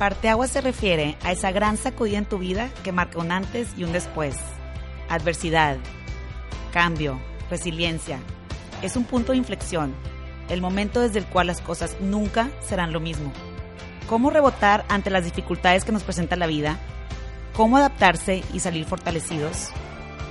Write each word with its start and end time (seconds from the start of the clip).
Parteaguas 0.00 0.50
se 0.50 0.62
refiere 0.62 1.18
a 1.22 1.30
esa 1.30 1.52
gran 1.52 1.76
sacudida 1.76 2.16
en 2.16 2.24
tu 2.24 2.38
vida 2.38 2.70
que 2.82 2.90
marca 2.90 3.18
un 3.18 3.30
antes 3.30 3.68
y 3.76 3.84
un 3.84 3.92
después. 3.92 4.34
Adversidad, 5.10 5.76
cambio, 6.72 7.20
resiliencia. 7.50 8.18
Es 8.80 8.96
un 8.96 9.04
punto 9.04 9.32
de 9.32 9.38
inflexión, 9.38 9.94
el 10.48 10.62
momento 10.62 11.02
desde 11.02 11.18
el 11.18 11.26
cual 11.26 11.48
las 11.48 11.60
cosas 11.60 11.98
nunca 12.00 12.48
serán 12.66 12.94
lo 12.94 13.00
mismo. 13.00 13.30
¿Cómo 14.08 14.30
rebotar 14.30 14.86
ante 14.88 15.10
las 15.10 15.24
dificultades 15.26 15.84
que 15.84 15.92
nos 15.92 16.02
presenta 16.02 16.34
la 16.34 16.46
vida? 16.46 16.78
¿Cómo 17.54 17.76
adaptarse 17.76 18.42
y 18.54 18.60
salir 18.60 18.86
fortalecidos? 18.86 19.68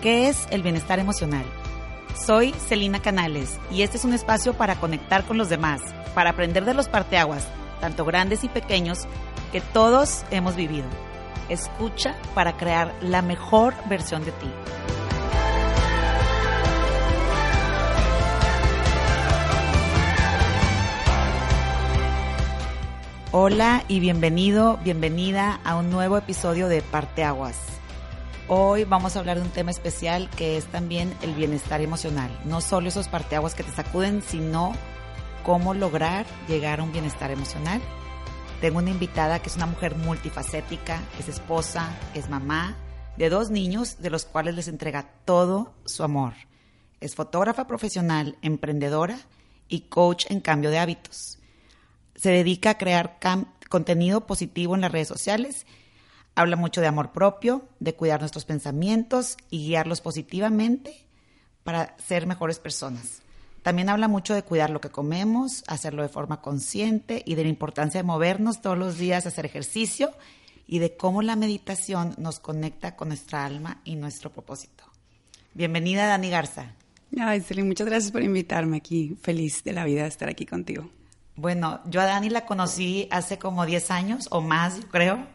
¿Qué 0.02 0.30
es 0.30 0.48
el 0.50 0.64
bienestar 0.64 0.98
emocional? 0.98 1.46
Soy 2.16 2.54
Celina 2.54 3.04
Canales 3.04 3.60
y 3.70 3.84
este 3.84 3.98
es 3.98 4.04
un 4.04 4.16
espacio 4.16 4.56
para 4.56 4.78
conectar 4.80 5.26
con 5.26 5.38
los 5.38 5.48
demás, 5.48 5.82
para 6.16 6.32
aprender 6.32 6.66
de 6.66 6.74
los 6.74 6.88
parteaguas, 6.88 7.48
tanto 7.80 8.04
grandes 8.04 8.44
y 8.44 8.50
pequeños, 8.50 9.08
que 9.52 9.62
todos 9.62 10.24
hemos 10.32 10.56
vivido. 10.56 10.88
Escucha 11.50 12.16
para 12.36 12.58
crear 12.58 12.94
la 13.02 13.22
mejor 13.22 13.74
versión 13.88 14.24
de 14.24 14.32
ti. 14.32 14.52
Hola 23.32 23.84
y 23.88 24.00
bienvenido, 24.00 24.80
bienvenida 24.84 25.60
a 25.64 25.76
un 25.76 25.92
nuevo 25.92 26.18
episodio 26.18 26.68
de 26.68 26.82
Parteaguas. 26.82 27.58
Hoy 28.48 28.84
vamos 28.84 29.16
a 29.16 29.20
hablar 29.20 29.38
de 29.38 29.44
un 29.44 29.52
tema 29.52 29.70
especial 29.70 30.30
que 30.36 30.58
es 30.58 30.66
también 30.66 31.14
el 31.22 31.36
bienestar 31.36 31.82
emocional. 31.82 32.32
No 32.46 32.62
solo 32.62 32.88
esos 32.90 33.08
parteaguas 33.08 33.54
que 33.54 33.64
te 33.64 33.72
sacuden, 33.72 34.24
sino 34.24 34.74
cómo 35.44 35.76
lograr 35.76 36.26
llegar 36.48 36.80
a 36.80 36.84
un 36.84 36.92
bienestar 36.92 37.30
emocional 37.30 37.82
tengo 38.62 38.80
una 38.80 38.90
invitada 38.90 39.40
que 39.40 39.50
es 39.50 39.56
una 39.56 39.66
mujer 39.66 39.96
multifacética, 39.96 41.02
es 41.18 41.30
esposa, 41.30 41.98
es 42.14 42.30
mamá 42.30 42.76
de 43.18 43.30
dos 43.30 43.50
niños 43.50 44.02
de 44.02 44.10
los 44.10 44.26
cuales 44.26 44.56
les 44.56 44.68
entrega 44.68 45.12
todo 45.26 45.74
su 45.86 46.04
amor. 46.04 46.34
Es 47.00 47.16
fotógrafa 47.16 47.68
profesional, 47.68 48.38
emprendedora 48.42 49.18
y 49.70 49.82
coach 49.82 50.26
en 50.30 50.42
cambio 50.42 50.72
de 50.72 50.80
hábitos. 50.80 51.40
Se 52.16 52.32
dedica 52.32 52.72
a 52.72 52.78
crear 52.78 53.18
contenido 53.70 54.26
positivo 54.26 54.76
en 54.76 54.82
las 54.82 54.92
redes 54.92 55.08
sociales. 55.08 55.66
Habla 56.36 56.58
mucho 56.58 56.82
de 56.82 56.88
amor 56.88 57.14
propio, 57.14 57.68
de 57.80 57.96
cuidar 57.96 58.20
nuestros 58.20 58.44
pensamientos 58.44 59.38
y 59.50 59.68
guiarlos 59.68 60.02
positivamente 60.02 61.06
para 61.64 61.96
ser 61.98 62.28
mejores 62.28 62.60
personas. 62.60 63.22
También 63.62 63.90
habla 63.90 64.08
mucho 64.08 64.34
de 64.34 64.44
cuidar 64.44 64.70
lo 64.70 64.82
que 64.82 64.90
comemos, 64.90 65.64
hacerlo 65.68 66.02
de 66.02 66.10
forma 66.10 66.42
consciente 66.42 67.24
y 67.26 67.36
de 67.36 67.44
la 67.44 67.50
importancia 67.50 68.00
de 68.00 68.08
movernos 68.08 68.62
todos 68.62 68.78
los 68.78 68.98
días, 68.98 69.26
hacer 69.26 69.46
ejercicio 69.46 70.12
y 70.66 70.80
de 70.80 70.96
cómo 70.96 71.22
la 71.22 71.36
meditación 71.36 72.16
nos 72.18 72.40
conecta 72.40 72.96
con 72.96 73.10
nuestra 73.10 73.46
alma 73.46 73.82
y 73.84 73.96
nuestro 73.96 74.32
propósito. 74.32 74.84
Bienvenida, 75.54 76.08
Dani 76.08 76.30
Garza. 76.30 76.74
Ay, 77.20 77.42
Celine, 77.42 77.68
muchas 77.68 77.88
gracias 77.88 78.12
por 78.12 78.22
invitarme 78.22 78.78
aquí. 78.78 79.18
Feliz 79.22 79.64
de 79.64 79.74
la 79.74 79.84
vida 79.84 80.04
de 80.04 80.10
estar 80.10 80.30
aquí 80.30 80.46
contigo. 80.46 80.90
Bueno, 81.36 81.82
yo 81.86 82.02
a 82.02 82.06
Dani 82.06 82.30
la 82.30 82.46
conocí 82.46 83.08
hace 83.12 83.40
como 83.40 83.66
10 83.66 83.92
años 83.92 84.28
o 84.30 84.42
más, 84.42 84.82
yo 84.82 84.88
creo. 84.90 85.28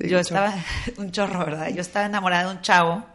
yo 0.00 0.18
estaba, 0.18 0.54
un 0.98 1.10
chorro, 1.12 1.38
¿verdad? 1.40 1.70
Yo 1.70 1.80
estaba 1.80 2.06
enamorada 2.06 2.50
de 2.50 2.56
un 2.56 2.62
chavo 2.62 3.13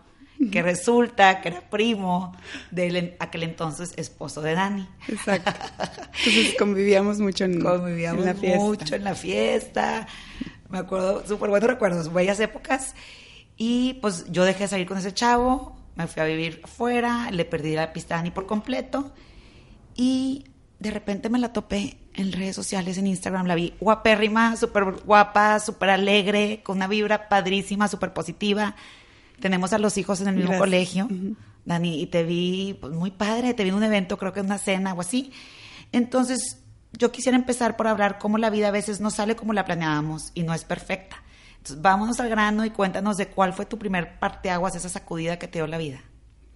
que 0.52 0.62
resulta 0.62 1.42
que 1.42 1.50
era 1.50 1.62
primo 1.62 2.36
del 2.72 3.16
aquel 3.20 3.44
entonces 3.44 3.94
esposo 3.98 4.42
de 4.42 4.54
Dani. 4.54 4.88
Exacto. 5.09 5.52
Entonces 6.26 6.56
convivíamos 6.58 7.20
mucho 7.20 7.44
en, 7.44 7.62
convivíamos 7.62 8.23
la 8.23 8.34
fiesta. 8.34 8.60
mucho 8.60 8.95
en 8.95 9.04
la 9.04 9.16
fiesta. 9.16 10.08
Me 10.70 10.78
acuerdo, 10.78 11.26
súper 11.28 11.50
buenos 11.50 11.70
recuerdos, 11.70 12.14
bellas 12.14 12.39
épocas. 12.39 12.95
Y 13.58 13.95
pues 13.95 14.26
yo 14.30 14.45
dejé 14.45 14.64
de 14.64 14.67
salir 14.70 14.88
con 14.88 14.98
ese 14.98 15.14
chavo, 15.14 15.76
me 15.95 16.08
fui 16.08 16.22
a 16.22 16.26
vivir 16.26 16.61
fuera, 16.66 17.30
le 17.32 17.44
perdí 17.44 17.76
la 17.76 17.92
pista 17.92 18.16
a 18.16 18.17
Dani 18.20 18.32
por 18.32 18.45
completo. 18.45 19.11
Y 19.95 20.45
de 20.80 20.92
repente 20.92 21.30
me 21.30 21.39
la 21.39 21.52
topé 21.52 21.98
en 22.14 22.32
redes 22.32 22.56
sociales, 22.56 22.98
en 22.98 23.08
Instagram, 23.08 23.45
la 23.45 23.56
vi 23.56 23.73
guapérrima, 23.82 24.56
súper 24.56 24.86
guapa, 25.04 25.60
súper 25.60 25.89
alegre, 25.89 26.61
con 26.64 26.77
una 26.77 26.88
vibra 26.88 27.27
padrísima, 27.27 27.89
súper 27.89 28.14
positiva 28.14 28.76
tenemos 29.39 29.73
a 29.73 29.80
los 29.80 29.98
hijos 29.98 30.22
en 30.22 30.27
el 30.27 30.36
mismo 30.36 30.58
colegio, 30.58 31.08
Dani, 31.66 32.02
y 32.02 32.08
te 32.08 32.23
vi 32.23 32.77
pues, 32.80 32.94
muy 32.94 33.11
padre, 33.11 33.54
te 33.54 33.64
vi 33.64 33.70
en 33.70 33.76
un 33.76 33.83
evento, 33.83 34.17
creo 34.17 34.33
que 34.33 34.39
en 34.39 34.48
una 34.48 34.58
cena 34.58 34.94
o 34.94 35.02
así. 35.02 35.32
Entonces, 35.92 36.60
yo 36.94 37.11
quisiera 37.11 37.38
empezar 37.38 37.77
por 37.77 37.88
hablar 37.88 38.17
cómo 38.20 38.38
la 38.38 38.50
vida 38.50 38.70
a 38.70 38.72
veces 38.72 39.00
no 39.00 39.11
sale 39.11 39.36
como 39.36 39.54
la 39.54 39.66
planeábamos 39.66 40.32
y 40.33 40.44
no 40.44 40.54
es 40.54 40.64
perfecta. 40.64 41.23
Entonces, 41.58 41.82
vámonos 41.82 42.20
al 42.20 42.30
grano 42.30 42.66
y 42.66 42.70
cuéntanos 42.70 43.17
de 43.17 43.27
cuál 43.27 43.54
fue 43.54 43.66
tu 43.66 43.77
primer 43.77 44.20
parteaguas, 44.20 44.76
esa 44.76 44.89
sacudida 44.89 45.38
que 45.38 45.48
te 45.48 45.60
dio 45.60 45.67
la 45.67 45.77
vida. 45.77 46.02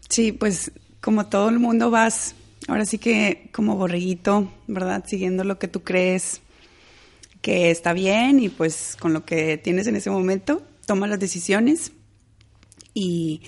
Sí, 0.10 0.32
pues 0.32 0.72
como 1.02 1.28
todo 1.28 1.50
el 1.50 1.60
mundo 1.60 1.92
vas, 1.92 2.36
ahora 2.68 2.86
sí 2.86 2.98
que 2.98 3.50
como 3.54 3.76
borreguito, 3.76 4.52
¿verdad? 4.68 5.04
Siguiendo 5.06 5.44
lo 5.44 5.60
que 5.60 5.68
tú 5.68 5.84
crees 5.84 6.42
que 7.42 7.72
está 7.72 7.92
bien 7.92 8.40
y 8.40 8.50
pues 8.50 8.96
con 9.00 9.12
lo 9.12 9.26
que 9.26 9.58
tienes 9.58 9.88
en 9.88 9.98
ese 9.98 10.10
momento, 10.10 10.64
toma 10.86 11.08
las 11.08 11.20
decisiones 11.20 11.92
y 12.94 13.42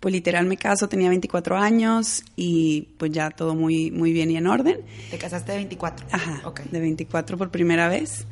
pues 0.00 0.12
literal 0.12 0.46
me 0.46 0.56
caso, 0.56 0.88
tenía 0.88 1.08
24 1.08 1.56
años 1.56 2.22
y 2.36 2.88
pues 2.98 3.12
ya 3.12 3.30
todo 3.30 3.54
muy, 3.54 3.90
muy 3.90 4.12
bien 4.12 4.30
y 4.30 4.36
en 4.36 4.46
orden. 4.46 4.80
¿Te 5.10 5.18
casaste 5.18 5.52
de 5.52 5.58
24? 5.58 6.06
Ajá, 6.10 6.42
de 6.70 6.80
24 6.80 7.36
por 7.36 7.50
primera 7.50 7.88
vez. 7.88 8.26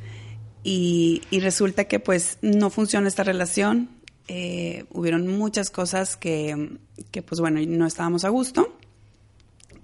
Y, 0.64 1.22
y, 1.30 1.40
resulta 1.40 1.84
que 1.84 2.00
pues 2.00 2.38
no 2.42 2.68
funciona 2.70 3.06
esta 3.06 3.22
relación. 3.22 3.90
Eh, 4.26 4.84
hubieron 4.90 5.26
muchas 5.26 5.70
cosas 5.70 6.16
que, 6.16 6.78
que 7.10 7.22
pues 7.22 7.40
bueno, 7.40 7.60
no 7.66 7.86
estábamos 7.86 8.24
a 8.24 8.28
gusto. 8.28 8.76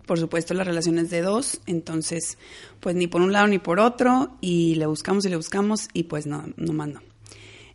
Por 0.05 0.19
supuesto, 0.19 0.53
las 0.53 0.67
relaciones 0.67 1.09
de 1.09 1.23
dos, 1.23 1.61
entonces, 1.65 2.37
pues 2.81 2.95
ni 2.95 3.07
por 3.07 3.23
un 3.23 3.33
lado 3.33 3.47
ni 3.47 3.59
por 3.59 3.81
otro, 3.81 4.37
y 4.43 4.75
le 4.75 4.85
buscamos 4.85 5.25
y 5.25 5.31
le 5.31 5.37
buscamos, 5.37 5.89
y 5.95 6.03
pues 6.03 6.27
no, 6.27 6.45
no 6.57 6.75
mando. 6.75 7.01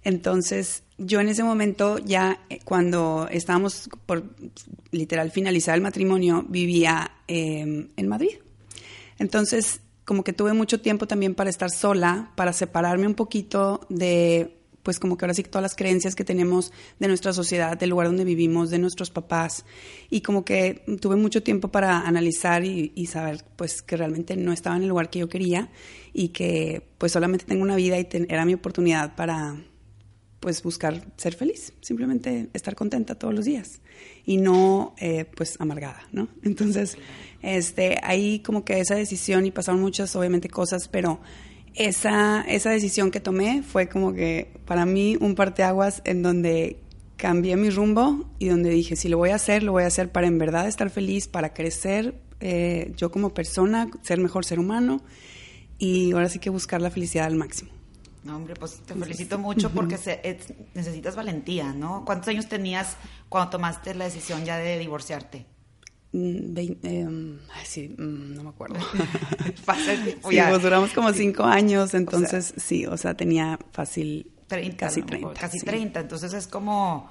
Entonces, 0.03 0.83
yo 0.97 1.19
en 1.19 1.29
ese 1.29 1.43
momento 1.43 1.97
ya 1.97 2.39
eh, 2.49 2.59
cuando 2.63 3.27
estábamos 3.31 3.89
por 4.05 4.23
literal 4.91 5.31
finalizar 5.31 5.75
el 5.75 5.81
matrimonio, 5.81 6.45
vivía 6.47 7.11
em, 7.27 7.89
en 7.95 8.07
Madrid. 8.07 8.37
Entonces, 9.17 9.81
como 10.05 10.23
que 10.23 10.33
tuve 10.33 10.53
mucho 10.53 10.81
tiempo 10.81 11.07
también 11.07 11.35
para 11.35 11.49
estar 11.49 11.69
sola, 11.69 12.31
para 12.35 12.53
separarme 12.53 13.05
un 13.05 13.13
poquito 13.13 13.81
de, 13.89 14.57
pues 14.81 14.99
como 14.99 15.17
que 15.17 15.25
ahora 15.25 15.33
sí 15.33 15.43
todas 15.43 15.61
las 15.61 15.75
creencias 15.75 16.15
que 16.15 16.23
tenemos 16.23 16.71
de 16.97 17.07
nuestra 17.07 17.33
sociedad, 17.33 17.77
del 17.77 17.91
lugar 17.91 18.07
donde 18.07 18.23
vivimos, 18.23 18.69
de 18.69 18.79
nuestros 18.79 19.11
papás. 19.11 19.65
Y 20.09 20.21
como 20.21 20.45
que 20.45 20.83
tuve 21.01 21.17
mucho 21.17 21.43
tiempo 21.43 21.67
para 21.67 21.99
analizar 22.07 22.63
y, 22.63 22.93
y 22.95 23.05
saber, 23.07 23.43
pues 23.55 23.81
que 23.81 23.97
realmente 23.97 24.35
no 24.37 24.53
estaba 24.53 24.77
en 24.77 24.83
el 24.83 24.89
lugar 24.89 25.09
que 25.09 25.19
yo 25.19 25.29
quería 25.29 25.69
y 26.13 26.29
que 26.29 26.87
pues 26.97 27.11
solamente 27.11 27.45
tengo 27.45 27.61
una 27.61 27.75
vida 27.75 27.99
y 27.99 28.07
era 28.29 28.45
mi 28.45 28.53
oportunidad 28.53 29.15
para 29.15 29.57
pues 30.39 30.63
buscar 30.63 31.01
ser 31.17 31.35
feliz, 31.35 31.73
simplemente 31.81 32.49
estar 32.53 32.75
contenta 32.75 33.15
todos 33.15 33.33
los 33.33 33.45
días 33.45 33.81
y 34.25 34.37
no 34.37 34.95
eh, 34.99 35.25
pues 35.35 35.59
amargada, 35.59 36.01
¿no? 36.11 36.29
Entonces, 36.43 36.97
este, 37.41 37.97
ahí 38.03 38.39
como 38.39 38.63
que 38.63 38.79
esa 38.79 38.95
decisión 38.95 39.45
y 39.45 39.51
pasaron 39.51 39.81
muchas 39.81 40.15
obviamente 40.15 40.49
cosas, 40.49 40.87
pero 40.87 41.19
esa, 41.75 42.41
esa 42.47 42.71
decisión 42.71 43.11
que 43.11 43.19
tomé 43.19 43.63
fue 43.63 43.89
como 43.89 44.13
que 44.13 44.51
para 44.65 44.85
mí 44.85 45.17
un 45.19 45.35
parteaguas 45.35 46.01
en 46.05 46.23
donde 46.23 46.77
cambié 47.17 47.57
mi 47.57 47.69
rumbo 47.69 48.29
y 48.39 48.47
donde 48.47 48.69
dije, 48.69 48.95
si 48.95 49.09
lo 49.09 49.17
voy 49.17 49.31
a 49.31 49.35
hacer, 49.35 49.61
lo 49.63 49.73
voy 49.73 49.83
a 49.83 49.87
hacer 49.87 50.09
para 50.11 50.27
en 50.27 50.37
verdad 50.37 50.67
estar 50.67 50.89
feliz, 50.89 51.27
para 51.27 51.53
crecer 51.53 52.15
eh, 52.39 52.93
yo 52.95 53.11
como 53.11 53.33
persona, 53.33 53.89
ser 54.01 54.19
mejor 54.19 54.45
ser 54.45 54.59
humano 54.59 55.01
y 55.77 56.13
ahora 56.13 56.29
sí 56.29 56.39
que 56.39 56.49
buscar 56.49 56.81
la 56.81 56.89
felicidad 56.89 57.25
al 57.25 57.35
máximo. 57.35 57.78
No, 58.23 58.35
hombre, 58.35 58.53
pues 58.55 58.81
te 58.85 58.95
felicito 58.95 59.37
mucho 59.37 59.69
porque 59.71 59.97
necesitas 60.73 61.15
valentía, 61.15 61.73
¿no? 61.73 62.03
¿Cuántos 62.05 62.27
años 62.27 62.49
tenías 62.49 62.97
cuando 63.29 63.51
tomaste 63.51 63.95
la 63.95 64.05
decisión 64.05 64.43
ya 64.43 64.57
de 64.57 64.77
divorciarte? 64.77 65.45
Mm, 66.11 66.57
em, 66.83 67.39
sí, 67.63 67.95
mm, 67.97 68.35
no 68.35 68.43
me 68.43 68.49
acuerdo. 68.49 68.79
sí, 70.29 70.39
pues 70.49 70.61
duramos 70.61 70.91
como 70.91 71.13
cinco 71.13 71.43
años, 71.43 71.93
entonces 71.93 72.53
sí, 72.57 72.85
o 72.87 72.97
sea, 72.97 73.13
tenía 73.13 73.59
fácil 73.71 74.31
casi 74.75 75.03
30. 75.03 75.39
Casi 75.39 75.59
30, 75.59 75.99
entonces 75.99 76.33
es 76.33 76.47
como, 76.47 77.09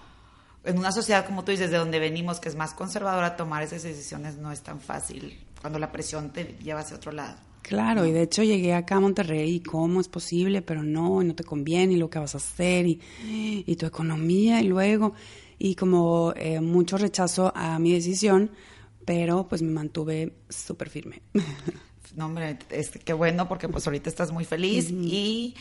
en 0.65 0.79
una 0.79 0.91
sociedad 0.91 1.25
como 1.25 1.45
tú 1.45 1.53
dices, 1.53 1.71
de 1.71 1.79
donde 1.79 2.01
venimos, 2.01 2.41
que 2.41 2.49
es 2.49 2.57
más 2.57 2.75
conservadora, 2.75 3.37
tomar 3.37 3.63
esas 3.63 3.85
decisiones 3.85 4.37
no 4.37 4.51
es 4.51 4.63
tan 4.63 4.81
fácil 4.81 5.47
cuando 5.61 5.79
la 5.79 5.93
presión 5.93 6.33
te 6.33 6.57
lleva 6.61 6.81
hacia 6.81 6.97
otro 6.97 7.13
lado. 7.13 7.39
Claro, 7.69 8.07
y 8.07 8.13
de 8.13 8.23
hecho 8.23 8.43
llegué 8.43 8.73
acá 8.73 8.97
a 8.97 9.01
Monterrey 9.01 9.57
y 9.57 9.61
cómo 9.61 10.01
es 10.01 10.09
posible, 10.09 10.63
pero 10.63 10.83
no, 10.83 11.21
y 11.21 11.27
no 11.27 11.35
te 11.35 11.45
conviene, 11.45 11.93
y 11.93 11.97
lo 11.99 12.09
que 12.09 12.19
vas 12.19 12.35
a 12.35 12.39
hacer, 12.39 12.87
y, 12.87 12.99
y 13.23 13.77
tu 13.77 13.85
economía, 13.85 14.63
y 14.63 14.69
luego, 14.69 15.13
y 15.59 15.75
como 15.75 16.33
eh, 16.35 16.63
mucho 16.63 16.97
rechazo 16.97 17.53
a 17.55 17.79
mi 17.79 17.93
decisión, 17.93 18.53
pero 19.05 19.47
pues 19.49 19.61
me 19.61 19.71
mantuve 19.71 20.33
súper 20.49 20.89
firme. 20.89 21.21
No, 22.17 22.25
hombre, 22.25 22.59
es, 22.71 22.91
qué 22.91 23.13
bueno, 23.13 23.47
porque 23.47 23.69
pues 23.69 23.87
ahorita 23.87 24.09
estás 24.09 24.33
muy 24.33 24.45
feliz 24.45 24.91
y 24.91 25.55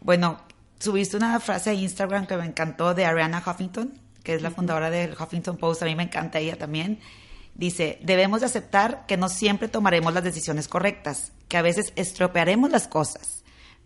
bueno, 0.00 0.38
subiste 0.78 1.16
una 1.16 1.40
frase 1.40 1.70
a 1.70 1.72
Instagram 1.72 2.26
que 2.26 2.36
me 2.36 2.44
encantó 2.44 2.94
de 2.94 3.06
Ariana 3.06 3.42
Huffington, 3.44 3.90
que 4.22 4.34
es 4.34 4.42
la 4.42 4.50
fundadora 4.50 4.90
del 4.90 5.16
Huffington 5.18 5.56
Post, 5.56 5.82
a 5.82 5.86
mí 5.86 5.96
me 5.96 6.04
encanta 6.04 6.38
ella 6.38 6.56
también. 6.56 7.00
Dice, 7.54 7.98
debemos 8.02 8.40
de 8.40 8.46
aceptar 8.46 9.06
que 9.06 9.16
no 9.16 9.28
siempre 9.28 9.68
tomaremos 9.68 10.12
las 10.12 10.24
decisiones 10.24 10.66
correctas, 10.66 11.32
que 11.48 11.56
a 11.56 11.62
veces 11.62 11.92
estropearemos 11.94 12.70
las 12.70 12.88
cosas, 12.88 13.44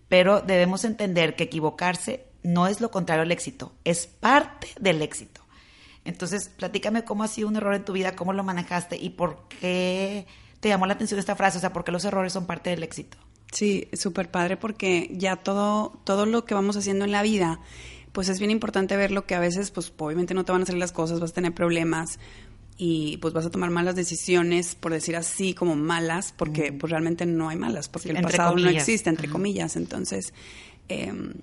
pero 0.09 0.41
debemos 0.41 0.85
entender 0.85 1.37
que 1.37 1.45
equivocarse 1.45 2.25
no 2.43 2.67
es 2.67 2.81
lo 2.81 2.91
contrario 2.91 3.23
al 3.23 3.33
éxito, 3.33 3.73
es 3.85 4.07
parte 4.07 4.69
del 4.81 5.03
éxito. 5.03 5.43
Entonces, 6.05 6.49
platícame 6.49 7.05
cómo 7.05 7.25
ha 7.25 7.29
sido 7.29 7.49
un 7.49 7.57
error 7.57 7.75
en 7.75 7.85
tu 7.85 7.93
vida, 7.93 8.17
cómo 8.17 8.33
lo 8.33 8.43
manejaste 8.43 8.97
y 8.97 9.11
por 9.11 9.47
qué 9.61 10.27
te 10.61 10.69
llamó 10.71 10.87
la 10.87 10.95
atención 10.95 11.21
esta 11.21 11.37
frase, 11.37 11.59
o 11.59 11.61
sea, 11.61 11.73
por 11.73 11.85
qué 11.85 11.93
los 11.93 12.05
errores 12.05 12.33
son 12.33 12.47
parte 12.47 12.71
del 12.71 12.83
éxito. 12.83 13.19
Sí, 13.53 13.89
súper 13.93 14.31
padre 14.31 14.57
porque 14.57 15.11
ya 15.13 15.37
todo, 15.37 16.01
todo 16.05 16.27
lo 16.27 16.45
que 16.45 16.55
vamos 16.55 16.77
haciendo 16.77 17.05
en 17.05 17.13
la 17.13 17.23
vida, 17.23 17.61
pues 18.13 18.29
es 18.29 18.39
bien 18.39 18.51
importante 18.51 18.97
verlo 18.97 19.27
que 19.27 19.35
a 19.35 19.41
veces, 19.41 19.71
pues 19.71 19.93
obviamente 19.97 20.35
no 20.35 20.45
te 20.45 20.53
van 20.53 20.63
a 20.63 20.67
salir 20.67 20.81
las 20.81 20.93
cosas, 20.93 21.21
vas 21.21 21.31
a 21.31 21.35
tener 21.35 21.55
problemas 21.55 22.19
y 22.81 23.17
pues 23.17 23.35
vas 23.35 23.45
a 23.45 23.51
tomar 23.51 23.71
malas 23.71 23.97
decisiones, 23.97 24.77
por 24.77 24.93
decir 24.93 25.17
así, 25.17 25.53
como 25.53 25.75
malas, 25.75 26.33
porque 26.37 26.73
pues 26.73 26.91
realmente 26.91 27.27
no 27.27 27.49
hay 27.49 27.57
malas, 27.57 27.89
porque 27.89 28.11
el 28.11 28.23
pasado 28.23 28.57
no 28.57 28.71
existe, 28.71 29.11
entre 29.11 29.29
comillas. 29.29 29.75
Entonces, 29.75 30.33
em, 30.89 31.35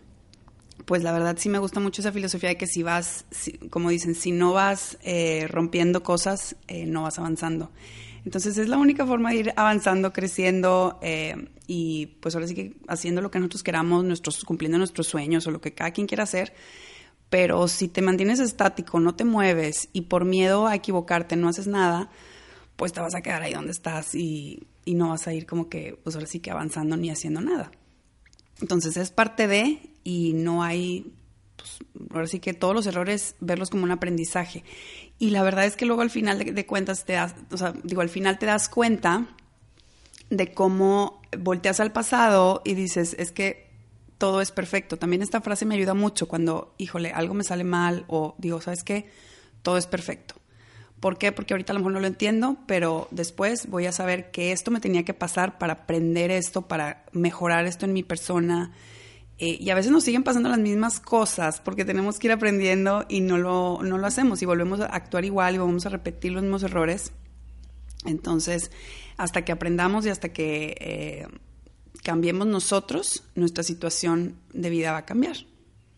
pues 0.85 1.03
la 1.03 1.11
verdad 1.11 1.35
sí 1.37 1.49
me 1.49 1.59
gusta 1.59 1.81
mucho 1.81 2.01
esa 2.01 2.13
filosofía 2.13 2.49
de 2.49 2.57
que 2.57 2.67
si 2.67 2.83
vas, 2.83 3.25
como 3.69 3.89
dicen, 3.89 4.15
si 4.15 4.31
no 4.31 4.53
vas 4.53 4.97
eh, 5.03 5.45
rompiendo 5.49 6.03
cosas, 6.03 6.55
eh, 6.69 6.85
no 6.85 7.03
vas 7.03 7.19
avanzando. 7.19 7.69
Entonces 8.23 8.57
es 8.57 8.69
la 8.69 8.77
única 8.77 9.05
forma 9.05 9.31
de 9.31 9.35
ir 9.35 9.53
avanzando, 9.57 10.13
creciendo 10.13 10.99
eh, 11.01 11.49
y 11.67 12.07
pues 12.21 12.33
ahora 12.33 12.47
sí 12.47 12.55
que 12.55 12.73
haciendo 12.87 13.21
lo 13.21 13.29
que 13.29 13.39
nosotros 13.39 13.61
queramos, 13.61 14.05
nuestros, 14.05 14.43
cumpliendo 14.45 14.77
nuestros 14.77 15.07
sueños 15.07 15.45
o 15.47 15.51
lo 15.51 15.59
que 15.59 15.73
cada 15.73 15.91
quien 15.91 16.07
quiera 16.07 16.23
hacer. 16.23 16.53
Pero 17.29 17.67
si 17.67 17.87
te 17.87 18.01
mantienes 18.01 18.39
estático, 18.39 18.99
no 18.99 19.15
te 19.15 19.25
mueves 19.25 19.89
y 19.93 20.01
por 20.01 20.25
miedo 20.25 20.67
a 20.67 20.75
equivocarte 20.75 21.35
no 21.35 21.49
haces 21.49 21.67
nada, 21.67 22.09
pues 22.75 22.93
te 22.93 23.01
vas 23.01 23.15
a 23.15 23.21
quedar 23.21 23.41
ahí 23.41 23.53
donde 23.53 23.71
estás 23.71 24.15
y, 24.15 24.67
y 24.85 24.93
no 24.93 25.09
vas 25.09 25.27
a 25.27 25.33
ir 25.33 25.45
como 25.45 25.69
que, 25.69 25.99
pues 26.03 26.15
ahora 26.15 26.27
sí 26.27 26.39
que 26.39 26.51
avanzando 26.51 26.97
ni 26.97 27.09
haciendo 27.09 27.41
nada. 27.41 27.71
Entonces 28.61 28.95
es 28.97 29.11
parte 29.11 29.47
de 29.47 29.91
y 30.03 30.33
no 30.33 30.63
hay 30.63 31.13
pues, 31.65 31.79
ahora 32.11 32.27
sí 32.27 32.39
que 32.39 32.53
todos 32.53 32.75
los 32.75 32.87
errores, 32.87 33.35
verlos 33.39 33.69
como 33.69 33.83
un 33.83 33.91
aprendizaje. 33.91 34.63
Y 35.17 35.31
la 35.31 35.43
verdad 35.43 35.65
es 35.65 35.75
que 35.75 35.85
luego 35.85 36.01
al 36.01 36.09
final 36.09 36.37
de, 36.39 36.65
cuentas 36.65 37.05
te 37.05 37.13
das, 37.13 37.35
o 37.51 37.57
sea, 37.57 37.73
digo, 37.83 38.01
al 38.01 38.09
final 38.09 38.37
te 38.37 38.45
das 38.45 38.69
cuenta 38.69 39.27
de 40.29 40.53
cómo 40.53 41.21
volteas 41.37 41.79
al 41.79 41.91
pasado 41.91 42.61
y 42.65 42.73
dices, 42.73 43.15
es 43.17 43.31
que 43.31 43.64
todo 44.17 44.41
es 44.41 44.51
perfecto. 44.51 44.97
También 44.97 45.21
esta 45.21 45.41
frase 45.41 45.65
me 45.65 45.75
ayuda 45.75 45.93
mucho 45.93 46.27
cuando, 46.27 46.73
híjole, 46.77 47.11
algo 47.11 47.33
me 47.33 47.43
sale 47.43 47.63
mal 47.63 48.05
o 48.07 48.35
digo, 48.37 48.61
¿sabes 48.61 48.83
qué? 48.83 49.09
Todo 49.61 49.77
es 49.77 49.87
perfecto. 49.87 50.35
¿Por 50.99 51.17
qué? 51.17 51.31
Porque 51.31 51.53
ahorita 51.53 51.73
a 51.73 51.75
lo 51.75 51.79
mejor 51.79 51.93
no 51.93 51.99
lo 51.99 52.07
entiendo, 52.07 52.57
pero 52.67 53.07
después 53.11 53.67
voy 53.67 53.85
a 53.85 53.91
saber 53.91 54.31
que 54.31 54.51
esto 54.51 54.71
me 54.71 54.79
tenía 54.79 55.03
que 55.03 55.13
pasar 55.13 55.57
para 55.57 55.73
aprender 55.73 56.31
esto, 56.31 56.63
para 56.63 57.05
mejorar 57.11 57.65
esto 57.65 57.85
en 57.85 57.93
mi 57.93 58.01
persona, 58.01 58.71
eh, 59.37 59.57
y 59.59 59.69
a 59.69 59.75
veces 59.75 59.91
nos 59.91 60.05
siguen 60.05 60.23
pasando 60.23 60.47
las 60.47 60.59
mismas 60.59 61.01
cosas 61.01 61.59
porque 61.59 61.83
tenemos 61.83 62.19
que 62.19 62.27
ir 62.27 62.31
aprendiendo 62.31 63.05
y 63.09 63.19
no 63.19 63.37
lo, 63.37 63.79
no 63.83 63.97
lo 63.97 64.07
hacemos 64.07 64.41
y 64.41 64.45
volvemos 64.45 64.79
a 64.79 64.85
actuar 64.85 65.25
igual 65.25 65.55
y 65.55 65.57
vamos 65.57 65.85
a 65.85 65.89
repetir 65.89 66.31
los 66.31 66.41
mismos 66.41 66.63
errores. 66.63 67.11
Entonces, 68.05 68.71
hasta 69.17 69.43
que 69.43 69.51
aprendamos 69.51 70.05
y 70.05 70.09
hasta 70.09 70.29
que 70.29 70.77
eh, 70.79 71.27
cambiemos 72.05 72.45
nosotros, 72.45 73.23
nuestra 73.33 73.63
situación 73.63 74.35
de 74.53 74.69
vida 74.69 74.91
va 74.91 74.99
a 74.99 75.05
cambiar. 75.05 75.37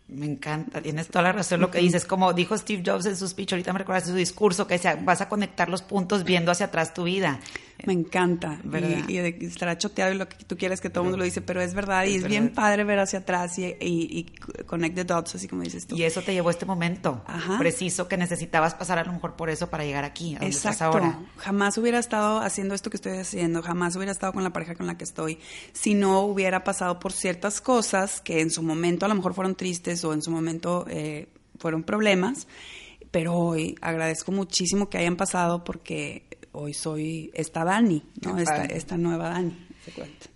Me 0.07 0.25
encanta, 0.25 0.81
tienes 0.81 1.09
toda 1.09 1.23
la 1.23 1.31
razón 1.33 1.59
lo 1.59 1.69
que 1.69 1.79
dices. 1.79 2.05
Como 2.05 2.31
dijo 2.31 2.57
Steve 2.57 2.81
Jobs 2.83 3.05
en 3.07 3.17
su 3.17 3.27
speech, 3.27 3.51
ahorita 3.51 3.73
me 3.73 3.79
recordaste 3.79 4.11
su 4.11 4.15
discurso, 4.15 4.65
que 4.65 4.75
decía, 4.75 4.97
vas 5.03 5.19
a 5.19 5.27
conectar 5.27 5.67
los 5.67 5.81
puntos 5.81 6.23
viendo 6.23 6.49
hacia 6.49 6.67
atrás 6.67 6.93
tu 6.93 7.03
vida. 7.03 7.41
Me 7.85 7.93
encanta, 7.93 8.59
¿verdad? 8.63 9.07
Y, 9.07 9.17
estará 9.17 9.77
choteado 9.77 10.13
y 10.13 10.17
lo 10.17 10.27
que 10.27 10.43
tú 10.45 10.57
quieres 10.57 10.81
que 10.81 10.89
todo 10.89 11.03
el 11.03 11.05
mundo 11.05 11.17
lo 11.17 11.23
dice, 11.23 11.41
pero 11.41 11.61
es 11.61 11.73
verdad 11.73 12.05
y 12.05 12.15
es 12.15 12.27
bien 12.27 12.49
padre 12.49 12.83
ver 12.83 12.99
hacia 12.99 13.19
atrás 13.19 13.57
y, 13.59 13.75
y, 13.79 14.25
connect 14.65 14.95
the 14.95 15.03
dots, 15.03 15.35
así 15.35 15.47
como 15.47 15.61
dices 15.61 15.85
tú. 15.85 15.95
Y 15.95 16.03
eso 16.03 16.21
te 16.21 16.33
llevó 16.33 16.49
a 16.49 16.51
este 16.51 16.65
momento 16.65 17.23
preciso 17.59 18.07
que 18.07 18.17
necesitabas 18.17 18.73
pasar 18.73 18.97
a 18.99 19.03
lo 19.03 19.13
mejor 19.13 19.35
por 19.35 19.49
eso 19.49 19.69
para 19.69 19.85
llegar 19.85 20.03
aquí, 20.03 20.35
a 20.35 20.39
donde 20.39 20.55
Exacto. 20.55 20.85
ahora. 20.85 21.19
Jamás 21.37 21.77
hubiera 21.77 21.99
estado 21.99 22.39
haciendo 22.39 22.73
esto 22.73 22.89
que 22.89 22.97
estoy 22.97 23.17
haciendo, 23.17 23.61
jamás 23.61 23.95
hubiera 23.95 24.11
estado 24.11 24.33
con 24.33 24.43
la 24.43 24.51
pareja 24.51 24.75
con 24.75 24.87
la 24.87 24.97
que 24.97 25.03
estoy, 25.03 25.39
si 25.73 25.93
no 25.93 26.21
hubiera 26.21 26.63
pasado 26.63 26.99
por 26.99 27.11
ciertas 27.11 27.61
cosas 27.61 28.21
que 28.21 28.41
en 28.41 28.49
su 28.49 28.63
momento 28.63 29.05
a 29.05 29.09
lo 29.09 29.15
mejor 29.15 29.33
fueron 29.33 29.55
tristes 29.55 30.03
o 30.03 30.13
en 30.13 30.21
su 30.21 30.31
momento 30.31 30.85
eh, 30.89 31.27
fueron 31.59 31.83
problemas 31.83 32.47
pero 33.11 33.33
hoy 33.35 33.75
agradezco 33.81 34.31
muchísimo 34.31 34.89
que 34.89 34.97
hayan 34.97 35.15
pasado 35.15 35.63
porque 35.63 36.27
hoy 36.57 36.73
soy 36.73 37.31
esta 37.33 37.63
Dani, 37.63 38.03
¿no? 38.23 38.37
Esta, 38.37 38.65
esta, 38.65 38.97
nueva 38.97 39.29
Dani. 39.29 39.55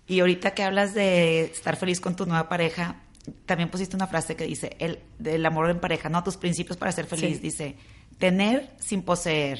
Y 0.07 0.19
ahorita 0.19 0.53
que 0.53 0.63
hablas 0.63 0.93
de 0.93 1.41
estar 1.45 1.75
feliz 1.75 1.99
con 1.99 2.15
tu 2.15 2.25
nueva 2.25 2.47
pareja, 2.47 3.01
también 3.45 3.69
pusiste 3.69 3.95
una 3.95 4.07
frase 4.07 4.35
que 4.35 4.45
dice, 4.45 4.75
el 4.79 4.99
del 5.19 5.45
amor 5.45 5.69
en 5.69 5.79
pareja, 5.79 6.09
¿no? 6.09 6.23
Tus 6.23 6.37
principios 6.37 6.77
para 6.77 6.91
ser 6.91 7.05
feliz. 7.05 7.41
Dice, 7.41 7.75
tener 8.19 8.69
sin 8.79 9.01
poseer, 9.01 9.59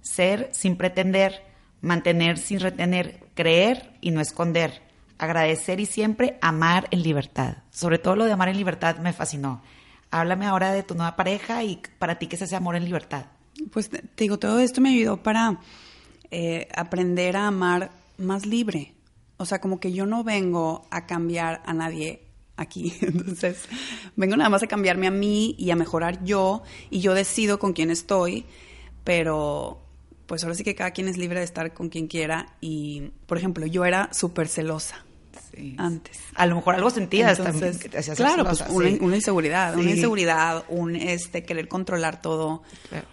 ser 0.00 0.48
sin 0.52 0.76
pretender, 0.76 1.42
mantener 1.80 2.38
sin 2.38 2.60
retener, 2.60 3.24
creer 3.34 3.94
y 4.00 4.12
no 4.12 4.20
esconder, 4.20 4.82
agradecer 5.18 5.80
y 5.80 5.86
siempre 5.86 6.38
amar 6.40 6.86
en 6.92 7.02
libertad. 7.02 7.58
Sobre 7.70 7.98
todo 7.98 8.16
lo 8.16 8.24
de 8.24 8.32
amar 8.32 8.48
en 8.48 8.56
libertad 8.56 8.98
me 8.98 9.12
fascinó. 9.12 9.62
Háblame 10.10 10.46
ahora 10.46 10.72
de 10.72 10.84
tu 10.84 10.94
nueva 10.94 11.16
pareja 11.16 11.64
y 11.64 11.82
para 11.98 12.18
ti 12.18 12.28
qué 12.28 12.36
es 12.36 12.42
ese 12.42 12.56
amor 12.56 12.76
en 12.76 12.84
libertad. 12.84 13.26
Pues 13.72 13.90
te 13.90 14.02
digo, 14.16 14.38
todo 14.38 14.60
esto 14.60 14.80
me 14.80 14.90
ayudó 14.90 15.22
para 15.22 15.58
eh, 16.30 16.68
aprender 16.74 17.36
a 17.36 17.46
amar 17.46 17.90
más 18.18 18.46
libre. 18.46 18.94
O 19.36 19.46
sea, 19.46 19.60
como 19.60 19.80
que 19.80 19.92
yo 19.92 20.06
no 20.06 20.24
vengo 20.24 20.86
a 20.90 21.06
cambiar 21.06 21.62
a 21.64 21.72
nadie 21.72 22.22
aquí. 22.56 22.92
Entonces, 23.00 23.64
vengo 24.16 24.36
nada 24.36 24.50
más 24.50 24.62
a 24.62 24.66
cambiarme 24.66 25.06
a 25.06 25.12
mí 25.12 25.54
y 25.58 25.70
a 25.70 25.76
mejorar 25.76 26.24
yo 26.24 26.62
y 26.90 27.00
yo 27.00 27.14
decido 27.14 27.58
con 27.58 27.72
quién 27.72 27.90
estoy, 27.90 28.44
pero 29.04 29.80
pues 30.26 30.44
ahora 30.44 30.54
sí 30.54 30.64
que 30.64 30.74
cada 30.74 30.90
quien 30.90 31.08
es 31.08 31.16
libre 31.16 31.38
de 31.38 31.44
estar 31.44 31.72
con 31.72 31.88
quien 31.88 32.06
quiera 32.06 32.54
y, 32.60 33.12
por 33.26 33.38
ejemplo, 33.38 33.64
yo 33.64 33.86
era 33.86 34.12
súper 34.12 34.48
celosa 34.48 35.06
antes. 35.76 36.20
A 36.34 36.46
lo 36.46 36.56
mejor 36.56 36.74
algo 36.74 36.90
sentías 36.90 37.38
también 37.38 37.78
Claro, 38.16 38.44
pues 38.44 38.64
una, 38.70 39.16
inseguridad, 39.16 39.76
una 39.76 39.90
inseguridad, 39.90 40.64
un 40.68 40.96
este 40.96 41.44
querer 41.44 41.68
controlar 41.68 42.22
todo, 42.22 42.62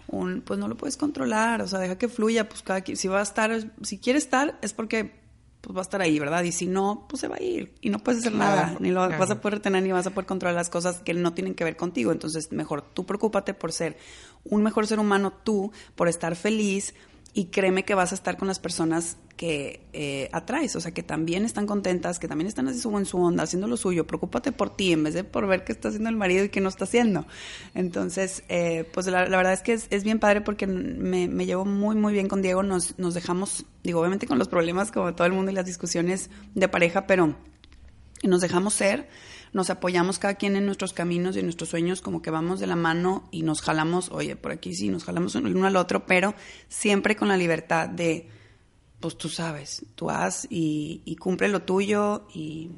un 0.08 0.42
pues 0.42 0.58
no 0.58 0.68
lo 0.68 0.76
puedes 0.76 0.96
controlar, 0.96 1.62
o 1.62 1.68
sea, 1.68 1.78
deja 1.78 1.98
que 1.98 2.08
fluya, 2.08 2.48
pues 2.48 2.62
cada 2.62 2.84
si 2.84 3.08
va 3.08 3.20
a 3.20 3.22
estar, 3.22 3.72
si 3.82 3.98
quiere 3.98 4.18
estar 4.18 4.58
es 4.62 4.72
porque 4.72 5.26
pues 5.66 5.76
va 5.76 5.80
a 5.80 5.82
estar 5.82 6.00
ahí, 6.00 6.18
¿verdad? 6.20 6.44
Y 6.44 6.52
si 6.52 6.66
no, 6.66 7.06
pues 7.08 7.20
se 7.20 7.28
va 7.28 7.36
a 7.36 7.42
ir 7.42 7.74
y 7.80 7.90
no 7.90 7.98
puedes 7.98 8.20
hacer 8.20 8.34
nada, 8.34 8.76
ni 8.78 8.90
lo 8.90 9.08
vas 9.08 9.30
a 9.30 9.40
poder 9.40 9.54
retener 9.54 9.82
ni 9.82 9.90
vas 9.90 10.06
a 10.06 10.10
poder 10.10 10.26
controlar 10.26 10.54
las 10.54 10.68
cosas 10.68 11.00
que 11.00 11.12
no 11.12 11.34
tienen 11.34 11.54
que 11.54 11.64
ver 11.64 11.76
contigo. 11.76 12.12
Entonces, 12.12 12.52
mejor 12.52 12.82
tú 12.82 13.04
preocúpate 13.04 13.52
por 13.52 13.72
ser 13.72 13.96
un 14.44 14.62
mejor 14.62 14.86
ser 14.86 15.00
humano 15.00 15.32
tú, 15.32 15.72
por 15.96 16.08
estar 16.08 16.36
feliz, 16.36 16.94
y 17.34 17.46
créeme 17.46 17.84
que 17.84 17.94
vas 17.96 18.12
a 18.12 18.14
estar 18.14 18.36
con 18.36 18.46
las 18.46 18.60
personas 18.60 19.16
que 19.36 19.86
eh, 19.92 20.28
atraes, 20.32 20.74
o 20.76 20.80
sea, 20.80 20.92
que 20.92 21.02
también 21.02 21.44
están 21.44 21.66
contentas, 21.66 22.18
que 22.18 22.26
también 22.26 22.48
están 22.48 22.68
en 22.68 22.74
su 22.74 23.18
onda, 23.18 23.42
haciendo 23.44 23.68
lo 23.68 23.76
suyo. 23.76 24.06
Preocúpate 24.06 24.52
por 24.52 24.74
ti 24.74 24.92
en 24.92 25.04
vez 25.04 25.14
de 25.14 25.24
por 25.24 25.46
ver 25.46 25.64
qué 25.64 25.72
está 25.72 25.88
haciendo 25.88 26.08
el 26.08 26.16
marido 26.16 26.44
y 26.44 26.48
qué 26.48 26.60
no 26.60 26.68
está 26.68 26.84
haciendo. 26.84 27.26
Entonces, 27.74 28.44
eh, 28.48 28.88
pues 28.94 29.06
la, 29.06 29.28
verdad 29.28 29.52
es 29.52 29.60
que 29.60 29.74
es, 29.74 30.04
bien 30.04 30.18
padre 30.18 30.40
porque 30.40 30.66
me, 30.66 31.28
me, 31.28 31.46
llevo 31.46 31.64
muy, 31.64 31.96
muy 31.96 32.12
bien 32.12 32.28
con 32.28 32.40
Diego. 32.40 32.62
Nos, 32.62 32.98
nos 32.98 33.14
dejamos, 33.14 33.66
digo, 33.84 34.00
obviamente 34.00 34.26
con 34.26 34.38
los 34.38 34.48
problemas 34.48 34.90
como 34.90 35.14
todo 35.14 35.26
el 35.26 35.32
mundo 35.32 35.50
y 35.50 35.54
las 35.54 35.66
discusiones 35.66 36.30
de 36.54 36.68
pareja, 36.68 37.06
pero 37.06 37.36
nos 38.22 38.40
dejamos 38.40 38.74
ser 38.74 39.08
nos 39.52 39.70
apoyamos 39.70 40.18
cada 40.18 40.34
quien 40.34 40.54
en 40.56 40.66
nuestros 40.66 40.92
caminos 40.92 41.34
y 41.34 41.38
en 41.38 41.46
nuestros 41.46 41.70
sueños, 41.70 42.02
como 42.02 42.20
que 42.20 42.30
vamos 42.30 42.60
de 42.60 42.66
la 42.66 42.76
mano 42.76 43.26
y 43.30 43.42
nos 43.42 43.62
jalamos, 43.62 44.10
oye, 44.10 44.36
por 44.36 44.52
aquí 44.52 44.74
sí, 44.74 44.90
nos 44.90 45.04
jalamos 45.04 45.34
uno 45.34 45.66
al 45.66 45.76
otro, 45.76 46.04
pero 46.04 46.34
siempre 46.68 47.16
con 47.16 47.28
la 47.28 47.38
libertad 47.38 47.88
de, 47.88 48.28
pues 49.00 49.18
tú 49.18 49.28
sabes, 49.28 49.84
tú 49.94 50.10
haz 50.10 50.46
y, 50.50 51.16
cumple 51.20 51.48
lo 51.48 51.62
tuyo 51.62 52.26
y, 52.34 52.70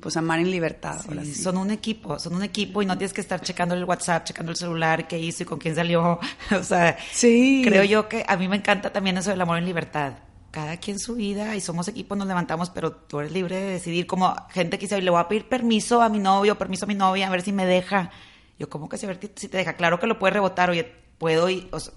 pues 0.00 0.16
amar 0.16 0.40
en 0.40 0.50
libertad. 0.50 1.00
Son 1.34 1.56
un 1.56 1.70
equipo, 1.70 2.18
son 2.18 2.34
un 2.34 2.42
equipo 2.42 2.82
y 2.82 2.86
no 2.86 2.98
tienes 2.98 3.12
que 3.12 3.20
estar 3.20 3.40
checando 3.40 3.74
el 3.74 3.84
WhatsApp, 3.84 4.24
checando 4.24 4.50
el 4.50 4.56
celular, 4.56 5.06
qué 5.06 5.18
hizo 5.18 5.42
y 5.44 5.46
con 5.46 5.58
quién 5.58 5.74
salió. 5.74 6.18
o 6.58 6.62
sea, 6.62 6.96
sí. 7.12 7.62
creo 7.64 7.84
yo 7.84 8.08
que 8.08 8.24
a 8.26 8.36
mí 8.36 8.48
me 8.48 8.56
encanta 8.56 8.92
también 8.92 9.18
eso 9.18 9.30
del 9.30 9.40
amor 9.40 9.58
en 9.58 9.66
libertad 9.66 10.14
cada 10.54 10.76
quien 10.76 11.00
su 11.00 11.16
vida 11.16 11.56
y 11.56 11.60
somos 11.60 11.88
equipo, 11.88 12.14
nos 12.14 12.28
levantamos, 12.28 12.70
pero 12.70 12.92
tú 12.92 13.18
eres 13.18 13.32
libre 13.32 13.56
de 13.56 13.70
decidir. 13.70 14.06
Como 14.06 14.36
gente 14.50 14.78
que 14.78 14.84
dice, 14.86 15.02
le 15.02 15.10
voy 15.10 15.18
a 15.18 15.26
pedir 15.26 15.48
permiso 15.48 16.00
a 16.00 16.08
mi 16.08 16.20
novio, 16.20 16.56
permiso 16.56 16.84
a 16.84 16.88
mi 16.88 16.94
novia, 16.94 17.26
a 17.26 17.30
ver 17.30 17.42
si 17.42 17.52
me 17.52 17.66
deja. 17.66 18.12
Yo, 18.56 18.68
como 18.68 18.88
que 18.88 18.96
si, 18.96 19.08
si 19.34 19.48
te 19.48 19.56
deja? 19.56 19.72
Claro 19.72 19.98
que 19.98 20.06
lo 20.06 20.16
puedes 20.16 20.32
rebotar, 20.32 20.70
oye, 20.70 21.03
puedo, 21.18 21.48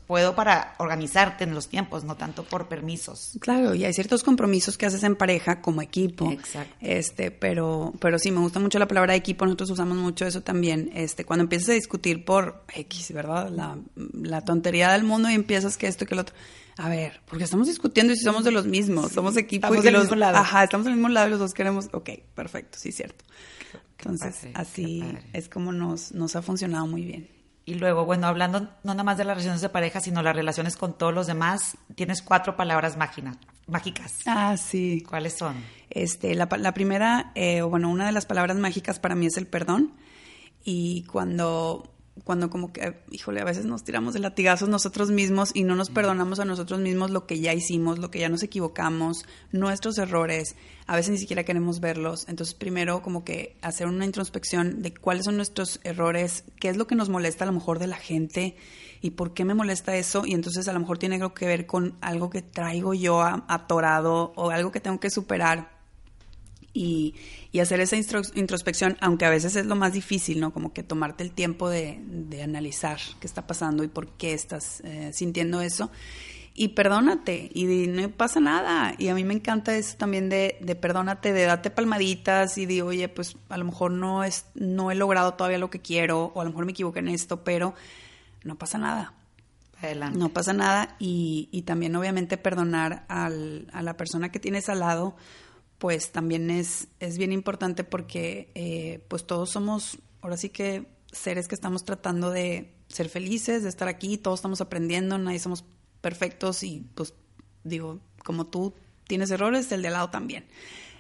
puedo 0.06 0.36
para 0.36 0.76
organizarte 0.78 1.44
en 1.44 1.54
los 1.54 1.68
tiempos, 1.68 2.04
no 2.04 2.16
tanto 2.16 2.44
por 2.44 2.68
permisos. 2.68 3.38
Claro, 3.40 3.74
y 3.76 3.86
hay 3.86 3.94
ciertos 3.94 4.24
compromisos 4.24 4.78
que 4.78 4.86
haces 4.86 5.04
en 5.04 5.16
pareja 5.16 5.62
como 5.62 5.82
equipo. 5.82 6.32
Exacto. 6.32 6.76
Este, 6.80 7.32
pero, 7.32 7.94
pero 8.00 8.20
sí, 8.20 8.32
me 8.32 8.40
gusta 8.40 8.60
mucho 8.60 8.80
la 8.80 8.88
palabra 8.88 9.16
equipo, 9.16 9.46
nosotros 9.46 9.72
usamos 9.72 9.98
mucho 9.98 10.26
eso 10.26 10.42
también. 10.42 10.92
Este, 10.94 11.26
cuando 11.26 11.44
empiezas 11.44 11.70
a 11.70 11.74
discutir 11.74 12.26
por 12.26 12.64
X, 12.74 13.12
¿verdad? 13.14 13.50
La, 13.50 13.78
la 13.96 14.42
tontería 14.42 14.92
del 14.92 15.04
mundo 15.04 15.30
y 15.30 15.34
empiezas 15.34 15.78
que 15.78 15.88
esto 15.88 16.04
y 16.04 16.08
que 16.08 16.16
lo 16.16 16.22
otro. 16.22 16.36
A 16.78 16.90
ver, 16.90 17.22
porque 17.28 17.44
estamos 17.44 17.68
discutiendo 17.68 18.14
y 18.14 18.16
si 18.16 18.24
somos 18.24 18.44
de 18.44 18.52
los 18.52 18.68
mismos, 18.68 19.12
somos 19.12 19.36
equipo 19.36 19.66
estamos 19.66 19.84
y 19.84 19.86
del 19.86 19.94
los, 19.94 20.04
mismo 20.04 20.16
lado. 20.18 20.38
Ajá, 20.38 20.64
estamos 20.64 20.86
del 20.86 20.94
mismo 20.94 21.10
lado 21.10 21.28
y 21.28 21.32
los 21.32 21.40
dos 21.40 21.54
queremos. 21.54 21.88
Ok, 21.92 22.12
perfecto, 22.36 22.78
sí, 22.80 22.92
cierto. 22.92 23.26
Entonces, 23.98 24.36
padre, 24.36 24.52
así 24.54 25.04
es 25.34 25.50
como 25.50 25.72
nos, 25.72 26.12
nos 26.12 26.36
ha 26.36 26.44
funcionado 26.44 26.86
muy 26.86 27.04
bien. 27.04 27.37
Y 27.68 27.74
luego, 27.76 28.06
bueno, 28.06 28.28
hablando 28.28 28.62
no 28.62 28.70
nada 28.94 29.04
más 29.04 29.18
de 29.18 29.26
las 29.26 29.36
relaciones 29.36 29.60
de 29.60 29.68
pareja, 29.68 30.00
sino 30.00 30.24
las 30.24 30.34
relaciones 30.34 30.78
con 30.78 30.98
todos 30.98 31.14
los 31.14 31.28
demás, 31.28 31.78
tienes 31.96 32.22
cuatro 32.22 32.56
palabras 32.56 32.96
mágicas. 32.96 34.14
Ah, 34.26 34.56
sí. 34.56 35.04
¿Cuáles 35.06 35.38
son? 35.38 35.54
Este, 35.90 36.34
la, 36.34 36.48
la 36.60 36.74
primera, 36.74 37.34
eh, 37.36 37.62
bueno, 37.64 37.90
una 37.90 38.06
de 38.06 38.14
las 38.14 38.26
palabras 38.26 38.56
mágicas 38.56 39.00
para 39.00 39.16
mí 39.16 39.26
es 39.26 39.36
el 39.36 39.48
perdón. 39.48 39.92
Y 40.64 41.04
cuando, 41.12 41.92
cuando 42.24 42.50
como 42.50 42.72
que, 42.72 43.02
híjole, 43.12 43.42
a 43.42 43.46
veces 43.46 43.66
nos 43.66 43.84
tiramos 43.84 44.14
de 44.14 44.20
latigazos 44.20 44.70
nosotros 44.70 45.12
mismos 45.12 45.52
y 45.54 45.64
no 45.64 45.76
nos 45.76 45.90
perdonamos 45.90 46.40
a 46.40 46.46
nosotros 46.46 46.80
mismos 46.80 47.12
lo 47.12 47.26
que 47.26 47.40
ya 47.40 47.54
hicimos, 47.54 48.00
lo 48.00 48.12
que 48.12 48.20
ya 48.20 48.30
nos 48.30 48.44
equivocamos, 48.44 49.26
nuestros 49.52 49.98
errores, 49.98 50.56
a 50.86 50.96
veces 50.96 51.12
ni 51.12 51.18
siquiera 51.18 51.44
queremos 51.44 51.80
verlos. 51.80 52.26
Entonces, 52.28 52.56
primero 52.56 53.02
como 53.02 53.24
que 53.24 53.58
hacer 53.62 53.88
una 53.88 54.06
introspección 54.06 54.82
de 54.82 54.94
cuáles 54.94 55.26
son 55.26 55.38
nuestros 55.38 55.80
errores, 55.84 56.44
qué 56.60 56.70
es 56.70 56.78
lo 56.78 56.88
que 56.88 56.96
nos 56.96 57.10
molesta 57.10 57.44
a 57.44 57.48
lo 57.48 57.54
mejor 57.54 57.80
de 57.80 57.88
la 57.88 57.98
gente 57.98 58.56
y 59.02 59.12
por 59.12 59.34
qué 59.34 59.46
me 59.46 59.54
molesta 59.54 59.96
eso. 59.96 60.26
Y 60.26 60.34
entonces 60.34 60.68
a 60.68 60.74
lo 60.74 60.80
mejor 60.80 60.98
tiene 60.98 61.16
algo 61.16 61.34
que 61.34 61.48
ver 61.48 61.66
con 61.66 61.96
algo 62.02 62.30
que 62.30 62.42
traigo 62.42 62.94
yo 62.94 63.22
atorado 63.22 64.34
o 64.36 64.50
algo 64.50 64.72
que 64.72 64.80
tengo 64.80 65.00
que 65.00 65.10
superar 65.10 65.77
y, 66.78 67.16
y 67.52 67.60
hacer 67.60 67.80
esa 67.80 67.96
introspección, 67.96 68.98
aunque 69.02 69.26
a 69.26 69.30
veces 69.30 69.56
es 69.56 69.66
lo 69.66 69.76
más 69.76 69.94
difícil, 69.94 70.40
¿no? 70.40 70.54
Como 70.54 70.74
que 70.74 70.84
tomarte 70.84 71.24
el 71.24 71.32
tiempo 71.32 71.70
de, 71.70 72.00
de 72.06 72.44
analizar 72.44 73.00
qué 73.20 73.26
está 73.28 73.48
pasando 73.48 73.84
y 73.84 73.88
por 73.88 74.10
qué 74.10 74.34
estás 74.34 74.82
eh, 74.84 75.12
sintiendo 75.14 75.62
eso. 75.62 75.90
Y 76.60 76.70
perdónate, 76.70 77.52
y 77.54 77.66
no 77.88 78.10
pasa 78.10 78.40
nada. 78.40 78.96
Y 78.98 79.10
a 79.10 79.14
mí 79.16 79.24
me 79.24 79.36
encanta 79.36 79.76
eso 79.78 79.96
también 79.96 80.28
de, 80.28 80.58
de 80.60 80.76
perdónate, 80.76 81.32
de 81.32 81.44
date 81.44 81.70
palmaditas 81.70 82.58
y 82.58 82.66
de, 82.66 82.82
oye, 82.82 83.10
pues 83.10 83.38
a 83.50 83.58
lo 83.58 83.66
mejor 83.66 83.92
no, 83.92 84.24
es, 84.24 84.46
no 84.56 84.90
he 84.90 84.96
logrado 84.96 85.36
todavía 85.36 85.60
lo 85.60 85.70
que 85.70 85.82
quiero, 85.82 86.32
o 86.34 86.42
a 86.42 86.44
lo 86.44 86.50
mejor 86.50 86.66
me 86.66 86.72
equivoqué 86.72 87.00
en 87.00 87.10
esto, 87.10 87.44
pero 87.44 87.76
no 88.44 88.56
pasa 88.56 88.78
nada. 88.80 89.14
Adelante. 89.80 90.18
No 90.18 90.30
pasa 90.30 90.54
nada 90.54 90.96
y, 90.98 91.48
y 91.52 91.62
también 91.62 91.96
obviamente 91.96 92.38
perdonar 92.38 93.06
al- 93.08 93.68
a 93.72 93.84
la 93.84 93.96
persona 93.96 94.32
que 94.32 94.40
tienes 94.40 94.68
al 94.70 94.80
lado, 94.80 95.16
pues 95.78 96.12
también 96.12 96.50
es, 96.50 96.88
es 97.00 97.18
bien 97.18 97.32
importante 97.32 97.84
porque 97.84 98.52
eh, 98.56 99.04
pues 99.08 99.26
todos 99.26 99.52
somos, 99.52 100.00
ahora 100.22 100.38
sí 100.38 100.50
que 100.50 100.88
seres 101.12 101.48
que 101.48 101.56
estamos 101.56 101.86
tratando 101.86 102.32
de 102.32 102.74
ser 102.88 103.10
felices, 103.10 103.64
de 103.64 103.70
estar 103.70 103.88
aquí, 103.88 104.18
todos 104.18 104.40
estamos 104.40 104.62
aprendiendo, 104.62 105.18
nadie 105.18 105.40
somos 105.40 105.64
perfectos 106.02 106.64
y 106.64 106.86
pues 106.96 107.14
digo, 107.64 108.00
como 108.24 108.48
tú 108.48 108.74
tienes 109.08 109.32
errores, 109.32 109.72
el 109.72 109.82
de 109.82 109.90
al 109.90 109.94
lado 109.96 110.10
también. 110.10 110.46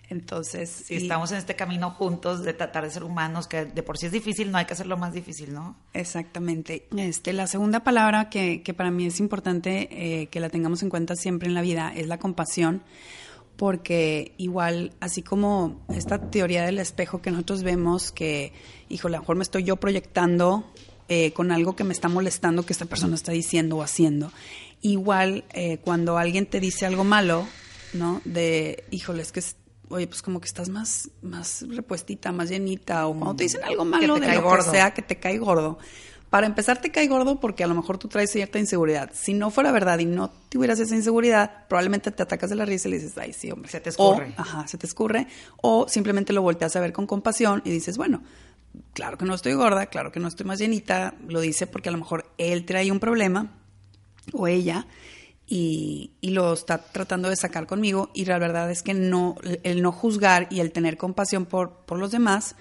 Entonces, 0.09 0.69
Si 0.69 0.95
estamos 0.95 1.31
en 1.33 1.37
este 1.37 1.57
camino 1.57 1.91
juntos 1.91 2.43
de 2.43 2.53
tratar 2.53 2.85
de 2.85 2.91
ser 2.91 3.03
humanos, 3.03 3.47
que 3.47 3.65
de 3.65 3.83
por 3.83 3.97
sí 3.97 4.05
es 4.05 4.13
difícil, 4.13 4.51
no 4.51 4.57
hay 4.57 4.65
que 4.65 4.73
hacerlo 4.73 4.95
más 4.95 5.13
difícil, 5.13 5.53
¿no? 5.53 5.75
Exactamente. 5.93 6.87
Este, 6.95 7.33
la 7.33 7.45
segunda 7.45 7.83
palabra 7.83 8.29
que, 8.29 8.63
que 8.63 8.73
para 8.73 8.89
mí 8.89 9.05
es 9.07 9.19
importante 9.19 9.89
eh, 10.21 10.27
que 10.27 10.39
la 10.39 10.49
tengamos 10.49 10.81
en 10.81 10.89
cuenta 10.89 11.15
siempre 11.15 11.49
en 11.49 11.53
la 11.53 11.61
vida 11.61 11.91
es 11.93 12.07
la 12.07 12.19
compasión, 12.19 12.83
porque 13.57 14.33
igual, 14.37 14.93
así 14.99 15.21
como 15.23 15.81
esta 15.93 16.29
teoría 16.29 16.63
del 16.65 16.79
espejo 16.79 17.21
que 17.21 17.31
nosotros 17.31 17.63
vemos, 17.63 18.11
que, 18.11 18.53
híjole, 18.89 19.15
a 19.15 19.19
lo 19.19 19.23
mejor 19.23 19.35
me 19.35 19.43
estoy 19.43 19.63
yo 19.63 19.75
proyectando 19.77 20.71
eh, 21.09 21.31
con 21.33 21.51
algo 21.51 21.75
que 21.75 21.83
me 21.83 21.93
está 21.93 22.07
molestando 22.09 22.63
que 22.65 22.73
esta 22.73 22.85
persona 22.85 23.15
está 23.15 23.31
diciendo 23.31 23.77
o 23.77 23.81
haciendo. 23.83 24.31
Igual, 24.81 25.43
eh, 25.53 25.79
cuando 25.79 26.17
alguien 26.17 26.45
te 26.45 26.59
dice 26.59 26.85
algo 26.85 27.03
malo, 27.03 27.47
¿no? 27.93 28.21
De, 28.25 28.83
híjole, 28.91 29.21
es 29.23 29.31
que, 29.31 29.39
es- 29.39 29.55
oye, 29.89 30.05
pues 30.05 30.21
como 30.21 30.39
que 30.39 30.45
estás 30.47 30.69
más, 30.69 31.09
más 31.21 31.65
repuestita, 31.67 32.31
más 32.31 32.49
llenita, 32.49 33.07
o 33.07 33.13
cuando 33.15 33.35
te 33.37 33.43
dicen 33.45 33.63
algo 33.63 33.85
malo 33.85 34.13
te 34.15 34.19
de 34.19 34.25
cae 34.27 34.35
lo 34.35 34.43
gordo. 34.43 34.65
que 34.65 34.69
sea, 34.71 34.93
que 34.93 35.01
te 35.01 35.15
cae 35.17 35.37
gordo. 35.39 35.79
Para 36.29 36.45
empezar, 36.45 36.81
te 36.81 36.91
cae 36.91 37.07
gordo 37.07 37.39
porque 37.39 37.63
a 37.63 37.67
lo 37.67 37.75
mejor 37.75 37.97
tú 37.97 38.09
traes 38.09 38.31
cierta 38.31 38.59
inseguridad. 38.59 39.11
Si 39.13 39.33
no 39.33 39.49
fuera 39.49 39.71
verdad 39.71 39.99
y 39.99 40.05
no 40.05 40.29
tuvieras 40.49 40.79
esa 40.79 40.93
inseguridad, 40.93 41.67
probablemente 41.69 42.11
te 42.11 42.23
atacas 42.23 42.49
de 42.49 42.57
la 42.57 42.65
risa 42.65 42.87
y 42.87 42.91
le 42.91 42.99
dices, 42.99 43.17
ay, 43.17 43.31
sí, 43.31 43.49
hombre. 43.49 43.71
Se 43.71 43.79
te 43.79 43.89
escurre. 43.89 44.33
O, 44.37 44.41
ajá, 44.41 44.67
se 44.67 44.77
te 44.77 44.85
escurre. 44.85 45.27
O 45.61 45.87
simplemente 45.87 46.33
lo 46.33 46.41
volteas 46.41 46.75
a 46.75 46.81
ver 46.81 46.91
con 46.91 47.07
compasión 47.07 47.61
y 47.63 47.69
dices, 47.69 47.97
bueno, 47.97 48.23
claro 48.93 49.17
que 49.17 49.23
no 49.23 49.35
estoy 49.35 49.53
gorda, 49.53 49.85
claro 49.85 50.11
que 50.11 50.19
no 50.19 50.27
estoy 50.27 50.45
más 50.45 50.59
llenita. 50.59 51.13
Lo 51.27 51.39
dice 51.39 51.65
porque 51.65 51.89
a 51.89 51.93
lo 51.93 51.97
mejor 51.97 52.25
él 52.37 52.65
trae 52.65 52.91
un 52.91 52.99
problema 52.99 53.47
o 54.33 54.47
ella 54.47 54.85
y, 55.47 56.11
y 56.19 56.31
lo 56.31 56.51
está 56.51 56.77
tratando 56.79 57.29
de 57.29 57.37
sacar 57.37 57.67
conmigo 57.67 58.11
y 58.13 58.25
la 58.25 58.37
verdad 58.37 58.69
es 58.69 58.83
que 58.83 58.93
no 58.93 59.35
el 59.63 59.81
no 59.81 59.93
juzgar 59.93 60.47
y 60.49 60.59
el 60.59 60.73
tener 60.73 60.97
compasión 60.97 61.45
por, 61.45 61.85
por 61.85 61.99
los 61.99 62.11
demás 62.11 62.57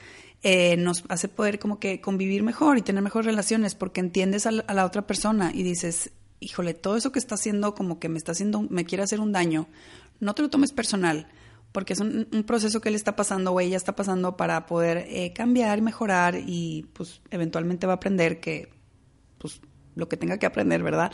eh, 0.48 0.76
nos 0.76 1.02
hace 1.08 1.26
poder 1.26 1.58
como 1.58 1.80
que 1.80 2.00
convivir 2.00 2.44
mejor 2.44 2.78
y 2.78 2.82
tener 2.82 3.02
mejores 3.02 3.26
relaciones 3.26 3.74
porque 3.74 3.98
entiendes 3.98 4.46
a 4.46 4.52
la, 4.52 4.84
otra 4.84 5.04
persona 5.04 5.50
y 5.52 5.64
dices 5.64 6.12
híjole 6.38 6.72
todo 6.72 6.96
eso 6.96 7.10
que 7.10 7.18
está 7.18 7.34
haciendo 7.34 7.74
como 7.74 7.98
que 7.98 8.08
me 8.08 8.16
está 8.16 8.30
haciendo 8.30 8.60
me 8.62 8.84
quiere 8.84 9.02
hacer 9.02 9.18
un 9.18 9.32
daño 9.32 9.66
no 10.20 10.36
te 10.36 10.42
lo 10.42 10.48
tomes 10.48 10.70
personal 10.70 11.26
porque 11.72 11.94
es 11.94 11.98
un, 11.98 12.28
un 12.30 12.44
proceso 12.44 12.80
que 12.80 12.90
él 12.90 12.94
está 12.94 13.16
pasando 13.16 13.50
o 13.50 13.58
ella 13.58 13.76
está 13.76 13.96
pasando 13.96 14.36
para 14.36 14.66
poder 14.66 14.98
eh, 15.08 15.32
cambiar 15.32 15.78
y 15.78 15.82
mejorar 15.82 16.36
y 16.36 16.86
pues 16.92 17.22
eventualmente 17.32 17.88
va 17.88 17.94
a 17.94 17.96
aprender 17.96 18.38
que 18.38 18.68
pues 19.38 19.60
lo 19.96 20.08
que 20.08 20.16
tenga 20.16 20.38
que 20.38 20.46
aprender, 20.46 20.82
¿verdad? 20.82 21.10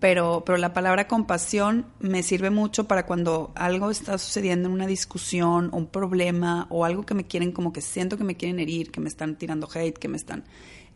Pero, 0.00 0.42
pero 0.44 0.58
la 0.58 0.74
palabra 0.74 1.06
compasión 1.06 1.86
me 2.00 2.22
sirve 2.24 2.50
mucho 2.50 2.86
para 2.88 3.06
cuando 3.06 3.52
algo 3.54 3.90
está 3.90 4.18
sucediendo 4.18 4.68
en 4.68 4.74
una 4.74 4.88
discusión 4.88 5.70
o 5.72 5.76
un 5.76 5.86
problema 5.86 6.66
o 6.68 6.84
algo 6.84 7.06
que 7.06 7.14
me 7.14 7.26
quieren, 7.26 7.52
como 7.52 7.72
que 7.72 7.80
siento 7.80 8.18
que 8.18 8.24
me 8.24 8.36
quieren 8.36 8.58
herir, 8.58 8.90
que 8.90 9.00
me 9.00 9.08
están 9.08 9.36
tirando 9.36 9.68
hate, 9.72 9.96
que 9.96 10.08
me 10.08 10.16
están, 10.16 10.44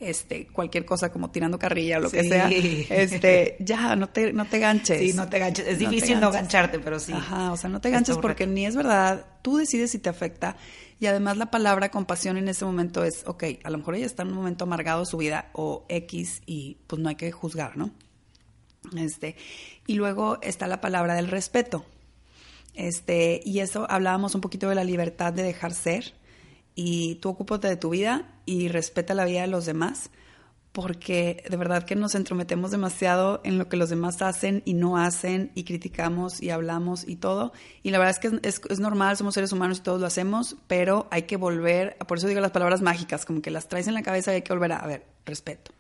este, 0.01 0.49
cualquier 0.49 0.85
cosa 0.85 1.13
como 1.13 1.31
tirando 1.31 1.61
carrilla 1.61 1.99
o 1.99 2.01
lo 2.01 2.11
que 2.11 2.25
sea, 2.25 2.49
este, 2.51 3.57
ya, 3.61 3.95
no 3.95 4.09
te, 4.09 4.33
no 4.33 4.45
te 4.45 4.59
ganches. 4.59 4.99
Sí, 4.99 5.13
no 5.13 5.29
te 5.29 5.39
ganches. 5.39 5.67
Es 5.69 5.81
No 5.81 5.91
difícil 5.91 6.19
no 6.19 6.33
gancharte, 6.33 6.81
pero 6.81 6.99
sí. 6.99 7.13
Ajá, 7.13 7.53
o 7.53 7.57
sea, 7.57 7.71
no 7.71 7.81
te 7.81 7.89
Es 7.89 7.95
ganches 7.95 8.19
porque 8.19 8.49
ni 8.49 8.67
es 8.67 8.75
verdad, 8.75 9.27
tú 9.43 9.59
decides 9.59 9.93
si 9.93 10.01
te 10.01 10.09
afecta. 10.09 10.57
Y 11.01 11.07
además 11.07 11.37
la 11.37 11.51
palabra 11.51 11.91
compasión 11.91 12.37
en 12.37 12.49
ese 12.49 12.65
momento 12.65 13.05
es, 13.05 13.23
ok, 13.27 13.45
a 13.63 13.71
lo 13.71 13.79
mejor 13.79 13.95
ella 13.95 14.07
está 14.07 14.23
en 14.23 14.31
un 14.31 14.35
momento 14.35 14.65
amargado 14.65 15.01
de 15.01 15.07
su 15.07 15.17
vida 15.17 15.51
o 15.53 15.85
X 15.89 16.43
y 16.47 16.79
pues 16.87 17.01
no 17.01 17.09
hay 17.09 17.15
que 17.15 17.31
juzgar, 17.31 17.77
¿no? 17.77 17.91
Este, 18.97 19.37
y 19.87 19.95
luego 19.95 20.39
está 20.43 20.67
la 20.67 20.81
palabra 20.81 21.15
del 21.15 21.29
respeto. 21.29 21.85
Este, 22.75 23.41
y 23.45 23.61
eso 23.61 23.87
hablábamos 23.91 24.35
un 24.35 24.41
poquito 24.41 24.69
de 24.69 24.75
la 24.75 24.85
libertad 24.85 25.33
de 25.33 25.43
dejar 25.43 25.73
ser 25.73 26.15
y 26.75 27.17
tú 27.17 27.31
ocúpate 27.31 27.69
de 27.69 27.77
tu 27.77 27.91
vida 27.91 28.31
y 28.47 28.69
respeta 28.69 29.15
la 29.15 29.25
vida 29.25 29.43
de 29.43 29.49
los 29.49 29.67
demás 29.67 30.11
porque 30.73 31.45
de 31.49 31.57
verdad 31.57 31.85
que 31.85 31.97
nos 31.97 32.15
entrometemos 32.15 32.71
demasiado 32.71 33.41
en 33.45 33.59
lo 33.59 33.69
que 33.69 33.77
los 33.77 33.91
demás 33.91 34.23
hacen 34.23 34.63
y 34.65 34.75
no 34.75 34.97
hacen 34.97 35.51
y 35.55 35.65
criticamos 35.65 36.43
y 36.43 36.51
hablamos 36.51 37.09
y 37.09 37.17
todo. 37.17 37.53
Y 37.83 37.91
la 37.91 37.99
verdad 37.99 38.17
es 38.23 38.61
que 38.61 38.73
es, 38.73 38.81
normal, 38.81 39.17
somos 39.17 39.35
seres 39.35 39.53
humanos 39.53 39.79
y 39.79 39.83
todos 39.83 40.01
lo 40.01 40.07
hacemos, 40.07 40.57
pero 40.67 41.09
hay 41.11 41.23
que 41.23 41.37
volver, 41.37 41.97
por 42.07 42.19
eso 42.19 42.29
digo 42.29 42.41
las 42.41 42.53
palabras 42.53 42.83
mágicas, 42.83 43.25
como 43.25 43.43
que 43.43 43.51
las 43.51 43.69
traes 43.69 43.89
en 43.89 43.95
la 43.95 44.03
cabeza 44.03 44.33
y 44.33 44.37
hay 44.37 44.43
que 44.43 44.53
volver 44.53 44.73
a, 44.73 44.77
a 44.77 44.87
ver, 44.87 45.05
respeto. 45.25 45.73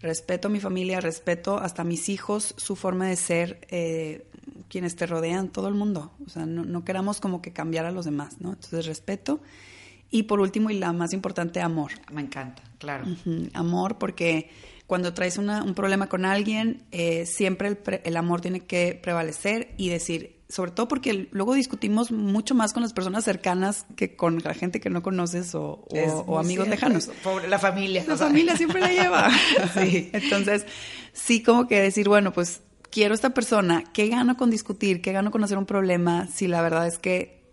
Respeto 0.00 0.48
a 0.48 0.50
mi 0.50 0.60
familia, 0.60 1.00
respeto 1.00 1.58
hasta 1.58 1.82
a 1.82 1.84
mis 1.84 2.08
hijos, 2.08 2.54
su 2.58 2.76
forma 2.76 3.08
de 3.08 3.16
ser, 3.16 3.66
eh, 3.70 4.26
quienes 4.68 4.94
te 4.96 5.06
rodean, 5.06 5.48
todo 5.48 5.68
el 5.68 5.74
mundo. 5.74 6.12
O 6.26 6.28
sea, 6.28 6.44
no, 6.44 6.64
no 6.64 6.84
queramos 6.84 7.20
como 7.20 7.40
que 7.40 7.52
cambiar 7.52 7.86
a 7.86 7.92
los 7.92 8.04
demás, 8.04 8.40
¿no? 8.40 8.50
Entonces, 8.50 8.84
respeto. 8.86 9.40
Y 10.10 10.24
por 10.24 10.40
último, 10.40 10.70
y 10.70 10.78
la 10.78 10.92
más 10.92 11.12
importante, 11.12 11.60
amor. 11.60 11.92
Me 12.12 12.20
encanta, 12.20 12.62
claro. 12.78 13.04
Amor, 13.54 13.98
porque 13.98 14.50
cuando 14.86 15.12
traes 15.14 15.36
una- 15.38 15.62
un 15.64 15.74
problema 15.74 16.08
con 16.08 16.24
alguien, 16.24 16.84
eh, 16.92 17.26
siempre 17.26 17.68
el, 17.68 17.76
pre- 17.76 18.02
el 18.04 18.16
amor 18.16 18.40
tiene 18.40 18.60
que 18.60 18.98
prevalecer 19.02 19.74
y 19.76 19.88
decir, 19.88 20.36
sobre 20.48 20.70
todo 20.70 20.86
porque 20.86 21.28
luego 21.32 21.54
discutimos 21.54 22.12
mucho 22.12 22.54
más 22.54 22.72
con 22.72 22.82
las 22.84 22.92
personas 22.92 23.24
cercanas 23.24 23.84
que 23.96 24.14
con 24.14 24.38
la 24.44 24.54
gente 24.54 24.78
que 24.78 24.90
no 24.90 25.02
conoces 25.02 25.56
o, 25.56 25.84
amigos 26.38 26.46
cierto 26.46 26.70
lejanos. 26.70 27.10
Pobre, 27.24 27.48
la 27.48 27.58
familia. 27.58 28.04
La 28.06 28.14
o 28.14 28.16
sea. 28.16 28.28
familia 28.28 28.56
siempre 28.56 28.80
la 28.80 28.90
lleva. 28.92 29.28
Sí. 29.74 30.08
Entonces, 30.12 30.64
sí 31.12 31.42
como 31.42 31.66
que 31.66 31.80
decir, 31.80 32.08
bueno, 32.08 32.32
pues 32.32 32.62
quiero 32.90 33.12
esta 33.12 33.30
persona, 33.30 33.82
¿qué 33.92 34.06
gano 34.06 34.36
con 34.36 34.50
discutir? 34.50 35.02
¿Qué 35.02 35.10
gano 35.10 35.32
con 35.32 35.42
hacer 35.42 35.58
un 35.58 35.66
problema? 35.66 36.28
Si 36.28 36.46
la 36.46 36.62
verdad 36.62 36.86
es 36.86 36.98
que 37.00 37.44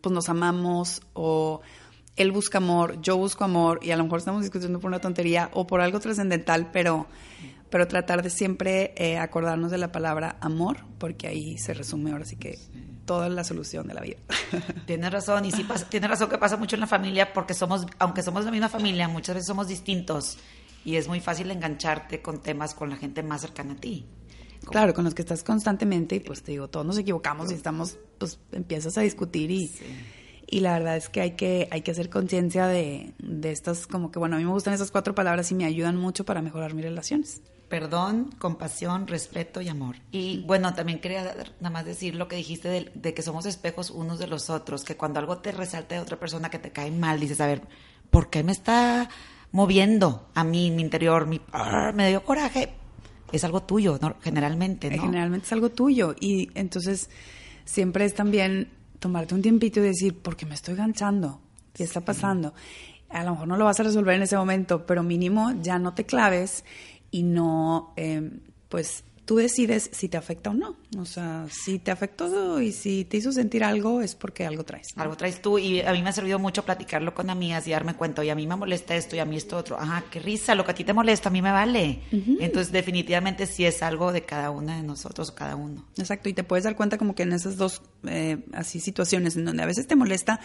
pues 0.00 0.12
nos 0.12 0.28
amamos 0.28 1.02
o 1.14 1.60
él 2.16 2.32
busca 2.32 2.58
amor, 2.58 3.00
yo 3.00 3.16
busco 3.16 3.44
amor 3.44 3.80
y 3.82 3.90
a 3.90 3.96
lo 3.96 4.04
mejor 4.04 4.18
estamos 4.18 4.42
discutiendo 4.42 4.80
por 4.80 4.88
una 4.88 5.00
tontería 5.00 5.50
o 5.52 5.66
por 5.66 5.80
algo 5.80 6.00
trascendental, 6.00 6.70
pero 6.72 7.06
pero 7.74 7.88
tratar 7.88 8.22
de 8.22 8.30
siempre 8.30 8.94
eh, 8.96 9.18
acordarnos 9.18 9.72
de 9.72 9.78
la 9.78 9.90
palabra 9.90 10.36
amor, 10.40 10.84
porque 10.98 11.26
ahí 11.26 11.58
se 11.58 11.74
resume 11.74 12.12
ahora 12.12 12.24
sí 12.24 12.36
que 12.36 12.56
toda 13.04 13.28
la 13.28 13.42
solución 13.42 13.88
de 13.88 13.94
la 13.94 14.00
vida. 14.00 14.18
Tienes 14.86 15.10
razón, 15.10 15.44
y 15.44 15.50
sí 15.50 15.64
pasa, 15.64 15.88
tienes 15.88 16.08
razón 16.08 16.30
que 16.30 16.38
pasa 16.38 16.56
mucho 16.56 16.76
en 16.76 16.80
la 16.80 16.86
familia, 16.86 17.32
porque 17.32 17.52
somos, 17.52 17.84
aunque 17.98 18.22
somos 18.22 18.44
la 18.44 18.52
misma 18.52 18.68
familia, 18.68 19.08
muchas 19.08 19.34
veces 19.34 19.48
somos 19.48 19.66
distintos 19.66 20.38
y 20.84 20.94
es 20.94 21.08
muy 21.08 21.18
fácil 21.18 21.50
engancharte 21.50 22.22
con 22.22 22.40
temas 22.40 22.76
con 22.76 22.90
la 22.90 22.96
gente 22.96 23.24
más 23.24 23.40
cercana 23.40 23.72
a 23.72 23.76
ti. 23.76 24.06
Claro, 24.70 24.94
con 24.94 25.02
los 25.02 25.12
que 25.12 25.22
estás 25.22 25.42
constantemente 25.42 26.14
y 26.14 26.20
pues 26.20 26.44
te 26.44 26.52
digo, 26.52 26.68
todos 26.68 26.86
nos 26.86 26.96
equivocamos 26.96 27.50
y 27.50 27.54
estamos, 27.54 27.98
pues 28.18 28.38
empiezas 28.52 28.96
a 28.98 29.00
discutir 29.00 29.50
y, 29.50 29.72
y 30.54 30.60
la 30.60 30.74
verdad 30.74 30.96
es 30.96 31.08
que 31.08 31.20
hay 31.20 31.32
que, 31.32 31.66
hay 31.72 31.82
que 31.82 31.90
hacer 31.90 32.08
conciencia 32.08 32.68
de, 32.68 33.12
de 33.18 33.50
estas, 33.50 33.88
como 33.88 34.12
que 34.12 34.20
bueno, 34.20 34.36
a 34.36 34.38
mí 34.38 34.44
me 34.44 34.52
gustan 34.52 34.72
esas 34.72 34.92
cuatro 34.92 35.12
palabras 35.12 35.50
y 35.50 35.56
me 35.56 35.64
ayudan 35.64 35.96
mucho 35.96 36.24
para 36.24 36.42
mejorar 36.42 36.74
mis 36.74 36.84
relaciones. 36.84 37.42
Perdón, 37.68 38.30
compasión, 38.38 39.08
respeto 39.08 39.60
y 39.60 39.68
amor. 39.68 39.96
Y 40.12 40.44
bueno, 40.46 40.72
también 40.72 41.00
quería 41.00 41.24
nada 41.58 41.70
más 41.70 41.84
decir 41.84 42.14
lo 42.14 42.28
que 42.28 42.36
dijiste 42.36 42.68
de, 42.68 42.92
de 42.94 43.14
que 43.14 43.22
somos 43.22 43.46
espejos 43.46 43.90
unos 43.90 44.20
de 44.20 44.28
los 44.28 44.48
otros, 44.48 44.84
que 44.84 44.96
cuando 44.96 45.18
algo 45.18 45.38
te 45.38 45.50
resalta 45.50 45.96
de 45.96 46.00
otra 46.00 46.20
persona 46.20 46.50
que 46.50 46.60
te 46.60 46.70
cae 46.70 46.92
mal, 46.92 47.18
dices, 47.18 47.40
a 47.40 47.48
ver, 47.48 47.62
¿por 48.10 48.30
qué 48.30 48.44
me 48.44 48.52
está 48.52 49.10
moviendo 49.50 50.28
a 50.34 50.44
mí, 50.44 50.70
mi 50.70 50.82
interior, 50.82 51.26
mi, 51.26 51.40
me 51.94 52.10
dio 52.10 52.22
coraje? 52.22 52.74
Es 53.32 53.42
algo 53.42 53.64
tuyo, 53.64 53.98
¿no? 54.00 54.14
generalmente, 54.22 54.88
¿no? 54.88 55.02
Generalmente 55.02 55.46
es 55.46 55.52
algo 55.52 55.70
tuyo. 55.70 56.14
Y 56.20 56.50
entonces 56.54 57.10
siempre 57.64 58.04
es 58.04 58.14
también 58.14 58.68
tomarte 59.04 59.34
un 59.34 59.42
tiempito 59.42 59.80
y 59.80 59.82
decir, 59.82 60.18
¿por 60.18 60.34
qué 60.34 60.46
me 60.46 60.54
estoy 60.54 60.76
ganchando? 60.76 61.38
¿Qué 61.74 61.84
está 61.84 62.00
pasando? 62.00 62.54
A 63.10 63.22
lo 63.22 63.32
mejor 63.32 63.48
no 63.48 63.58
lo 63.58 63.66
vas 63.66 63.78
a 63.78 63.82
resolver 63.82 64.16
en 64.16 64.22
ese 64.22 64.34
momento, 64.34 64.86
pero 64.86 65.02
mínimo 65.02 65.52
ya 65.60 65.78
no 65.78 65.92
te 65.92 66.06
claves 66.06 66.64
y 67.10 67.22
no, 67.22 67.92
eh, 67.96 68.30
pues 68.70 69.04
tú 69.24 69.36
decides 69.36 69.90
si 69.92 70.08
te 70.08 70.16
afecta 70.16 70.50
o 70.50 70.54
no. 70.54 70.76
O 70.98 71.04
sea, 71.04 71.46
si 71.50 71.78
te 71.78 71.90
afectó 71.90 72.60
y 72.60 72.72
si 72.72 73.04
te 73.04 73.16
hizo 73.16 73.32
sentir 73.32 73.64
algo 73.64 74.00
es 74.00 74.14
porque 74.14 74.46
algo 74.46 74.64
traes. 74.64 74.88
Algo 74.96 75.16
traes 75.16 75.40
tú 75.40 75.58
y 75.58 75.80
a 75.80 75.92
mí 75.92 76.02
me 76.02 76.10
ha 76.10 76.12
servido 76.12 76.38
mucho 76.38 76.64
platicarlo 76.64 77.14
con 77.14 77.30
amigas 77.30 77.66
y 77.66 77.70
darme 77.70 77.94
cuenta, 77.94 78.24
y 78.24 78.30
a 78.30 78.34
mí 78.34 78.46
me 78.46 78.56
molesta 78.56 78.94
esto 78.94 79.16
y 79.16 79.18
a 79.18 79.24
mí 79.24 79.36
esto 79.36 79.56
otro. 79.56 79.78
Ajá, 79.78 80.04
qué 80.10 80.20
risa, 80.20 80.54
lo 80.54 80.64
que 80.64 80.72
a 80.72 80.74
ti 80.74 80.84
te 80.84 80.92
molesta 80.92 81.28
a 81.28 81.32
mí 81.32 81.42
me 81.42 81.52
vale. 81.52 82.02
Entonces 82.10 82.72
definitivamente 82.72 83.46
sí 83.46 83.64
es 83.64 83.82
algo 83.82 84.12
de 84.12 84.24
cada 84.24 84.50
una 84.50 84.76
de 84.76 84.82
nosotros, 84.82 85.32
cada 85.32 85.56
uno. 85.56 85.84
Exacto, 85.96 86.28
y 86.28 86.34
te 86.34 86.44
puedes 86.44 86.64
dar 86.64 86.76
cuenta 86.76 86.98
como 86.98 87.14
que 87.14 87.22
en 87.22 87.32
esas 87.32 87.56
dos 87.56 87.82
eh, 88.06 88.44
así 88.52 88.80
situaciones 88.80 89.36
en 89.36 89.44
donde 89.44 89.62
a 89.62 89.66
veces 89.66 89.86
te 89.86 89.96
molesta 89.96 90.40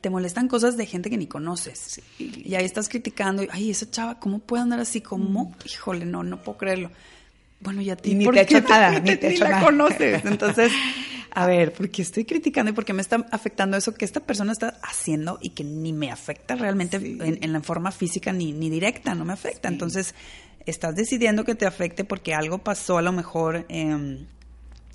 te 0.00 0.10
molestan 0.10 0.48
cosas 0.48 0.76
de 0.76 0.84
gente 0.84 1.08
que 1.08 1.16
ni 1.16 1.26
conoces. 1.26 2.02
Y 2.18 2.54
ahí 2.56 2.66
estás 2.66 2.90
criticando, 2.90 3.42
ay, 3.50 3.70
esa 3.70 3.90
chava, 3.90 4.20
¿cómo 4.20 4.38
puede 4.38 4.62
andar 4.62 4.78
así? 4.78 5.00
¿Cómo? 5.00 5.56
Híjole, 5.64 6.04
no, 6.04 6.22
no 6.22 6.42
puedo 6.42 6.58
creerlo. 6.58 6.90
Bueno, 7.60 7.82
ya 7.82 7.96
ti, 7.96 8.14
ni 8.14 8.26
te 8.26 8.38
he 8.38 8.42
hecho 8.42 8.60
nada, 8.60 9.00
ni 9.00 9.16
te 9.16 9.36
la 9.38 9.62
conoces. 9.62 10.24
Entonces, 10.24 10.72
a 11.30 11.46
ver, 11.46 11.72
¿por 11.72 11.90
qué 11.90 12.02
estoy 12.02 12.24
criticando 12.24 12.70
y 12.70 12.74
por 12.74 12.84
qué 12.84 12.92
me 12.92 13.02
está 13.02 13.26
afectando 13.30 13.76
eso 13.76 13.94
que 13.94 14.04
esta 14.04 14.20
persona 14.20 14.52
está 14.52 14.78
haciendo 14.82 15.38
y 15.40 15.50
que 15.50 15.64
ni 15.64 15.92
me 15.92 16.10
afecta 16.10 16.54
realmente 16.54 16.96
en, 16.96 17.52
la 17.52 17.60
forma 17.60 17.90
física 17.90 18.32
ni, 18.32 18.52
ni 18.52 18.70
directa, 18.70 19.14
no 19.14 19.24
me 19.24 19.32
afecta? 19.32 19.68
Entonces, 19.68 20.14
estás 20.66 20.94
decidiendo 20.94 21.44
que 21.44 21.54
te 21.54 21.66
afecte 21.66 22.04
porque 22.04 22.34
algo 22.34 22.58
pasó 22.58 22.98
a 22.98 23.02
lo 23.02 23.12
mejor, 23.12 23.66
eh, 23.68 24.26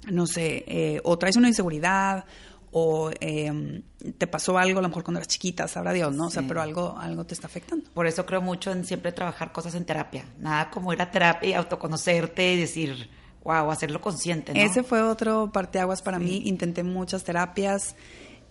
no 0.09 0.27
sé, 0.27 0.63
eh, 0.67 1.01
o 1.03 1.17
traes 1.17 1.35
una 1.35 1.47
inseguridad 1.47 2.25
o 2.71 3.11
eh, 3.19 3.81
te 4.17 4.27
pasó 4.27 4.57
algo 4.57 4.79
a 4.79 4.81
lo 4.81 4.89
mejor 4.89 5.03
cuando 5.03 5.19
eras 5.19 5.27
chiquita, 5.27 5.67
sabrá 5.67 5.91
Dios, 5.91 6.13
¿no? 6.13 6.27
O 6.27 6.29
sea, 6.29 6.43
pero 6.47 6.61
algo, 6.61 6.97
algo 6.99 7.25
te 7.25 7.33
está 7.33 7.47
afectando. 7.47 7.89
Por 7.91 8.07
eso 8.07 8.25
creo 8.25 8.41
mucho 8.41 8.71
en 8.71 8.85
siempre 8.85 9.11
trabajar 9.11 9.51
cosas 9.51 9.75
en 9.75 9.85
terapia. 9.85 10.25
Nada 10.39 10.69
como 10.69 10.93
ir 10.93 11.01
a 11.01 11.09
terapia 11.09 11.49
y 11.49 11.53
autoconocerte 11.53 12.53
y 12.53 12.59
decir, 12.59 13.09
wow, 13.43 13.71
hacerlo 13.71 14.01
consciente, 14.01 14.53
¿no? 14.53 14.59
Ese 14.59 14.83
fue 14.83 15.01
otro 15.01 15.51
parteaguas 15.51 16.01
para 16.01 16.19
mí. 16.19 16.43
Intenté 16.45 16.83
muchas 16.83 17.23
terapias 17.23 17.95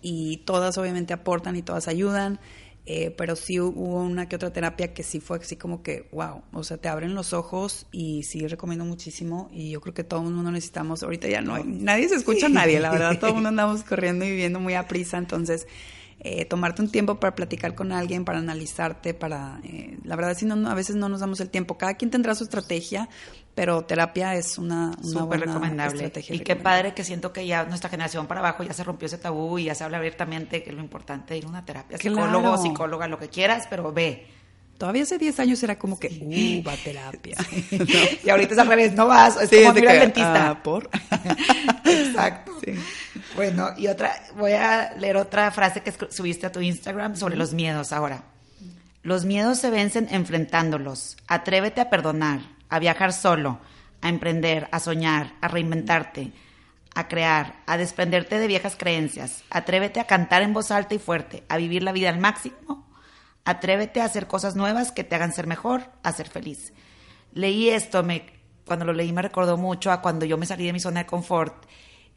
y 0.01 0.39
todas 0.39 0.79
obviamente 0.79 1.13
aportan 1.13 1.57
y 1.57 1.63
todas 1.63 1.89
ayudan. 1.89 2.41
Eh, 2.91 3.15
pero 3.19 3.37
sí 3.37 3.61
hubo 3.61 4.03
una 4.03 4.31
que 4.31 4.37
otra 4.37 4.51
terapia 4.51 4.95
que 4.95 5.03
sí 5.03 5.21
fue 5.21 5.37
así 5.37 5.57
como 5.57 5.83
que, 5.83 6.09
wow, 6.11 6.41
o 6.55 6.65
sea, 6.65 6.79
te 6.79 6.89
abren 6.89 7.15
los 7.15 7.35
ojos 7.35 7.87
y 7.93 8.23
sí 8.23 8.47
recomiendo 8.47 8.87
muchísimo 8.87 9.51
y 9.53 9.73
yo 9.73 9.83
creo 9.83 9.93
que 9.93 10.05
todo 10.05 10.27
el 10.27 10.33
mundo 10.33 10.51
necesitamos, 10.51 11.03
ahorita 11.03 11.29
ya 11.29 11.43
no 11.43 11.55
hay, 11.55 11.65
nadie 11.65 12.09
se 12.09 12.15
escucha 12.15 12.47
a 12.47 12.49
nadie, 12.49 12.81
la 12.81 12.91
verdad, 12.91 13.19
todo 13.19 13.29
el 13.29 13.35
mundo 13.35 13.49
andamos 13.51 13.83
corriendo 13.83 14.25
y 14.25 14.31
viviendo 14.31 14.59
muy 14.59 14.73
a 14.73 14.89
prisa, 14.89 15.19
entonces 15.19 15.67
eh, 16.21 16.47
tomarte 16.47 16.83
un 16.83 16.91
tiempo 16.91 17.21
para 17.21 17.35
platicar 17.37 17.75
con 17.75 17.93
alguien, 17.93 18.25
para 18.25 18.39
analizarte, 18.39 19.15
para... 19.15 19.61
Eh, 19.63 19.99
la 20.03 20.17
verdad, 20.17 20.37
si 20.37 20.47
no, 20.47 20.69
a 20.69 20.75
veces 20.75 20.97
no 20.97 21.09
nos 21.09 21.21
damos 21.21 21.39
el 21.39 21.49
tiempo. 21.49 21.79
Cada 21.79 21.95
quien 21.95 22.11
tendrá 22.11 22.35
su 22.35 22.43
estrategia, 22.43 23.09
pero 23.59 23.83
terapia 23.83 24.37
es 24.37 24.57
una, 24.57 24.93
una 25.03 25.21
Súper 25.21 25.41
recomendable. 25.41 26.05
Estrategia 26.05 26.37
y 26.37 26.39
qué 26.39 26.55
padre 26.55 26.95
que 26.95 27.03
siento 27.03 27.33
que 27.33 27.45
ya 27.45 27.65
nuestra 27.65 27.91
generación 27.91 28.29
para 28.29 28.39
abajo 28.39 28.63
ya 28.63 28.73
se 28.73 28.85
rompió 28.85 29.07
ese 29.07 29.19
tabú 29.19 29.59
y 29.59 29.65
ya 29.65 29.75
se 29.75 29.83
habla 29.83 29.99
abiertamente 29.99 30.63
que 30.63 30.71
es 30.71 30.77
lo 30.77 30.81
importante 30.81 31.35
de 31.35 31.39
ir 31.39 31.45
a 31.45 31.49
una 31.49 31.65
terapia. 31.65 31.99
Psicólogo, 31.99 32.57
psicóloga, 32.57 33.09
lo 33.09 33.19
que 33.19 33.29
quieras, 33.29 33.67
pero 33.69 33.93
ve. 33.93 34.29
Todavía 34.79 35.03
hace 35.03 35.19
10 35.19 35.41
años 35.41 35.61
era 35.65 35.77
como 35.77 35.99
que, 35.99 36.07
uh, 36.07 36.69
va 36.69 36.75
a 36.75 36.77
terapia. 36.77 37.37
y 38.25 38.31
ahorita 38.31 38.53
es 38.53 38.59
al 38.61 38.69
revés, 38.69 38.93
no 38.95 39.09
vas, 39.09 39.43
es 39.43 39.51
como 39.51 39.77
ir 39.77 39.89
al 39.89 39.99
dentista. 39.99 40.51
Ah, 40.51 40.63
¿por? 40.63 40.89
Exacto. 41.85 42.53
Bueno, 43.35 43.71
y 43.77 43.89
otra, 43.89 44.23
voy 44.37 44.53
a 44.53 44.95
leer 44.99 45.17
otra 45.17 45.51
frase 45.51 45.81
que 45.81 45.93
subiste 46.13 46.47
a 46.47 46.53
tu 46.53 46.61
Instagram 46.61 47.17
sobre 47.17 47.35
los 47.35 47.55
miedos 47.55 47.93
ahora. 47.93 48.23
Los 49.03 49.25
miedos 49.25 49.59
se 49.59 49.71
vencen 49.71 50.07
enfrentándolos. 50.13 51.17
Atrévete 51.27 51.81
a 51.81 51.91
perdonar, 51.91 52.58
a 52.69 52.79
viajar 52.79 53.13
solo, 53.13 53.59
a 54.01 54.09
emprender, 54.09 54.69
a 54.73 54.81
soñar, 54.81 55.35
a 55.41 55.49
reinventarte, 55.49 56.33
a 56.95 57.09
crear, 57.09 57.63
a 57.67 57.77
desprenderte 57.77 58.39
de 58.39 58.47
viejas 58.47 58.77
creencias. 58.77 59.45
Atrévete 59.51 60.01
a 60.01 60.07
cantar 60.07 60.43
en 60.43 60.53
voz 60.53 60.71
alta 60.71 60.95
y 60.95 60.99
fuerte, 60.99 61.45
a 61.49 61.57
vivir 61.57 61.83
la 61.83 61.93
vida 61.93 62.09
al 62.09 62.19
máximo 62.19 62.89
Atrévete 63.49 64.03
a 64.03 64.05
hacer 64.05 64.27
cosas 64.27 64.57
nuevas 64.57 64.93
que 64.93 65.05
te 65.05 65.15
hagan 65.15 65.33
ser 65.33 65.47
mejor, 65.47 65.85
a 66.03 66.13
ser 66.13 66.29
feliz. 66.29 66.75
Leí 67.33 67.71
esto, 67.71 68.03
me, 68.03 68.27
cuando 68.67 68.85
lo 68.85 68.93
leí 68.93 69.11
me 69.11 69.23
recordó 69.23 69.57
mucho 69.57 69.91
a 69.91 70.03
cuando 70.03 70.27
yo 70.27 70.37
me 70.37 70.45
salí 70.45 70.67
de 70.67 70.75
mi 70.75 70.81
zona 70.81 71.01
de 71.01 71.07
confort 71.07 71.65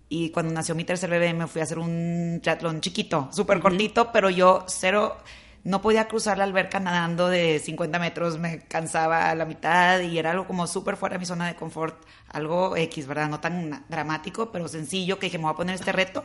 y 0.09 0.31
cuando 0.31 0.51
nació 0.51 0.75
mi 0.75 0.83
tercer 0.83 1.09
bebé 1.09 1.33
me 1.33 1.47
fui 1.47 1.61
a 1.61 1.63
hacer 1.63 1.79
un 1.79 2.41
triatlón 2.43 2.81
chiquito, 2.81 3.29
súper 3.31 3.61
cortito, 3.61 4.11
pero 4.11 4.29
yo 4.29 4.65
cero, 4.67 5.19
no 5.63 5.81
podía 5.81 6.07
cruzar 6.07 6.37
la 6.37 6.43
alberca 6.43 6.79
nadando 6.79 7.27
de 7.27 7.59
50 7.59 7.99
metros, 7.99 8.39
me 8.39 8.59
cansaba 8.59 9.29
a 9.29 9.35
la 9.35 9.45
mitad 9.45 9.99
y 10.01 10.17
era 10.17 10.31
algo 10.31 10.47
como 10.47 10.67
súper 10.67 10.97
fuera 10.97 11.13
de 11.13 11.19
mi 11.19 11.25
zona 11.25 11.47
de 11.47 11.55
confort, 11.55 12.03
algo 12.29 12.75
X, 12.75 13.07
¿verdad? 13.07 13.29
No 13.29 13.39
tan 13.39 13.85
dramático, 13.89 14.51
pero 14.51 14.67
sencillo, 14.67 15.19
que 15.19 15.27
dije, 15.27 15.37
me 15.37 15.43
voy 15.43 15.53
a 15.53 15.57
poner 15.57 15.75
este 15.75 15.91
reto 15.91 16.23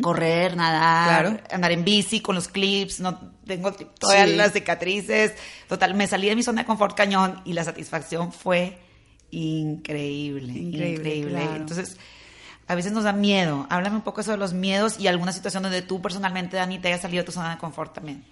correr, 0.00 0.56
nadar, 0.56 1.44
andar 1.50 1.72
en 1.72 1.84
bici 1.84 2.20
con 2.20 2.34
los 2.34 2.48
clips, 2.48 3.00
no 3.00 3.32
tengo 3.46 3.72
todas 3.72 4.28
las 4.28 4.52
cicatrices. 4.52 5.34
Total, 5.68 5.94
me 5.94 6.06
salí 6.06 6.28
de 6.28 6.36
mi 6.36 6.42
zona 6.42 6.62
de 6.62 6.66
confort 6.66 6.96
cañón 6.96 7.40
y 7.44 7.52
la 7.52 7.64
satisfacción 7.64 8.32
fue 8.32 8.78
increíble, 9.30 10.52
increíble. 10.52 11.42
Entonces, 11.56 11.96
a 12.72 12.74
veces 12.74 12.92
nos 12.92 13.04
da 13.04 13.12
miedo. 13.12 13.66
Háblame 13.68 13.96
un 13.96 14.02
poco 14.02 14.22
sobre 14.22 14.38
los 14.38 14.54
miedos 14.54 14.98
y 14.98 15.06
alguna 15.06 15.32
situación 15.32 15.62
donde 15.62 15.82
tú 15.82 16.00
personalmente, 16.00 16.56
Dani, 16.56 16.78
te 16.78 16.88
hayas 16.88 17.02
salido 17.02 17.22
de 17.22 17.26
tu 17.26 17.32
zona 17.32 17.50
de 17.50 17.58
confort 17.58 17.92
también. 17.92 18.24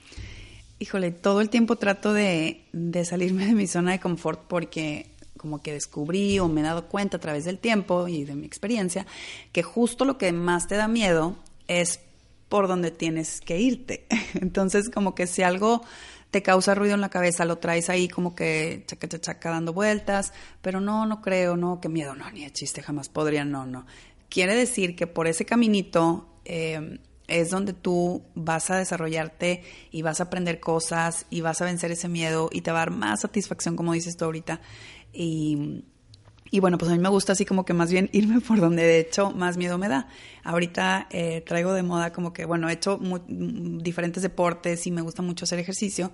Híjole, 0.79 1.11
todo 1.11 1.43
el 1.43 1.51
tiempo 1.51 1.77
trato 1.77 2.15
de, 2.15 2.65
de 2.73 3.05
salirme 3.05 3.45
de 3.45 3.53
mi 3.53 3.67
zona 3.67 3.93
de 3.93 4.01
confort 4.01 4.41
porque 4.49 5.11
como 5.37 5.61
que 5.61 5.75
descubrí 5.75 6.39
o 6.39 6.49
me 6.49 6.63
he 6.63 6.65
dado 6.65 6.87
cuenta 6.87 7.19
a 7.19 7.21
través 7.21 7.45
del 7.45 7.59
tiempo 7.59 8.09
y 8.09 8.25
de 8.25 8.35
mi 8.35 8.47
experiencia 8.47 9.07
que 9.53 9.63
justo 9.63 10.07
lo 10.07 10.17
que 10.17 10.33
más 10.33 10.67
te 10.69 10.77
da 10.77 10.89
miedo 10.89 11.37
es 11.69 12.01
por 12.49 12.67
donde 12.67 12.91
tienes 12.91 13.43
que 13.43 13.61
irte. 13.61 14.07
Entonces, 14.41 14.89
como 14.89 15.15
que 15.15 15.27
si 15.27 15.43
algo 15.43 15.83
te 16.31 16.43
causa 16.43 16.75
ruido 16.75 16.95
en 16.95 17.01
la 17.01 17.09
cabeza, 17.11 17.45
lo 17.45 17.59
traes 17.59 17.91
ahí 17.91 18.09
como 18.09 18.35
que 18.35 18.85
chaca, 18.87 19.09
chaca, 19.09 19.21
chaca 19.21 19.51
dando 19.51 19.73
vueltas, 19.73 20.33
pero 20.63 20.81
no, 20.81 21.05
no 21.05 21.21
creo, 21.21 21.57
no, 21.57 21.81
qué 21.81 21.89
miedo, 21.89 22.15
no, 22.15 22.31
ni 22.31 22.45
de 22.45 22.53
chiste, 22.53 22.83
jamás 22.83 23.09
podría, 23.09 23.45
no, 23.45 23.67
no. 23.67 23.87
Quiere 24.31 24.55
decir 24.55 24.97
que 24.97 25.07
por 25.07 25.27
ese 25.27 25.45
caminito 25.45 26.27
eh, 26.47 26.99
es 27.31 27.51
donde 27.51 27.73
tú 27.73 28.23
vas 28.35 28.71
a 28.71 28.79
desarrollarte 28.79 29.63
y 29.91 30.03
vas 30.03 30.21
a 30.21 30.25
aprender 30.25 30.61
cosas 30.61 31.27
y 31.31 31.41
vas 31.43 31.61
a 31.61 31.65
vencer 31.65 31.91
ese 31.91 32.09
miedo 32.09 32.49
y 32.53 32.63
te 32.63 32.73
va 32.73 32.79
a 32.79 32.87
dar 32.87 32.91
más 32.91 33.21
satisfacción, 33.21 33.77
como 33.77 33.93
dices 33.93 34.17
tú 34.17 34.25
ahorita. 34.25 34.61
Y, 35.13 35.85
y 36.51 36.61
bueno, 36.61 36.79
pues 36.79 36.91
a 36.91 36.95
mí 36.95 37.01
me 37.01 37.09
gusta 37.09 37.33
así 37.33 37.45
como 37.45 37.65
que 37.65 37.73
más 37.73 37.91
bien 37.91 38.11
irme 38.13 38.41
por 38.41 38.61
donde 38.61 38.83
de 38.83 39.01
hecho 39.01 39.31
más 39.31 39.57
miedo 39.57 39.79
me 39.79 39.89
da. 39.89 40.09
Ahorita 40.43 41.07
eh, 41.11 41.43
traigo 41.47 41.73
de 41.73 41.83
moda 41.83 42.13
como 42.13 42.33
que, 42.33 42.45
bueno, 42.45 42.69
he 42.69 42.73
hecho 42.73 42.99
diferentes 43.29 44.23
deportes 44.23 44.87
y 44.87 44.91
me 44.91 45.03
gusta 45.03 45.23
mucho 45.23 45.45
hacer 45.45 45.59
ejercicio. 45.59 46.13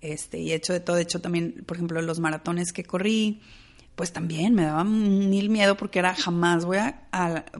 Este, 0.00 0.38
y 0.38 0.52
he 0.52 0.54
hecho 0.54 0.72
de 0.72 0.80
todo, 0.80 0.98
he 0.98 1.02
hecho 1.02 1.20
también, 1.20 1.64
por 1.66 1.76
ejemplo, 1.76 2.02
los 2.02 2.20
maratones 2.20 2.72
que 2.72 2.84
corrí, 2.84 3.40
pues 3.94 4.12
también 4.12 4.54
me 4.54 4.64
daba 4.64 4.82
mil 4.82 5.50
miedo 5.50 5.76
porque 5.76 6.00
era 6.00 6.14
jamás 6.14 6.64
voy 6.64 6.78
a, 6.78 7.00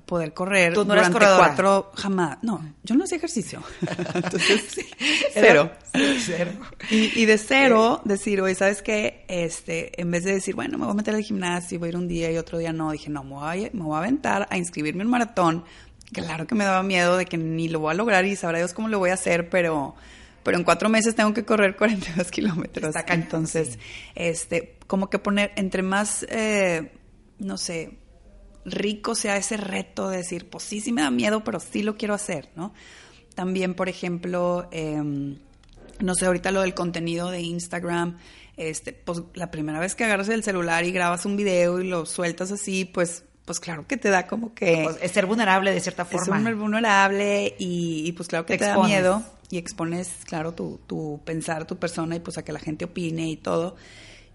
poder 0.04 0.34
correr 0.34 0.74
¿Tú 0.74 0.80
no 0.80 0.94
durante 0.94 1.16
cuatro, 1.16 1.92
jamás. 1.94 2.38
No, 2.42 2.60
yo 2.82 2.96
no 2.96 3.04
hacía 3.04 3.18
ejercicio. 3.18 3.62
Entonces, 4.14 4.64
sí, 4.68 4.84
cero. 5.32 5.70
cero. 6.18 6.50
Y, 6.90 7.24
de 7.24 7.38
cero, 7.38 8.00
decir, 8.04 8.40
oye, 8.40 8.56
¿sabes 8.56 8.82
qué? 8.82 9.24
Este, 9.28 10.00
en 10.00 10.10
vez 10.10 10.24
de 10.24 10.32
decir, 10.32 10.56
bueno, 10.56 10.76
me 10.76 10.84
voy 10.84 10.92
a 10.92 10.96
meter 10.96 11.14
al 11.14 11.22
gimnasio, 11.22 11.78
voy 11.78 11.86
a 11.86 11.90
ir 11.90 11.96
un 11.96 12.08
día 12.08 12.32
y 12.32 12.36
otro 12.36 12.58
día 12.58 12.72
no, 12.72 12.90
dije, 12.90 13.10
no, 13.10 13.22
me 13.22 13.34
voy 13.34 13.66
a, 13.66 13.70
me 13.72 13.82
voy 13.82 13.94
a 13.94 13.98
aventar 13.98 14.48
a 14.50 14.58
inscribirme 14.58 15.02
en 15.02 15.06
un 15.06 15.12
maratón. 15.12 15.64
Claro 16.12 16.48
que 16.48 16.56
me 16.56 16.64
daba 16.64 16.82
miedo 16.82 17.16
de 17.16 17.26
que 17.26 17.36
ni 17.36 17.68
lo 17.68 17.78
voy 17.78 17.92
a 17.92 17.94
lograr 17.94 18.24
y 18.24 18.34
sabrá 18.34 18.58
Dios 18.58 18.74
cómo 18.74 18.88
lo 18.88 18.98
voy 18.98 19.10
a 19.10 19.14
hacer, 19.14 19.48
pero 19.50 19.94
pero 20.44 20.58
en 20.58 20.64
cuatro 20.64 20.88
meses 20.88 21.16
tengo 21.16 21.34
que 21.34 21.44
correr 21.44 21.76
42 21.78 22.30
kilómetros. 22.30 22.94
Entonces, 23.08 23.78
este, 24.14 24.76
como 24.86 25.10
que 25.10 25.18
poner 25.18 25.52
entre 25.56 25.82
más, 25.82 26.24
eh, 26.28 26.92
no 27.38 27.56
sé, 27.56 27.98
rico 28.64 29.14
sea 29.14 29.36
ese 29.36 29.56
reto 29.56 30.08
de 30.08 30.18
decir, 30.18 30.48
pues 30.48 30.64
sí, 30.64 30.80
sí 30.80 30.92
me 30.92 31.02
da 31.02 31.10
miedo, 31.10 31.42
pero 31.42 31.58
sí 31.58 31.82
lo 31.82 31.96
quiero 31.96 32.14
hacer, 32.14 32.50
¿no? 32.54 32.72
También, 33.34 33.74
por 33.74 33.88
ejemplo, 33.88 34.68
em, 34.70 35.38
no 35.98 36.14
sé, 36.14 36.26
ahorita 36.26 36.52
lo 36.52 36.60
del 36.60 36.74
contenido 36.74 37.30
de 37.30 37.40
Instagram, 37.40 38.18
este, 38.56 38.92
pues 38.92 39.22
la 39.34 39.50
primera 39.50 39.80
vez 39.80 39.94
que 39.94 40.04
agarras 40.04 40.28
el 40.28 40.44
celular 40.44 40.84
y 40.84 40.92
grabas 40.92 41.26
un 41.26 41.36
video 41.36 41.80
y 41.80 41.88
lo 41.88 42.06
sueltas 42.06 42.52
así, 42.52 42.84
pues 42.84 43.24
pues 43.44 43.60
claro 43.60 43.86
que 43.86 43.98
te 43.98 44.08
da 44.08 44.26
como 44.26 44.54
que... 44.54 44.80
Pues, 44.84 44.96
es 45.02 45.12
ser 45.12 45.26
vulnerable 45.26 45.70
de 45.70 45.78
cierta 45.80 46.06
forma. 46.06 46.38
Es 46.38 46.44
ser 46.44 46.54
vulnerable 46.54 47.54
y, 47.58 48.10
pues 48.12 48.26
claro 48.26 48.46
que 48.46 48.56
te, 48.56 48.64
da 48.64 48.82
miedo 48.82 49.22
y 49.54 49.58
expones, 49.58 50.10
claro, 50.24 50.52
tu, 50.52 50.80
tu, 50.86 51.20
pensar, 51.24 51.66
tu 51.66 51.76
persona 51.76 52.16
y 52.16 52.20
pues 52.20 52.38
a 52.38 52.44
que 52.44 52.52
la 52.52 52.58
gente 52.58 52.84
opine 52.84 53.30
y 53.30 53.36
todo. 53.36 53.76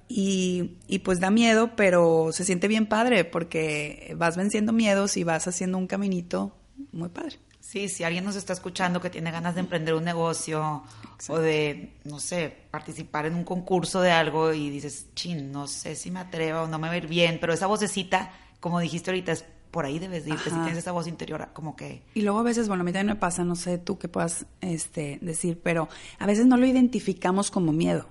Y, 0.07 0.77
y, 0.87 0.99
pues 0.99 1.19
da 1.19 1.29
miedo, 1.29 1.75
pero 1.75 2.29
se 2.31 2.45
siente 2.45 2.67
bien 2.67 2.87
padre 2.87 3.25
porque 3.25 4.15
vas 4.17 4.37
venciendo 4.37 4.73
miedos 4.73 5.17
y 5.17 5.23
vas 5.23 5.47
haciendo 5.47 5.77
un 5.77 5.85
caminito 5.85 6.55
muy 6.91 7.09
padre. 7.09 7.37
Sí, 7.59 7.89
si 7.89 8.03
alguien 8.03 8.23
nos 8.23 8.35
está 8.35 8.53
escuchando 8.53 9.01
que 9.01 9.11
tiene 9.11 9.29
ganas 9.29 9.53
de 9.53 9.59
emprender 9.59 9.93
un 9.93 10.03
negocio 10.03 10.83
o 11.27 11.37
de, 11.37 11.93
no 12.05 12.19
sé, 12.19 12.55
participar 12.71 13.27
en 13.27 13.35
un 13.35 13.43
concurso 13.43 14.01
de 14.01 14.09
algo 14.09 14.53
y 14.53 14.71
dices, 14.71 15.07
chin, 15.13 15.51
no 15.51 15.67
sé 15.67 15.95
si 15.95 16.09
me 16.09 16.21
atrevo 16.21 16.61
o 16.61 16.67
no 16.67 16.79
me 16.79 16.87
va 16.87 16.93
a 16.93 16.97
ir 16.97 17.07
bien, 17.07 17.37
pero 17.39 17.53
esa 17.53 17.67
vocecita, 17.67 18.31
como 18.59 18.79
dijiste 18.79 19.11
ahorita, 19.11 19.33
es 19.33 19.45
por 19.71 19.85
ahí 19.85 19.99
debes 19.99 20.25
de 20.25 20.31
irte 20.31 20.49
si 20.49 20.55
tienes 20.55 20.77
esa 20.77 20.91
voz 20.91 21.07
interior 21.07 21.47
como 21.53 21.75
que... 21.75 22.01
Y 22.13 22.21
luego 22.21 22.39
a 22.39 22.43
veces, 22.43 22.67
bueno, 22.67 22.81
a 22.81 22.83
mí 22.83 22.91
también 22.91 23.15
me 23.15 23.19
pasa, 23.19 23.43
no 23.43 23.55
sé 23.55 23.77
tú 23.77 23.97
qué 23.97 24.07
puedas 24.07 24.45
este, 24.61 25.19
decir, 25.21 25.59
pero 25.61 25.89
a 26.17 26.25
veces 26.25 26.45
no 26.45 26.57
lo 26.57 26.65
identificamos 26.65 27.51
como 27.51 27.71
miedo. 27.71 28.07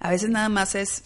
A 0.00 0.10
veces 0.10 0.30
nada 0.30 0.48
más 0.48 0.74
es, 0.74 1.04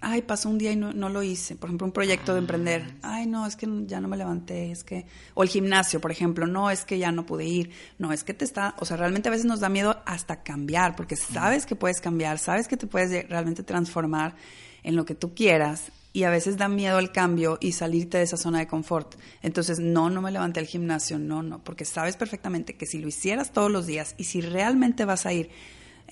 ay, 0.00 0.22
pasó 0.22 0.48
un 0.48 0.58
día 0.58 0.72
y 0.72 0.76
no, 0.76 0.92
no 0.92 1.08
lo 1.08 1.22
hice. 1.22 1.54
Por 1.54 1.68
ejemplo, 1.68 1.86
un 1.86 1.92
proyecto 1.92 2.32
de 2.32 2.40
emprender, 2.40 2.96
ah, 3.02 3.16
ay, 3.16 3.26
no, 3.26 3.46
es 3.46 3.56
que 3.56 3.68
ya 3.86 4.00
no 4.00 4.08
me 4.08 4.16
levanté, 4.16 4.72
es 4.72 4.82
que... 4.82 5.06
O 5.34 5.42
el 5.42 5.48
gimnasio, 5.48 6.00
por 6.00 6.10
ejemplo, 6.10 6.46
no, 6.46 6.70
es 6.70 6.84
que 6.84 6.98
ya 6.98 7.12
no 7.12 7.24
pude 7.24 7.44
ir, 7.44 7.70
no, 7.98 8.12
es 8.12 8.24
que 8.24 8.34
te 8.34 8.44
está... 8.44 8.74
O 8.78 8.84
sea, 8.84 8.96
realmente 8.96 9.28
a 9.28 9.32
veces 9.32 9.46
nos 9.46 9.60
da 9.60 9.68
miedo 9.68 10.02
hasta 10.04 10.42
cambiar, 10.42 10.96
porque 10.96 11.14
sabes 11.16 11.64
que 11.64 11.76
puedes 11.76 12.00
cambiar, 12.00 12.38
sabes 12.38 12.66
que 12.66 12.76
te 12.76 12.86
puedes 12.86 13.28
realmente 13.28 13.62
transformar 13.62 14.34
en 14.82 14.96
lo 14.96 15.04
que 15.04 15.14
tú 15.14 15.34
quieras 15.34 15.92
y 16.18 16.24
a 16.24 16.30
veces 16.30 16.56
da 16.56 16.66
miedo 16.66 16.98
el 16.98 17.12
cambio 17.12 17.58
y 17.60 17.70
salirte 17.70 18.18
de 18.18 18.24
esa 18.24 18.36
zona 18.36 18.58
de 18.58 18.66
confort. 18.66 19.14
Entonces, 19.40 19.78
no, 19.78 20.10
no 20.10 20.20
me 20.20 20.32
levanté 20.32 20.58
al 20.58 20.66
gimnasio, 20.66 21.16
no, 21.16 21.44
no, 21.44 21.62
porque 21.62 21.84
sabes 21.84 22.16
perfectamente 22.16 22.76
que 22.76 22.86
si 22.86 22.98
lo 22.98 23.06
hicieras 23.06 23.52
todos 23.52 23.70
los 23.70 23.86
días 23.86 24.16
y 24.18 24.24
si 24.24 24.40
realmente 24.40 25.04
vas 25.04 25.26
a 25.26 25.32
ir 25.32 25.50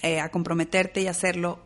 eh, 0.02 0.20
a 0.20 0.30
comprometerte 0.30 1.02
y 1.02 1.08
hacerlo, 1.08 1.58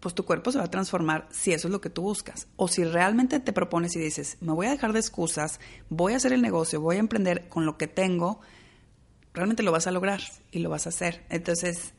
pues 0.00 0.14
tu 0.14 0.24
cuerpo 0.24 0.50
se 0.50 0.56
va 0.56 0.64
a 0.64 0.70
transformar 0.70 1.28
si 1.30 1.52
eso 1.52 1.68
es 1.68 1.72
lo 1.72 1.82
que 1.82 1.90
tú 1.90 2.00
buscas. 2.00 2.48
O 2.56 2.68
si 2.68 2.84
realmente 2.84 3.38
te 3.38 3.52
propones 3.52 3.94
y 3.96 3.98
dices, 3.98 4.38
me 4.40 4.54
voy 4.54 4.66
a 4.66 4.70
dejar 4.70 4.94
de 4.94 5.00
excusas, 5.00 5.60
voy 5.90 6.14
a 6.14 6.16
hacer 6.16 6.32
el 6.32 6.40
negocio, 6.40 6.80
voy 6.80 6.96
a 6.96 7.00
emprender 7.00 7.50
con 7.50 7.66
lo 7.66 7.76
que 7.76 7.86
tengo, 7.86 8.40
realmente 9.34 9.62
lo 9.62 9.72
vas 9.72 9.86
a 9.86 9.92
lograr 9.92 10.22
y 10.50 10.60
lo 10.60 10.70
vas 10.70 10.86
a 10.86 10.88
hacer. 10.88 11.22
Entonces, 11.28 11.92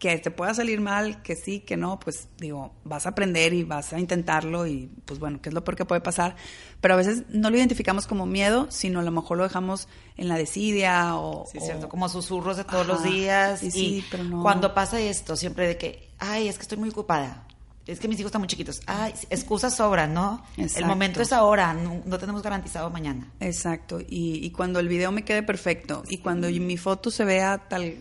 que 0.00 0.16
te 0.18 0.30
pueda 0.30 0.54
salir 0.54 0.80
mal, 0.80 1.22
que 1.22 1.36
sí, 1.36 1.60
que 1.60 1.76
no, 1.76 2.00
pues 2.00 2.28
digo, 2.38 2.72
vas 2.84 3.04
a 3.04 3.10
aprender 3.10 3.52
y 3.52 3.64
vas 3.64 3.92
a 3.92 4.00
intentarlo 4.00 4.66
y 4.66 4.90
pues 5.04 5.20
bueno, 5.20 5.42
que 5.42 5.50
es 5.50 5.54
lo 5.54 5.62
peor 5.62 5.76
que 5.76 5.84
puede 5.84 6.00
pasar, 6.00 6.36
pero 6.80 6.94
a 6.94 6.96
veces 6.96 7.24
no 7.28 7.50
lo 7.50 7.58
identificamos 7.58 8.06
como 8.06 8.24
miedo, 8.24 8.66
sino 8.70 9.00
a 9.00 9.02
lo 9.02 9.10
mejor 9.10 9.36
lo 9.36 9.44
dejamos 9.44 9.88
en 10.16 10.28
la 10.28 10.38
desidia 10.38 11.16
o... 11.16 11.44
Sí, 11.52 11.60
cierto, 11.60 11.90
como 11.90 12.08
susurros 12.08 12.56
de 12.56 12.64
todos 12.64 12.86
los 12.86 13.04
días. 13.04 13.62
Y, 13.62 13.70
sí, 13.70 14.04
pero 14.10 14.24
no. 14.24 14.42
cuando 14.42 14.72
pasa 14.72 14.98
esto, 14.98 15.36
siempre 15.36 15.68
de 15.68 15.76
que, 15.76 16.08
ay, 16.18 16.48
es 16.48 16.56
que 16.56 16.62
estoy 16.62 16.78
muy 16.78 16.88
ocupada, 16.88 17.46
es 17.86 18.00
que 18.00 18.08
mis 18.08 18.18
hijos 18.18 18.28
están 18.28 18.40
muy 18.40 18.48
chiquitos, 18.48 18.80
ay, 18.86 19.12
excusas 19.28 19.76
sobran, 19.76 20.14
¿no? 20.14 20.42
El 20.56 20.86
momento 20.86 21.20
es 21.20 21.30
ahora, 21.30 21.74
no, 21.74 22.18
tenemos 22.18 22.42
garantizado 22.42 22.88
mañana. 22.88 23.30
Exacto, 23.38 24.00
y, 24.00 24.44
y, 24.44 24.50
cuando 24.50 24.80
el 24.80 24.88
video 24.88 25.12
me 25.12 25.24
quede 25.24 25.42
perfecto 25.42 26.04
y 26.08 26.18
cuando 26.18 26.48
mi 26.48 26.78
foto 26.78 27.10
se 27.10 27.26
vea 27.26 27.58
tal, 27.68 27.96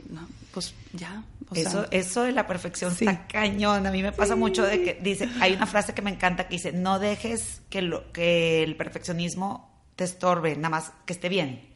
pues 0.54 0.74
ya, 0.94 1.24
eso, 1.54 1.86
eso 1.92 2.24
de 2.24 2.32
la 2.32 2.48
perfección 2.48 2.92
está 2.92 3.28
cañón. 3.28 3.86
A 3.88 3.92
mí 3.92 4.04
me 4.04 4.12
pasa 4.12 4.36
mucho 4.36 4.64
de 4.64 4.84
que 4.84 5.00
dice, 5.02 5.30
hay 5.42 5.54
una 5.54 5.66
frase 5.66 5.94
que 5.94 6.02
me 6.02 6.12
encanta 6.12 6.48
que 6.48 6.56
dice, 6.56 6.72
no 6.72 7.00
dejes 7.00 7.62
que, 7.70 7.82
lo, 7.82 8.12
que 8.12 8.64
el 8.64 8.76
perfeccionismo 8.76 9.70
te 9.96 10.04
estorbe, 10.04 10.56
nada 10.56 10.70
más 10.70 10.94
que 11.06 11.14
esté 11.14 11.30
bien. 11.30 11.68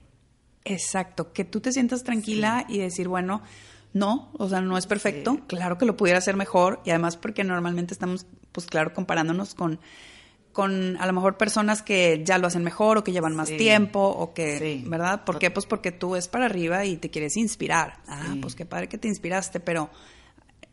Exacto, 0.66 1.34
que 1.34 1.44
tú 1.44 1.60
te 1.60 1.72
sientas 1.72 2.04
tranquila 2.04 2.66
y 2.70 2.78
decir, 2.78 3.08
bueno, 3.08 3.42
no, 3.92 4.32
o 4.38 4.48
sea, 4.48 4.62
no 4.62 4.78
es 4.78 4.88
perfecto, 4.88 5.40
claro 5.48 5.78
que 5.78 5.86
lo 5.86 5.98
pudiera 5.98 6.20
hacer 6.20 6.36
mejor 6.36 6.82
y 6.86 6.92
además 6.92 7.18
porque 7.18 7.44
normalmente 7.44 7.94
estamos, 7.94 8.26
pues 8.52 8.66
claro, 8.66 8.94
comparándonos 8.94 9.56
con 9.56 9.80
con 10.54 10.98
a 10.98 11.06
lo 11.08 11.14
mejor 11.14 11.36
personas 11.36 11.82
que 11.82 12.22
ya 12.24 12.38
lo 12.38 12.48
hacen 12.48 12.64
mejor 12.64 13.00
o 13.00 13.04
que 13.04 13.12
llevan 13.12 13.36
más 13.36 13.50
tiempo 13.50 14.00
o 14.00 14.34
que, 14.34 14.84
¿verdad? 14.86 15.26
¿Por 15.26 15.40
qué? 15.40 15.52
Pues 15.52 15.66
porque 15.66 15.92
tú 15.92 16.16
es 16.16 16.28
para 16.28 16.46
arriba 16.46 16.86
y 16.86 16.98
te 16.98 17.10
quieres 17.10 17.36
inspirar. 17.36 17.98
Ah, 18.08 18.36
pues 18.40 18.56
qué 18.56 18.66
padre 18.66 18.88
que 18.88 18.98
te 18.98 19.08
inspiraste, 19.08 19.60
pero 19.60 19.90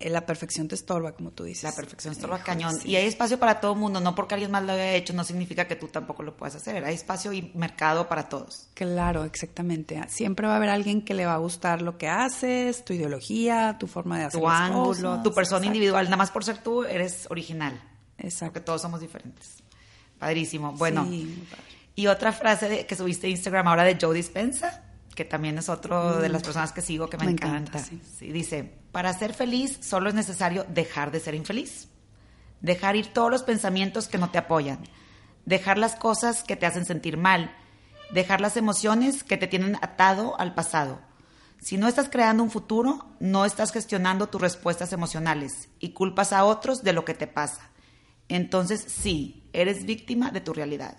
eh, 0.01 0.09
la 0.09 0.25
perfección 0.25 0.66
te 0.66 0.75
estorba, 0.75 1.12
como 1.12 1.31
tú 1.31 1.45
dices. 1.45 1.64
La 1.64 1.73
perfección 1.73 2.12
estorba 2.12 2.43
cañón. 2.43 2.79
Y 2.85 2.97
hay 2.97 3.07
espacio 3.07 3.38
para 3.38 3.61
todo 3.61 3.75
el 3.75 3.79
mundo, 3.79 4.01
no 4.01 4.14
porque 4.14 4.35
alguien 4.35 4.51
más 4.51 4.64
lo 4.64 4.73
haya 4.73 4.95
hecho, 4.95 5.12
no 5.12 5.25
significa 5.25 5.66
que 5.66 5.77
tú 5.77 5.88
tampoco 5.88 6.23
lo 6.23 6.37
puedas 6.37 6.55
hacer. 6.55 6.85
Hay 6.85 6.95
espacio 6.95 7.33
y 7.35 7.53
mercado 7.55 8.09
para 8.09 8.29
todos. 8.29 8.69
Claro, 8.75 9.25
exactamente. 9.25 10.01
Siempre 10.09 10.47
va 10.47 10.55
a 10.55 10.57
haber 10.57 10.71
alguien 10.71 11.03
que 11.03 11.12
le 11.12 11.27
va 11.27 11.35
a 11.35 11.38
gustar 11.38 11.83
lo 11.83 11.99
que 11.99 12.09
haces, 12.09 12.83
tu 12.83 12.95
ideología, 12.95 13.77
tu 13.79 13.87
forma 13.87 14.19
de 14.19 14.25
hacer 14.25 14.40
tu 14.40 14.49
ángulo, 14.49 15.23
tu 15.23 15.33
persona 15.35 15.66
individual. 15.66 16.07
Nada 16.07 16.16
más 16.16 16.31
por 16.31 16.45
ser 16.45 16.59
tú, 16.59 16.85
eres 16.85 17.27
original. 17.31 17.79
Exacto. 18.16 18.53
Porque 18.53 18.64
todos 18.64 18.83
somos 18.83 19.01
diferentes. 19.01 19.60
Padrísimo. 20.20 20.72
Bueno, 20.72 21.09
y 21.96 22.06
otra 22.06 22.33
frase 22.33 22.85
que 22.87 22.94
subiste 22.94 23.26
a 23.26 23.30
Instagram 23.30 23.66
ahora 23.66 23.85
de 23.85 23.96
Joe 23.98 24.14
Dispensa, 24.14 24.85
que 25.14 25.24
también 25.24 25.56
es 25.56 25.70
otro 25.70 26.18
de 26.18 26.28
las 26.28 26.42
mm. 26.42 26.44
personas 26.44 26.72
que 26.72 26.83
sigo 26.83 27.09
que 27.09 27.16
me, 27.16 27.24
encanta. 27.24 27.83
dice, 28.20 28.70
para 28.92 29.12
ser 29.14 29.33
feliz 29.33 29.78
solo 29.80 30.11
es 30.11 30.14
necesario 30.14 30.66
dejar 30.68 31.11
de 31.11 31.20
ser 31.20 31.35
infeliz. 31.35 31.88
Dejar 32.61 32.96
ir 32.96 33.14
todos 33.14 33.30
los 33.30 33.42
pensamientos 33.42 34.09
que 34.09 34.18
no 34.18 34.30
te 34.30 34.37
apoyan. 34.37 34.80
Dejar 35.46 35.78
las 35.78 35.96
cosas 35.96 36.44
que 36.44 36.54
te 36.54 36.66
hacen 36.66 36.85
sentir 36.85 37.16
mal. 37.16 37.56
Dejar 38.12 38.42
las 38.42 38.59
emociones 38.59 39.24
que 39.24 39.38
te 39.38 39.46
tienen 39.46 39.76
atado 39.76 40.38
al 40.38 40.54
pasado. 40.54 41.00
Si 41.59 41.78
no 41.78 41.88
estás 41.88 42.11
creando 42.11 42.42
un 42.42 42.50
futuro, 42.50 43.06
no 43.20 43.46
estás 43.46 43.72
gestionando 43.72 44.28
tus 44.28 44.40
respuestas 44.40 44.92
emocionales 44.92 45.70
y 45.78 45.90
culpas 45.90 46.35
a 46.35 46.44
otros 46.44 46.83
de 46.83 46.92
lo 46.92 47.06
que 47.06 47.14
te 47.14 47.26
pasa 47.26 47.69
entonces 48.31 48.85
sí, 48.88 49.43
eres 49.53 49.85
víctima 49.85 50.31
de 50.31 50.40
tu 50.40 50.53
realidad. 50.53 50.97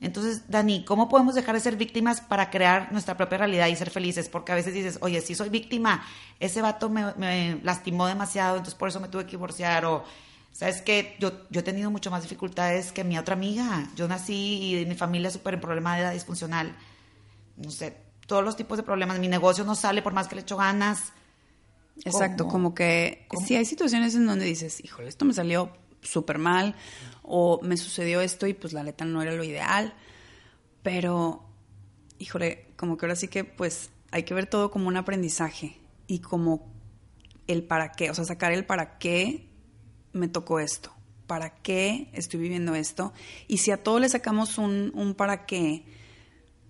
Entonces, 0.00 0.44
Dani, 0.48 0.84
¿cómo 0.84 1.08
podemos 1.10 1.34
dejar 1.34 1.54
de 1.54 1.60
ser 1.60 1.76
víctimas 1.76 2.22
para 2.22 2.48
crear 2.48 2.90
nuestra 2.90 3.18
propia 3.18 3.38
realidad 3.38 3.66
y 3.66 3.76
ser 3.76 3.90
felices? 3.90 4.30
Porque 4.30 4.52
a 4.52 4.54
veces 4.54 4.72
dices, 4.72 4.98
oye, 5.02 5.20
si 5.20 5.34
soy 5.34 5.50
víctima, 5.50 6.02
ese 6.38 6.62
vato 6.62 6.88
me, 6.88 7.60
lastimó 7.62 8.06
demasiado, 8.06 8.56
entonces 8.56 8.76
por 8.76 8.88
eso 8.88 8.98
me 9.00 9.08
tuve 9.08 9.24
que 9.24 9.32
divorciar. 9.32 9.84
O, 9.84 10.04
¿sabes 10.52 10.80
qué? 10.80 11.16
Yo, 11.20 11.32
yo 11.50 11.60
he 11.60 11.62
tenido 11.62 11.90
mucho 11.90 12.10
más 12.10 12.22
dificultades 12.22 12.92
que 12.92 13.04
mi 13.04 13.18
otra 13.18 13.34
amiga. 13.34 13.90
Yo 13.94 14.08
nací 14.08 14.78
y 14.80 14.86
mi 14.86 14.94
familia 14.94 15.30
súper 15.30 15.54
en 15.54 15.60
problema 15.60 15.96
de 15.96 16.02
edad 16.02 16.12
disfuncional. 16.14 16.74
No 17.58 17.70
sé, 17.70 17.94
todos 18.26 18.42
los 18.42 18.56
tipos 18.56 18.78
de 18.78 18.84
problemas. 18.84 19.18
Mi 19.18 19.28
negocio 19.28 19.64
no 19.64 19.74
sale 19.74 20.00
por 20.00 20.14
más 20.14 20.28
que 20.28 20.36
le 20.36 20.42
echo 20.42 20.56
ganas. 20.56 21.12
Exacto, 22.04 22.48
como 22.48 22.74
que 22.74 23.26
si 23.46 23.56
hay 23.56 23.66
situaciones 23.66 24.14
en 24.14 24.24
donde 24.26 24.46
dices, 24.46 24.82
híjole, 24.82 25.08
esto 25.08 25.26
me 25.26 25.34
salió 25.34 25.70
súper 26.02 26.38
mal 26.38 26.74
o 27.22 27.60
me 27.62 27.76
sucedió 27.76 28.20
esto 28.20 28.46
y 28.46 28.54
pues 28.54 28.72
la 28.72 28.82
letra 28.82 29.06
no 29.06 29.22
era 29.22 29.32
lo 29.32 29.44
ideal. 29.44 29.94
Pero, 30.82 31.44
híjole, 32.18 32.72
como 32.76 32.96
que 32.96 33.06
ahora 33.06 33.16
sí 33.16 33.28
que 33.28 33.44
pues 33.44 33.90
hay 34.10 34.24
que 34.24 34.34
ver 34.34 34.46
todo 34.46 34.70
como 34.70 34.88
un 34.88 34.96
aprendizaje 34.96 35.78
y 36.06 36.20
como 36.20 36.72
el 37.46 37.62
para 37.62 37.92
qué, 37.92 38.10
o 38.10 38.14
sea, 38.14 38.24
sacar 38.24 38.52
el 38.52 38.64
para 38.64 38.98
qué 38.98 39.46
me 40.12 40.28
tocó 40.28 40.60
esto, 40.60 40.92
para 41.26 41.54
qué 41.54 42.08
estoy 42.12 42.40
viviendo 42.40 42.74
esto. 42.74 43.12
Y 43.48 43.58
si 43.58 43.70
a 43.70 43.82
todo 43.82 43.98
le 43.98 44.08
sacamos 44.08 44.58
un, 44.58 44.92
un 44.94 45.14
para 45.14 45.46
qué, 45.46 45.84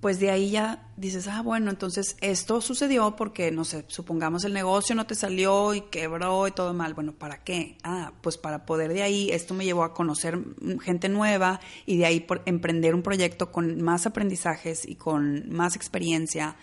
pues 0.00 0.18
de 0.18 0.30
ahí 0.30 0.50
ya 0.50 0.88
dices, 0.96 1.28
ah, 1.28 1.42
bueno, 1.42 1.70
entonces 1.70 2.16
esto 2.22 2.62
sucedió 2.62 3.16
porque, 3.16 3.50
no 3.50 3.66
sé, 3.66 3.84
supongamos 3.88 4.44
el 4.44 4.54
negocio 4.54 4.94
no 4.94 5.06
te 5.06 5.14
salió 5.14 5.74
y 5.74 5.82
quebró 5.82 6.48
y 6.48 6.52
todo 6.52 6.72
mal. 6.72 6.94
Bueno, 6.94 7.12
¿para 7.12 7.44
qué? 7.44 7.76
Ah, 7.82 8.12
pues 8.22 8.38
para 8.38 8.64
poder 8.64 8.94
de 8.94 9.02
ahí, 9.02 9.30
esto 9.30 9.52
me 9.52 9.66
llevó 9.66 9.84
a 9.84 9.92
conocer 9.92 10.38
gente 10.82 11.10
nueva 11.10 11.60
y 11.84 11.98
de 11.98 12.06
ahí 12.06 12.20
por 12.20 12.40
emprender 12.46 12.94
un 12.94 13.02
proyecto 13.02 13.52
con 13.52 13.82
más 13.82 14.06
aprendizajes 14.06 14.88
y 14.88 14.94
con 14.94 15.52
más 15.52 15.76
experiencia. 15.76 16.56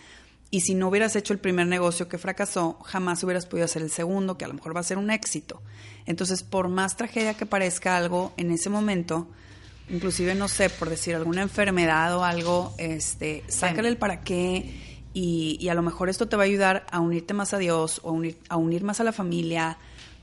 Y 0.50 0.62
si 0.62 0.73
no 0.73 0.88
hubieras 0.88 1.15
hecho 1.15 1.34
el 1.34 1.39
primer 1.39 1.67
negocio 1.67 2.08
que 2.08 2.17
fracasó, 2.17 2.80
jamás 2.86 3.23
hubieras 3.23 3.45
podido 3.45 3.65
hacer 3.65 3.84
el 3.84 3.91
segundo, 3.91 4.38
que 4.38 4.45
a 4.45 4.47
lo 4.47 4.56
mejor 4.56 4.76
va 4.76 4.80
a 4.80 4.84
ser 4.84 4.97
un 4.97 5.12
éxito. 5.12 5.62
Entonces, 6.06 6.41
por 6.41 6.69
más 6.69 6.95
tragedia 6.95 7.36
que 7.36 7.45
parezca 7.45 7.97
algo 7.97 8.34
en 8.38 8.52
ese 8.52 8.69
momento, 8.69 9.28
inclusive, 9.89 10.36
no 10.36 10.47
sé, 10.47 10.69
por 10.69 10.89
decir 10.89 11.15
alguna 11.15 11.41
enfermedad 11.41 12.15
o 12.15 12.23
algo, 12.23 12.73
este, 12.78 13.43
sácale 13.47 13.89
el 13.89 13.97
para 13.97 14.21
qué 14.21 14.88
y, 15.13 15.67
a 15.69 15.73
lo 15.73 15.82
mejor 15.82 16.10
esto 16.10 16.28
te 16.28 16.36
va 16.36 16.43
a 16.43 16.45
ayudar 16.45 16.86
a 16.91 17.00
unirte 17.00 17.34
más 17.34 17.54
a 17.54 17.58
Dios 17.58 18.02
o 18.04 18.12
unir, 18.12 18.38
a 18.50 18.58
unir 18.58 18.84
más 18.84 19.00
a 19.00 19.04
la 19.04 19.12
familia 19.12 19.80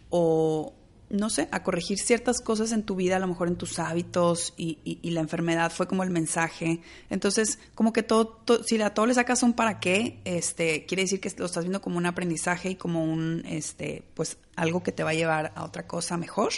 o, 0.09 0.73
no 1.11 1.31
sé, 1.31 1.49
a 1.51 1.65
corregir 1.65 1.99
ciertas 1.99 2.41
cosas 2.41 2.71
en 2.71 2.85
tu 2.85 2.95
vida, 2.95 3.17
a 3.17 3.19
lo 3.19 3.27
mejor 3.27 3.49
en 3.49 3.57
tus 3.57 3.81
hábitos 3.81 4.55
y, 4.57 4.79
la 5.11 5.21
enfermedad 5.21 5.73
fue 5.73 5.89
como 5.89 6.05
el 6.05 6.11
mensaje. 6.11 6.81
Entonces, 7.11 7.59
como 7.75 7.93
que 7.93 8.05
todo, 8.05 8.39
si 8.65 8.81
a 8.81 8.95
todo 8.95 9.07
le 9.07 9.15
sacas 9.15 9.43
un 9.43 9.55
para 9.55 9.81
qué, 9.81 10.21
este, 10.25 10.87
quiere 10.87 11.03
decir 11.03 11.21
que 11.21 11.33
lo 11.39 11.47
estás 11.47 11.65
viendo 11.65 11.81
como 11.81 11.99
un 11.99 12.07
aprendizaje 12.07 12.71
y 12.71 12.75
como 12.77 13.05
un, 13.05 13.43
este, 13.49 14.05
pues 14.15 14.37
algo 14.55 14.85
que 14.85 14.93
te 14.93 15.03
va 15.03 15.11
a 15.11 15.15
llevar 15.15 15.53
a 15.57 15.65
otra 15.65 15.89
cosa 15.89 16.17
mejor. 16.17 16.53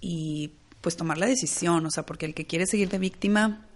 Y 0.00 0.52
pues 0.80 0.96
tomar 0.96 1.18
la 1.18 1.26
decisión, 1.26 1.84
o 1.86 1.90
sea, 1.90 2.04
porque 2.04 2.26
el 2.26 2.34
que 2.34 2.46
quiere 2.46 2.66
seguir 2.66 2.88
de 2.88 2.98
víctima, 2.98 3.66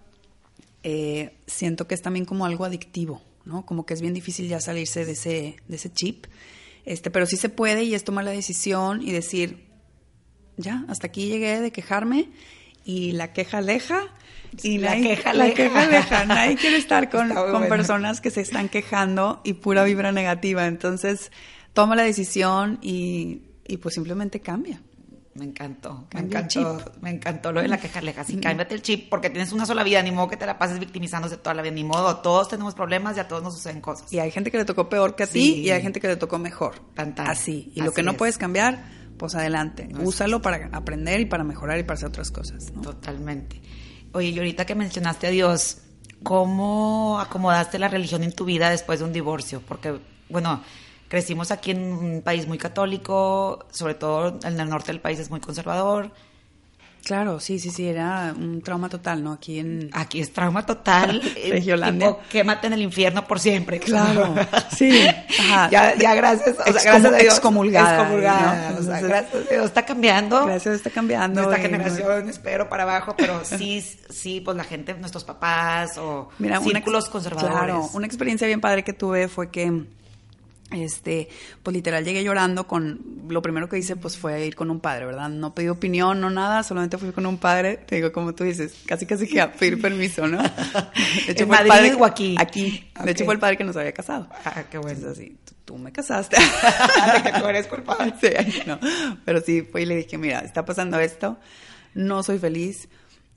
eh, 0.83 1.35
siento 1.47 1.87
que 1.87 1.95
es 1.95 2.01
también 2.01 2.25
como 2.25 2.45
algo 2.45 2.65
adictivo, 2.65 3.21
¿no? 3.45 3.65
Como 3.65 3.85
que 3.85 3.93
es 3.93 4.01
bien 4.01 4.13
difícil 4.13 4.47
ya 4.47 4.59
salirse 4.59 5.05
de 5.05 5.13
ese, 5.13 5.55
de 5.67 5.75
ese 5.75 5.91
chip, 5.91 6.25
este, 6.85 7.11
pero 7.11 7.25
sí 7.25 7.37
se 7.37 7.49
puede 7.49 7.83
y 7.83 7.95
es 7.95 8.03
tomar 8.03 8.25
la 8.25 8.31
decisión 8.31 9.01
y 9.01 9.11
decir, 9.11 9.65
ya, 10.57 10.85
hasta 10.87 11.07
aquí 11.07 11.27
llegué 11.27 11.61
de 11.61 11.71
quejarme 11.71 12.29
y 12.85 13.13
la 13.13 13.33
queja 13.33 13.59
aleja. 13.59 14.01
Y 14.61 14.77
la, 14.77 14.95
queja, 14.95 15.33
la 15.33 15.51
queja 15.51 15.81
aleja. 15.81 16.25
Nadie 16.25 16.57
quiere 16.57 16.77
estar 16.77 17.09
con, 17.09 17.33
con 17.33 17.67
personas 17.67 18.21
que 18.21 18.29
se 18.29 18.41
están 18.41 18.69
quejando 18.69 19.41
y 19.43 19.53
pura 19.53 19.83
vibra 19.83 20.11
negativa. 20.11 20.67
Entonces, 20.67 21.31
toma 21.73 21.95
la 21.95 22.03
decisión 22.03 22.77
y, 22.81 23.41
y 23.67 23.77
pues 23.77 23.95
simplemente 23.95 24.41
cambia. 24.41 24.79
Me 25.35 25.45
encantó, 25.45 26.05
me 26.13 26.19
encantó, 26.19 26.79
me 27.01 27.09
encantó 27.09 27.51
lo 27.51 27.61
de 27.61 27.67
la 27.67 27.79
queja 27.79 27.99
aleja. 27.99 28.23
Sí, 28.23 28.37
cámbiate 28.37 28.75
el 28.75 28.83
chip 28.83 29.09
porque 29.09 29.31
tienes 29.31 29.51
una 29.51 29.65
sola 29.65 29.83
vida, 29.83 30.03
ni 30.03 30.11
modo 30.11 30.27
que 30.27 30.37
te 30.37 30.45
la 30.45 30.59
pases 30.59 30.77
victimizándose 30.79 31.37
toda 31.37 31.55
la 31.55 31.63
vida, 31.63 31.73
ni 31.73 31.83
modo, 31.83 32.17
todos 32.17 32.49
tenemos 32.49 32.75
problemas 32.75 33.17
y 33.17 33.19
a 33.19 33.27
todos 33.27 33.41
nos 33.41 33.55
suceden 33.55 33.81
cosas. 33.81 34.13
Y 34.13 34.19
hay 34.19 34.29
gente 34.29 34.51
que 34.51 34.57
le 34.57 34.65
tocó 34.65 34.89
peor 34.89 35.15
que 35.15 35.23
a 35.23 35.27
ti 35.27 35.61
y 35.61 35.71
hay 35.71 35.81
gente 35.81 35.99
que 35.99 36.07
le 36.07 36.17
tocó 36.17 36.37
mejor. 36.37 36.75
Así. 37.17 37.71
Y 37.73 37.81
lo 37.81 37.91
que 37.93 38.03
no 38.03 38.13
puedes 38.13 38.37
cambiar, 38.37 38.85
pues 39.17 39.33
adelante. 39.33 39.89
Úsalo 39.99 40.41
para 40.41 40.69
aprender 40.71 41.19
y 41.19 41.25
para 41.25 41.43
mejorar 41.43 41.79
y 41.79 41.83
para 41.83 41.95
hacer 41.95 42.09
otras 42.09 42.29
cosas. 42.29 42.71
Totalmente. 42.81 43.59
Oye, 44.11 44.29
y 44.29 44.37
ahorita 44.37 44.65
que 44.65 44.75
mencionaste 44.75 45.25
a 45.25 45.29
Dios, 45.31 45.79
¿cómo 46.21 47.19
acomodaste 47.19 47.79
la 47.79 47.87
religión 47.87 48.21
en 48.21 48.33
tu 48.33 48.45
vida 48.45 48.69
después 48.69 48.99
de 48.99 49.05
un 49.05 49.13
divorcio? 49.13 49.63
Porque, 49.67 49.99
bueno, 50.29 50.61
crecimos 51.13 51.51
aquí 51.51 51.69
en 51.69 51.83
un 51.83 52.21
país 52.23 52.47
muy 52.47 52.57
católico, 52.57 53.67
sobre 53.69 53.93
todo 53.93 54.39
en 54.43 54.59
el 54.59 54.67
norte 54.67 54.91
del 54.91 54.99
país 54.99 55.19
es 55.19 55.29
muy 55.29 55.39
conservador. 55.39 56.09
Claro, 57.05 57.39
sí, 57.39 57.59
sí, 57.59 57.69
sí, 57.69 57.87
era 57.87 58.33
un 58.35 58.63
trauma 58.63 58.89
total, 58.89 59.23
¿no? 59.23 59.33
Aquí 59.33 59.59
en... 59.59 59.91
Aquí 59.93 60.21
es 60.21 60.33
trauma 60.33 60.65
total. 60.65 61.21
Regiolandia. 61.51 62.17
quémate 62.31 62.65
en 62.65 62.73
el 62.73 62.81
infierno 62.81 63.27
por 63.27 63.39
siempre. 63.39 63.79
Claro, 63.79 64.33
sí. 64.75 65.05
Ya, 65.69 65.93
ya 65.93 66.15
gracias, 66.15 66.57
o 66.57 66.63
sea, 66.63 66.81
gracias 66.81 67.05
a 67.05 67.17
Dios. 67.17 67.35
Excomulgada. 67.35 67.95
excomulgada 67.95 68.75
o 68.79 68.81
sea, 68.81 69.01
gracias 69.01 69.35
a 69.35 69.53
Dios. 69.53 69.65
Está 69.65 69.85
cambiando. 69.85 70.45
Gracias 70.45 70.65
a 70.65 70.69
Dios 70.71 70.79
está 70.79 70.89
cambiando. 70.89 71.43
Nuestra 71.43 71.61
generación, 71.61 72.27
espero, 72.27 72.69
para 72.69 72.83
abajo, 72.83 73.13
pero 73.15 73.41
sí, 73.45 73.81
sí, 74.09 74.41
pues 74.41 74.57
la 74.57 74.63
gente, 74.63 74.95
nuestros 74.95 75.25
papás 75.25 75.95
o 75.99 76.29
Mira, 76.39 76.59
círculos 76.59 77.07
conservadores. 77.07 77.55
Claro, 77.55 77.89
una 77.93 78.07
experiencia 78.07 78.47
bien 78.47 78.61
padre 78.61 78.83
que 78.83 78.93
tuve 78.93 79.27
fue 79.27 79.51
que 79.51 79.83
este, 80.73 81.29
pues 81.61 81.75
literal 81.75 82.03
llegué 82.03 82.23
llorando 82.23 82.67
con, 82.67 83.23
lo 83.27 83.41
primero 83.41 83.69
que 83.69 83.77
hice 83.77 83.95
pues 83.95 84.17
fue 84.17 84.45
ir 84.45 84.55
con 84.55 84.71
un 84.71 84.79
padre, 84.79 85.05
¿verdad? 85.05 85.29
No 85.29 85.53
pedí 85.53 85.69
opinión, 85.69 86.19
no 86.19 86.29
nada, 86.29 86.63
solamente 86.63 86.97
fui 86.97 87.11
con 87.11 87.25
un 87.25 87.37
padre, 87.37 87.77
te 87.77 87.95
digo 87.95 88.11
como 88.11 88.33
tú 88.33 88.43
dices, 88.43 88.75
casi 88.85 89.05
casi 89.05 89.27
que 89.27 89.41
a 89.41 89.51
pedir 89.51 89.81
permiso, 89.81 90.27
¿no? 90.27 90.41
De 91.25 91.31
hecho, 91.31 91.47
fue 91.47 91.61
el 91.61 91.67
padre, 91.67 91.93
o 91.93 92.05
aquí? 92.05 92.35
Aquí, 92.39 92.89
de 93.03 93.11
hecho 93.11 93.25
fue 93.25 93.33
el 93.35 93.39
padre 93.39 93.57
que 93.57 93.63
nos 93.63 93.75
había 93.75 93.91
casado. 93.91 94.27
Ah, 94.45 94.63
qué 94.69 94.77
bueno. 94.77 95.09
así, 95.09 95.37
tú, 95.65 95.77
me 95.77 95.91
casaste. 95.91 96.37
de 97.13 97.23
que 97.23 97.39
tú 97.39 97.45
eres 97.45 97.67
culpable. 97.67 98.13
Sí, 98.21 98.29
no, 98.65 98.79
pero 99.25 99.41
sí, 99.41 99.61
fue 99.61 99.83
y 99.83 99.85
le 99.85 99.97
dije, 99.97 100.17
mira, 100.17 100.39
está 100.39 100.65
pasando 100.65 100.99
esto, 100.99 101.37
no 101.93 102.23
soy 102.23 102.39
feliz. 102.39 102.87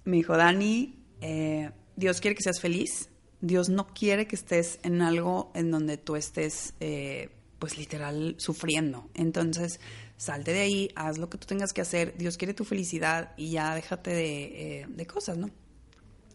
Me 0.04 0.16
dijo, 0.16 0.36
Dani, 0.36 0.94
eh, 1.20 1.70
Dios 1.96 2.20
quiere 2.20 2.34
que 2.36 2.42
seas 2.42 2.60
feliz, 2.60 3.08
Dios 3.40 3.68
no 3.68 3.86
quiere 3.88 4.26
que 4.26 4.36
estés 4.36 4.78
en 4.82 5.02
algo 5.02 5.50
en 5.54 5.70
donde 5.70 5.96
tú 5.98 6.16
estés, 6.16 6.74
eh, 6.80 7.30
pues 7.58 7.78
literal, 7.78 8.34
sufriendo. 8.38 9.08
Entonces, 9.14 9.80
salte 10.16 10.52
de 10.52 10.60
ahí, 10.60 10.90
haz 10.96 11.18
lo 11.18 11.28
que 11.28 11.38
tú 11.38 11.46
tengas 11.46 11.72
que 11.72 11.80
hacer. 11.80 12.16
Dios 12.16 12.36
quiere 12.36 12.54
tu 12.54 12.64
felicidad 12.64 13.32
y 13.36 13.50
ya 13.50 13.74
déjate 13.74 14.10
de, 14.10 14.80
eh, 14.80 14.86
de 14.88 15.06
cosas, 15.06 15.36
¿no? 15.36 15.50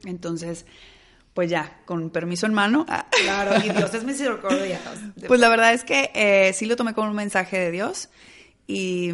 Entonces, 0.06 0.66
pues 1.34 1.50
ya, 1.50 1.82
con 1.86 2.10
permiso 2.10 2.46
en 2.46 2.54
mano. 2.54 2.86
Ah. 2.90 3.08
Claro, 3.24 3.58
y 3.66 3.70
Dios 3.70 3.94
es 3.94 4.04
misericordioso. 4.04 4.90
Pues 5.28 5.40
la 5.40 5.50
verdad 5.50 5.74
es 5.74 5.84
que 5.84 6.12
eh, 6.14 6.54
sí 6.54 6.66
lo 6.66 6.76
tomé 6.76 6.94
como 6.94 7.10
un 7.10 7.16
mensaje 7.16 7.58
de 7.58 7.72
Dios 7.72 8.10
y, 8.68 9.12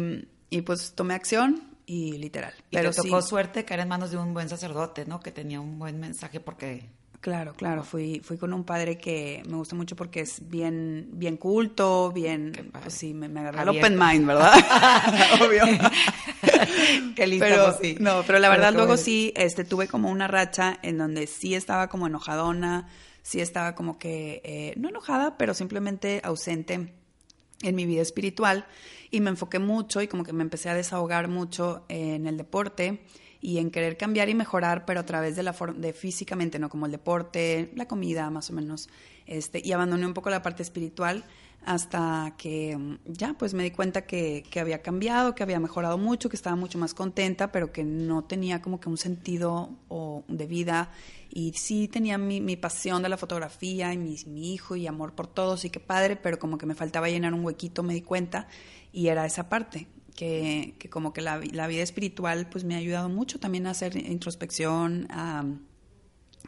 y 0.50 0.62
pues 0.62 0.92
tomé 0.94 1.14
acción 1.14 1.76
y 1.86 2.18
literal. 2.18 2.54
Pero 2.70 2.90
te 2.90 3.02
tocó 3.02 3.22
suerte 3.22 3.64
caer 3.64 3.80
en 3.80 3.88
manos 3.88 4.10
de 4.10 4.18
un 4.18 4.34
buen 4.34 4.48
sacerdote, 4.48 5.06
¿no? 5.06 5.20
Que 5.20 5.30
tenía 5.30 5.60
un 5.60 5.78
buen 5.78 6.00
mensaje 6.00 6.40
porque 6.40 6.90
Claro, 7.20 7.52
claro, 7.54 7.82
fui, 7.82 8.20
fui 8.22 8.38
con 8.38 8.52
un 8.52 8.62
padre 8.62 8.96
que 8.96 9.42
me 9.48 9.56
gusta 9.56 9.74
mucho 9.74 9.96
porque 9.96 10.20
es 10.20 10.48
bien, 10.48 11.08
bien 11.12 11.36
culto, 11.36 12.12
bien, 12.12 12.70
pues 12.80 12.94
sí, 12.94 13.12
me, 13.12 13.28
me 13.28 13.40
agarró 13.40 13.62
el 13.62 13.68
open 13.76 13.98
mind, 13.98 14.24
¿verdad? 14.24 14.54
Obvio. 15.42 15.64
Qué 17.16 17.26
lindo, 17.26 17.44
pero, 17.44 17.76
sí. 17.80 17.96
No, 17.98 18.22
pero 18.24 18.38
la 18.38 18.48
verdad 18.48 18.72
luego 18.72 18.96
sí, 18.96 19.32
este, 19.34 19.64
tuve 19.64 19.88
como 19.88 20.10
una 20.10 20.28
racha 20.28 20.78
en 20.82 20.96
donde 20.96 21.26
sí 21.26 21.56
estaba 21.56 21.88
como 21.88 22.06
enojadona, 22.06 22.88
sí 23.22 23.40
estaba 23.40 23.74
como 23.74 23.98
que, 23.98 24.40
eh, 24.44 24.74
no 24.76 24.88
enojada, 24.88 25.36
pero 25.36 25.54
simplemente 25.54 26.20
ausente 26.22 26.94
en 27.62 27.74
mi 27.74 27.84
vida 27.84 28.02
espiritual 28.02 28.66
y 29.10 29.20
me 29.20 29.30
enfoqué 29.30 29.58
mucho 29.58 30.00
y 30.02 30.06
como 30.06 30.22
que 30.22 30.32
me 30.32 30.42
empecé 30.42 30.68
a 30.70 30.74
desahogar 30.74 31.26
mucho 31.26 31.84
en 31.88 32.28
el 32.28 32.36
deporte 32.36 33.00
y 33.40 33.58
en 33.58 33.70
querer 33.70 33.96
cambiar 33.96 34.28
y 34.28 34.34
mejorar, 34.34 34.84
pero 34.84 35.00
a 35.00 35.06
través 35.06 35.36
de 35.36 35.42
la 35.42 35.54
de 35.76 35.92
físicamente, 35.92 36.58
no 36.58 36.68
como 36.68 36.86
el 36.86 36.92
deporte, 36.92 37.70
la 37.74 37.86
comida, 37.86 38.30
más 38.30 38.50
o 38.50 38.52
menos, 38.52 38.88
este, 39.26 39.60
y 39.64 39.72
abandoné 39.72 40.06
un 40.06 40.14
poco 40.14 40.30
la 40.30 40.42
parte 40.42 40.62
espiritual 40.62 41.24
hasta 41.64 42.34
que 42.38 42.76
mm, 42.76 42.98
ya 43.06 43.34
pues 43.34 43.52
me 43.54 43.62
di 43.62 43.70
cuenta 43.70 44.06
que, 44.06 44.44
que, 44.50 44.60
había 44.60 44.80
cambiado, 44.80 45.34
que 45.34 45.42
había 45.42 45.60
mejorado 45.60 45.98
mucho, 45.98 46.28
que 46.28 46.36
estaba 46.36 46.56
mucho 46.56 46.78
más 46.78 46.94
contenta, 46.94 47.52
pero 47.52 47.72
que 47.72 47.84
no 47.84 48.24
tenía 48.24 48.62
como 48.62 48.80
que 48.80 48.88
un 48.88 48.96
sentido 48.96 49.70
o 49.88 50.24
de 50.28 50.46
vida. 50.46 50.90
Y 51.30 51.52
sí 51.52 51.88
tenía 51.88 52.16
mi, 52.16 52.40
mi 52.40 52.56
pasión 52.56 53.02
de 53.02 53.08
la 53.08 53.16
fotografía 53.16 53.92
y 53.92 53.98
mi, 53.98 54.16
mi 54.26 54.54
hijo 54.54 54.76
y 54.76 54.86
amor 54.86 55.14
por 55.14 55.26
todos 55.26 55.64
y 55.64 55.70
qué 55.70 55.80
padre, 55.80 56.16
pero 56.16 56.38
como 56.38 56.58
que 56.58 56.66
me 56.66 56.74
faltaba 56.74 57.08
llenar 57.08 57.34
un 57.34 57.44
huequito, 57.44 57.82
me 57.82 57.94
di 57.94 58.02
cuenta 58.02 58.48
y 58.92 59.08
era 59.08 59.26
esa 59.26 59.48
parte, 59.48 59.86
que, 60.18 60.74
como 60.90 61.12
que 61.12 61.20
la, 61.20 61.40
la, 61.52 61.68
vida 61.68 61.84
espiritual 61.84 62.48
pues 62.50 62.64
me 62.64 62.74
ha 62.74 62.78
ayudado 62.78 63.08
mucho 63.08 63.38
también 63.38 63.68
a 63.68 63.70
hacer 63.70 63.96
introspección, 63.96 65.06
a 65.10 65.44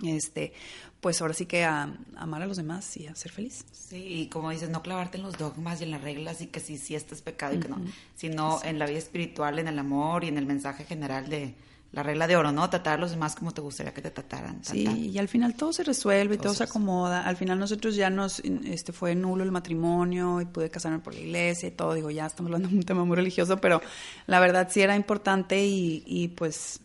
este, 0.02 0.52
pues 1.00 1.22
ahora 1.22 1.34
sí 1.34 1.46
que 1.46 1.62
a, 1.62 1.96
amar 2.16 2.42
a 2.42 2.46
los 2.46 2.56
demás 2.56 2.96
y 2.96 3.06
a 3.06 3.14
ser 3.14 3.30
feliz. 3.30 3.64
Sí, 3.70 4.22
y 4.22 4.26
como 4.26 4.50
dices, 4.50 4.70
no 4.70 4.82
clavarte 4.82 5.18
en 5.18 5.22
los 5.22 5.38
dogmas 5.38 5.80
y 5.80 5.84
en 5.84 5.92
las 5.92 6.02
reglas 6.02 6.40
y 6.40 6.48
que 6.48 6.58
sí, 6.58 6.78
sí, 6.78 6.96
esto 6.96 7.14
es 7.14 7.22
pecado 7.22 7.54
y 7.54 7.60
que 7.60 7.68
no, 7.68 7.80
sino 8.16 8.60
en 8.64 8.80
la 8.80 8.86
vida 8.86 8.98
espiritual, 8.98 9.60
en 9.60 9.68
el 9.68 9.78
amor 9.78 10.24
y 10.24 10.28
en 10.28 10.38
el 10.38 10.46
mensaje 10.46 10.84
general 10.84 11.28
de, 11.28 11.54
la 11.92 12.02
regla 12.04 12.28
de 12.28 12.36
oro, 12.36 12.52
¿no? 12.52 12.70
Tratar 12.70 12.98
a 12.98 13.00
los 13.00 13.10
demás 13.10 13.34
como 13.34 13.52
te 13.52 13.60
gustaría 13.60 13.92
que 13.92 14.00
te 14.00 14.10
trataran. 14.10 14.62
Sí, 14.62 14.86
y 14.86 15.18
al 15.18 15.28
final 15.28 15.54
todo 15.54 15.72
se 15.72 15.82
resuelve, 15.82 16.38
todo 16.38 16.54
se 16.54 16.64
acomoda. 16.64 17.26
Al 17.26 17.36
final 17.36 17.58
nosotros 17.58 17.96
ya 17.96 18.10
nos, 18.10 18.40
este, 18.40 18.92
fue 18.92 19.14
nulo 19.16 19.42
el 19.42 19.50
matrimonio 19.50 20.40
y 20.40 20.44
pude 20.44 20.70
casarme 20.70 21.00
por 21.00 21.14
la 21.14 21.20
iglesia 21.20 21.68
y 21.68 21.72
todo. 21.72 21.94
Digo, 21.94 22.10
ya 22.10 22.26
estamos 22.26 22.48
hablando 22.48 22.68
de 22.68 22.76
un 22.76 22.82
tema 22.84 23.04
muy 23.04 23.16
religioso, 23.16 23.60
pero 23.60 23.82
la 24.26 24.38
verdad 24.38 24.68
sí 24.70 24.82
era 24.82 24.94
importante 24.94 25.66
y, 25.66 26.04
y 26.06 26.28
pues 26.28 26.80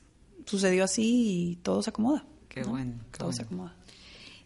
sucedió 0.45 0.83
así 0.85 1.51
y 1.51 1.55
todo 1.57 1.83
se 1.83 1.91
acomoda. 1.91 2.25
Qué 2.49 2.63
bueno. 2.63 2.93
todo 3.15 3.31
se 3.31 3.43
acomoda. 3.43 3.75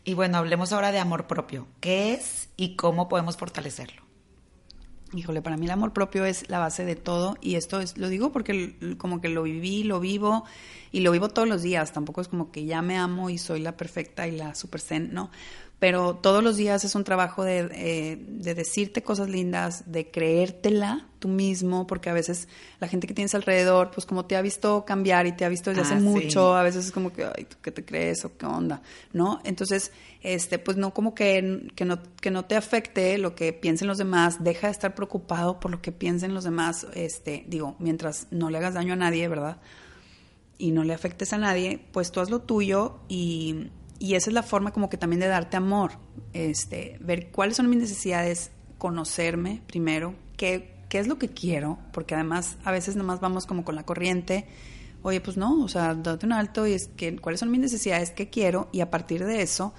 Y 0.03 0.13
bueno, 0.13 0.37
hablemos 0.37 0.73
ahora 0.73 0.91
de 0.91 0.99
amor 0.99 1.27
propio. 1.27 1.67
¿Qué 1.79 2.13
es 2.13 2.49
y 2.57 2.75
cómo 2.75 3.07
podemos 3.07 3.37
fortalecerlo? 3.37 4.08
Híjole, 5.13 5.41
para 5.41 5.57
mí 5.57 5.65
el 5.65 5.71
amor 5.71 5.93
propio 5.93 6.25
es 6.25 6.49
la 6.49 6.59
base 6.59 6.85
de 6.85 6.95
todo 6.95 7.37
y 7.41 7.55
esto 7.55 7.79
es, 7.79 7.97
lo 7.97 8.09
digo 8.09 8.31
porque 8.31 8.75
como 8.97 9.21
que 9.21 9.29
lo 9.29 9.43
viví, 9.43 9.83
lo 9.83 9.99
vivo 9.99 10.45
y 10.91 11.01
lo 11.01 11.11
vivo 11.11 11.29
todos 11.29 11.47
los 11.47 11.61
días, 11.61 11.93
tampoco 11.93 12.21
es 12.21 12.27
como 12.27 12.51
que 12.51 12.65
ya 12.65 12.81
me 12.81 12.97
amo 12.97 13.29
y 13.29 13.37
soy 13.37 13.59
la 13.61 13.77
perfecta 13.77 14.27
y 14.27 14.31
la 14.31 14.55
super 14.55 14.81
zen, 14.81 15.13
no, 15.13 15.31
pero 15.79 16.15
todos 16.15 16.43
los 16.43 16.57
días 16.57 16.83
es 16.83 16.93
un 16.93 17.05
trabajo 17.05 17.45
de, 17.45 17.69
eh, 17.73 18.17
de, 18.19 18.53
decirte 18.53 19.01
cosas 19.01 19.29
lindas, 19.29 19.89
de 19.89 20.11
creértela 20.11 21.07
tú 21.19 21.29
mismo, 21.29 21.87
porque 21.87 22.09
a 22.09 22.13
veces 22.13 22.49
la 22.81 22.89
gente 22.89 23.07
que 23.07 23.13
tienes 23.13 23.33
alrededor, 23.33 23.89
pues 23.91 24.05
como 24.05 24.25
te 24.25 24.35
ha 24.35 24.41
visto 24.41 24.83
cambiar 24.85 25.25
y 25.25 25.31
te 25.31 25.45
ha 25.45 25.49
visto 25.49 25.69
desde 25.69 25.83
hace 25.83 25.93
ah, 25.95 25.99
mucho, 25.99 26.55
a 26.55 26.63
veces 26.63 26.87
es 26.87 26.91
como 26.91 27.13
que, 27.13 27.25
ay, 27.25 27.45
¿tú 27.45 27.55
qué 27.61 27.71
te 27.71 27.85
crees 27.85 28.25
o 28.25 28.37
qué 28.37 28.45
onda? 28.45 28.81
¿No? 29.13 29.39
Entonces, 29.45 29.93
este, 30.21 30.59
pues 30.59 30.75
no 30.75 30.93
como 30.93 31.15
que, 31.15 31.69
que, 31.75 31.85
no, 31.85 31.99
que 32.19 32.29
no 32.29 32.43
te 32.43 32.57
afecte 32.57 33.17
lo 33.17 33.33
que 33.33 33.53
piensen 33.53 33.87
los 33.87 33.97
demás, 33.97 34.43
deja 34.43 34.67
de 34.67 34.71
estar 34.71 34.95
preocupado 34.95 35.61
por 35.61 35.71
lo 35.71 35.81
que 35.81 35.93
piensen 35.93 36.33
los 36.33 36.43
demás, 36.43 36.87
este, 36.93 37.45
digo, 37.47 37.77
mientras 37.79 38.27
no 38.31 38.49
le 38.49 38.57
hagas 38.57 38.73
daño 38.73 38.93
a 38.93 38.97
nadie, 38.97 39.27
¿verdad? 39.29 39.61
Y 40.57 40.71
no 40.71 40.83
le 40.83 40.93
afectes 40.93 41.31
a 41.31 41.37
nadie, 41.37 41.79
pues 41.93 42.11
tú 42.11 42.19
haz 42.19 42.29
lo 42.29 42.41
tuyo 42.41 42.99
y 43.07 43.69
y 43.99 44.15
esa 44.15 44.29
es 44.29 44.33
la 44.33 44.43
forma 44.43 44.71
como 44.71 44.89
que 44.89 44.97
también 44.97 45.19
de 45.19 45.27
darte 45.27 45.57
amor, 45.57 45.91
este, 46.33 46.97
ver 47.01 47.31
cuáles 47.31 47.57
son 47.57 47.69
mis 47.69 47.79
necesidades, 47.79 48.51
conocerme 48.77 49.62
primero, 49.67 50.15
qué, 50.38 50.73
qué 50.88 50.99
es 50.99 51.07
lo 51.07 51.19
que 51.19 51.27
quiero, 51.27 51.77
porque 51.91 52.15
además 52.15 52.57
a 52.63 52.71
veces 52.71 52.95
nomás 52.95 53.19
vamos 53.19 53.45
como 53.45 53.65
con 53.65 53.75
la 53.75 53.83
corriente, 53.83 54.47
oye, 55.01 55.19
pues 55.19 55.35
no, 55.35 55.62
o 55.63 55.67
sea, 55.67 55.95
date 55.95 56.25
un 56.25 56.33
alto 56.33 56.65
y 56.65 56.73
es 56.73 56.88
que 56.88 57.17
cuáles 57.17 57.41
son 57.41 57.51
mis 57.51 57.59
necesidades, 57.59 58.12
qué 58.12 58.29
quiero, 58.29 58.69
y 58.71 58.79
a 58.79 58.89
partir 58.89 59.25
de 59.25 59.41
eso, 59.41 59.73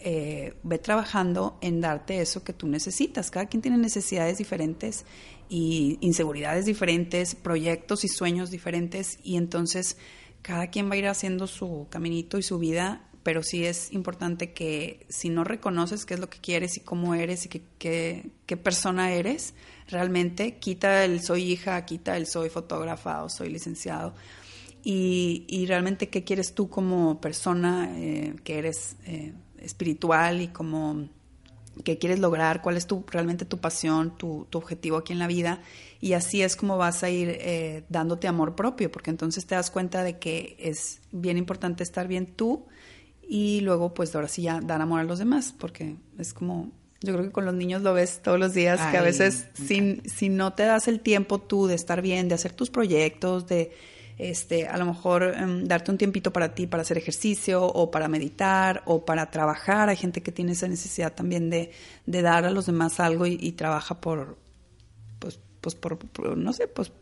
eh, 0.00 0.54
ve 0.64 0.78
trabajando 0.78 1.58
en 1.60 1.80
darte 1.80 2.20
eso 2.20 2.42
que 2.42 2.52
tú 2.52 2.66
necesitas. 2.66 3.30
Cada 3.30 3.46
quien 3.46 3.62
tiene 3.62 3.78
necesidades 3.78 4.38
diferentes 4.38 5.04
y 5.48 5.98
inseguridades 6.00 6.66
diferentes, 6.66 7.36
proyectos 7.36 8.02
y 8.02 8.08
sueños 8.08 8.50
diferentes, 8.50 9.20
y 9.22 9.36
entonces 9.36 9.96
cada 10.42 10.68
quien 10.68 10.90
va 10.90 10.94
a 10.94 10.96
ir 10.96 11.06
haciendo 11.06 11.46
su 11.46 11.86
caminito 11.88 12.38
y 12.38 12.42
su 12.42 12.58
vida 12.58 13.08
pero 13.22 13.42
sí 13.42 13.64
es 13.64 13.92
importante 13.92 14.52
que 14.52 15.06
si 15.08 15.28
no 15.28 15.44
reconoces 15.44 16.04
qué 16.04 16.14
es 16.14 16.20
lo 16.20 16.28
que 16.28 16.38
quieres 16.38 16.76
y 16.76 16.80
cómo 16.80 17.14
eres 17.14 17.46
y 17.46 17.48
qué, 17.78 18.32
persona 18.62 19.12
eres, 19.12 19.54
realmente 19.88 20.58
quita 20.58 21.04
el 21.04 21.22
soy 21.22 21.52
hija, 21.52 21.84
quita 21.86 22.16
el 22.16 22.26
soy 22.26 22.50
fotógrafa 22.50 23.22
o 23.22 23.28
soy 23.28 23.48
licenciado. 23.48 24.14
Y, 24.84 25.44
y 25.48 25.66
realmente 25.66 26.08
qué 26.08 26.24
quieres 26.24 26.54
tú 26.54 26.68
como 26.68 27.20
persona 27.20 27.88
eh, 27.96 28.34
que 28.42 28.58
eres 28.58 28.96
eh, 29.06 29.32
espiritual 29.58 30.40
y 30.42 30.48
como 30.48 31.08
qué 31.84 31.98
quieres 31.98 32.18
lograr, 32.18 32.60
cuál 32.60 32.76
es 32.76 32.86
tu, 32.86 33.04
realmente 33.08 33.44
tu 33.44 33.58
pasión, 33.58 34.18
tu, 34.18 34.46
tu, 34.50 34.58
objetivo 34.58 34.98
aquí 34.98 35.12
en 35.12 35.20
la 35.20 35.28
vida. 35.28 35.62
Y 36.00 36.14
así 36.14 36.42
es 36.42 36.56
como 36.56 36.76
vas 36.76 37.04
a 37.04 37.10
ir 37.10 37.28
eh, 37.40 37.84
dándote 37.88 38.26
amor 38.26 38.56
propio, 38.56 38.90
porque 38.90 39.10
entonces 39.10 39.46
te 39.46 39.54
das 39.54 39.70
cuenta 39.70 40.02
de 40.02 40.18
que 40.18 40.56
es 40.58 41.00
bien 41.12 41.38
importante 41.38 41.84
estar 41.84 42.08
bien 42.08 42.26
tú 42.26 42.66
y 43.34 43.62
luego 43.62 43.94
pues 43.94 44.14
ahora 44.14 44.28
sí 44.28 44.42
ya 44.42 44.60
dar 44.60 44.82
amor 44.82 45.00
a 45.00 45.04
los 45.04 45.18
demás, 45.18 45.54
porque 45.58 45.96
es 46.18 46.34
como, 46.34 46.70
yo 47.00 47.14
creo 47.14 47.24
que 47.24 47.32
con 47.32 47.46
los 47.46 47.54
niños 47.54 47.80
lo 47.80 47.94
ves 47.94 48.20
todos 48.20 48.38
los 48.38 48.52
días, 48.52 48.78
que 48.90 48.98
a 48.98 49.00
veces 49.00 49.46
si, 49.54 50.02
si 50.04 50.28
no 50.28 50.52
te 50.52 50.64
das 50.64 50.86
el 50.86 51.00
tiempo 51.00 51.38
tú 51.40 51.66
de 51.66 51.74
estar 51.74 52.02
bien, 52.02 52.28
de 52.28 52.34
hacer 52.34 52.52
tus 52.52 52.68
proyectos, 52.68 53.46
de 53.46 53.72
este, 54.18 54.66
a 54.66 54.76
lo 54.76 54.84
mejor 54.84 55.22
em, 55.34 55.64
darte 55.64 55.90
un 55.90 55.96
tiempito 55.96 56.30
para 56.30 56.54
ti, 56.54 56.66
para 56.66 56.82
hacer 56.82 56.98
ejercicio 56.98 57.64
o 57.64 57.90
para 57.90 58.06
meditar 58.06 58.82
o 58.84 59.06
para 59.06 59.30
trabajar. 59.30 59.88
Hay 59.88 59.96
gente 59.96 60.22
que 60.22 60.30
tiene 60.30 60.52
esa 60.52 60.68
necesidad 60.68 61.14
también 61.14 61.48
de, 61.48 61.70
de 62.04 62.20
dar 62.20 62.44
a 62.44 62.50
los 62.50 62.66
demás 62.66 63.00
algo 63.00 63.24
y, 63.24 63.52
trabaja 63.52 63.98
por, 63.98 64.36
pues, 65.18 65.40
pues 65.62 65.74
por, 65.74 65.96
por, 65.96 66.36
no 66.36 66.52
sé, 66.52 66.68
pues 66.68 66.92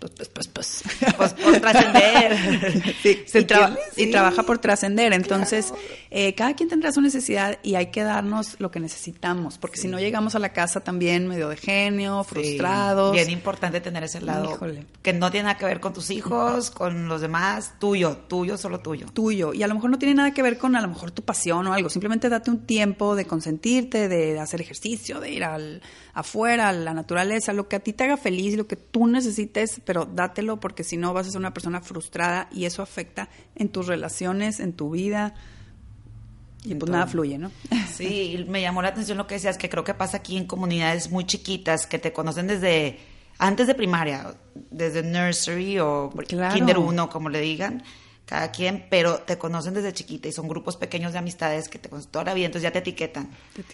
pues, 0.00 0.12
pues, 0.12 0.28
pues, 0.30 0.48
pues, 0.48 0.82
pues 1.16 1.34
por 1.34 1.60
trascender. 1.60 2.94
y, 3.96 4.10
trabaja 4.10 4.42
por 4.44 4.58
trascender. 4.58 5.12
Entonces, 5.12 5.74
eh, 6.10 6.34
cada 6.34 6.54
quien 6.54 6.70
tendrá 6.70 6.90
su 6.90 7.02
necesidad 7.02 7.58
y 7.62 7.74
hay 7.74 7.90
que 7.90 8.02
darnos 8.02 8.56
lo 8.58 8.70
que 8.70 8.80
necesitamos, 8.80 9.58
porque 9.58 9.76
si 9.76 9.88
no 9.88 10.00
llegamos 10.00 10.34
a 10.34 10.38
la 10.38 10.54
casa 10.54 10.80
también 10.80 11.28
medio 11.28 11.50
de 11.50 11.56
genio, 11.56 12.24
frustrados. 12.24 13.12
Bien 13.12 13.28
importante 13.28 13.82
tener 13.82 14.04
ese 14.04 14.22
lado 14.22 14.58
que 15.02 15.12
no 15.12 15.30
tiene 15.30 15.44
nada 15.44 15.58
que 15.58 15.66
ver 15.66 15.80
con 15.80 15.92
tus 15.92 16.10
hijos, 16.10 16.70
con 16.70 17.06
los 17.06 17.20
demás, 17.20 17.74
tuyo, 17.78 18.16
tuyo, 18.26 18.56
solo 18.56 18.80
tuyo. 18.80 19.06
Tuyo. 19.12 19.52
Y 19.52 19.62
a 19.62 19.66
lo 19.66 19.74
mejor 19.74 19.90
no 19.90 19.98
tiene 19.98 20.14
nada 20.14 20.32
que 20.32 20.42
ver 20.42 20.56
con 20.56 20.76
a 20.76 20.80
lo 20.80 20.88
mejor 20.88 21.10
tu 21.10 21.22
pasión 21.22 21.66
o 21.66 21.74
algo. 21.74 21.90
Simplemente 21.90 22.30
date 22.30 22.50
un 22.50 22.64
tiempo 22.64 23.14
de 23.16 23.26
consentirte, 23.26 24.08
de 24.08 24.40
hacer 24.40 24.62
ejercicio, 24.62 25.20
de 25.20 25.30
ir 25.30 25.44
al 25.44 25.82
afuera, 26.14 26.72
la 26.72 26.94
naturaleza, 26.94 27.52
lo 27.52 27.68
que 27.68 27.76
a 27.76 27.80
ti 27.80 27.92
te 27.92 28.04
haga 28.04 28.16
feliz, 28.16 28.56
lo 28.56 28.66
que 28.66 28.76
tú 28.76 29.06
necesites, 29.06 29.80
pero 29.84 30.04
dátelo 30.06 30.60
porque 30.60 30.84
si 30.84 30.96
no 30.96 31.12
vas 31.14 31.28
a 31.28 31.30
ser 31.30 31.38
una 31.38 31.54
persona 31.54 31.80
frustrada 31.80 32.48
y 32.52 32.64
eso 32.64 32.82
afecta 32.82 33.28
en 33.54 33.68
tus 33.68 33.86
relaciones, 33.86 34.60
en 34.60 34.72
tu 34.72 34.90
vida. 34.90 35.34
Y 36.64 36.74
pues 36.74 36.90
nada 36.90 37.06
fluye, 37.06 37.38
¿no? 37.38 37.50
Sí, 37.92 38.44
me 38.48 38.62
llamó 38.62 38.82
la 38.82 38.88
atención 38.88 39.18
lo 39.18 39.26
que 39.26 39.34
decías, 39.34 39.58
que 39.58 39.68
creo 39.68 39.84
que 39.84 39.94
pasa 39.94 40.18
aquí 40.18 40.36
en 40.36 40.46
comunidades 40.46 41.10
muy 41.10 41.24
chiquitas 41.24 41.86
que 41.86 41.98
te 41.98 42.12
conocen 42.12 42.46
desde 42.46 42.98
antes 43.38 43.66
de 43.66 43.74
primaria, 43.74 44.34
desde 44.70 45.02
nursery 45.02 45.78
o 45.78 46.10
kinder 46.54 46.78
uno, 46.78 47.08
como 47.08 47.28
le 47.28 47.40
digan 47.40 47.82
cada 48.30 48.52
quien, 48.52 48.86
pero 48.88 49.18
te 49.18 49.38
conocen 49.38 49.74
desde 49.74 49.92
chiquita 49.92 50.28
y 50.28 50.32
son 50.32 50.46
grupos 50.46 50.76
pequeños 50.76 51.12
de 51.12 51.18
amistades 51.18 51.68
que 51.68 51.80
te 51.80 51.88
conocen 51.88 52.12
toda 52.12 52.26
la 52.26 52.34
vida, 52.34 52.46
entonces 52.46 52.62
ya 52.62 52.70
te 52.70 52.78
etiquetan. 52.78 53.28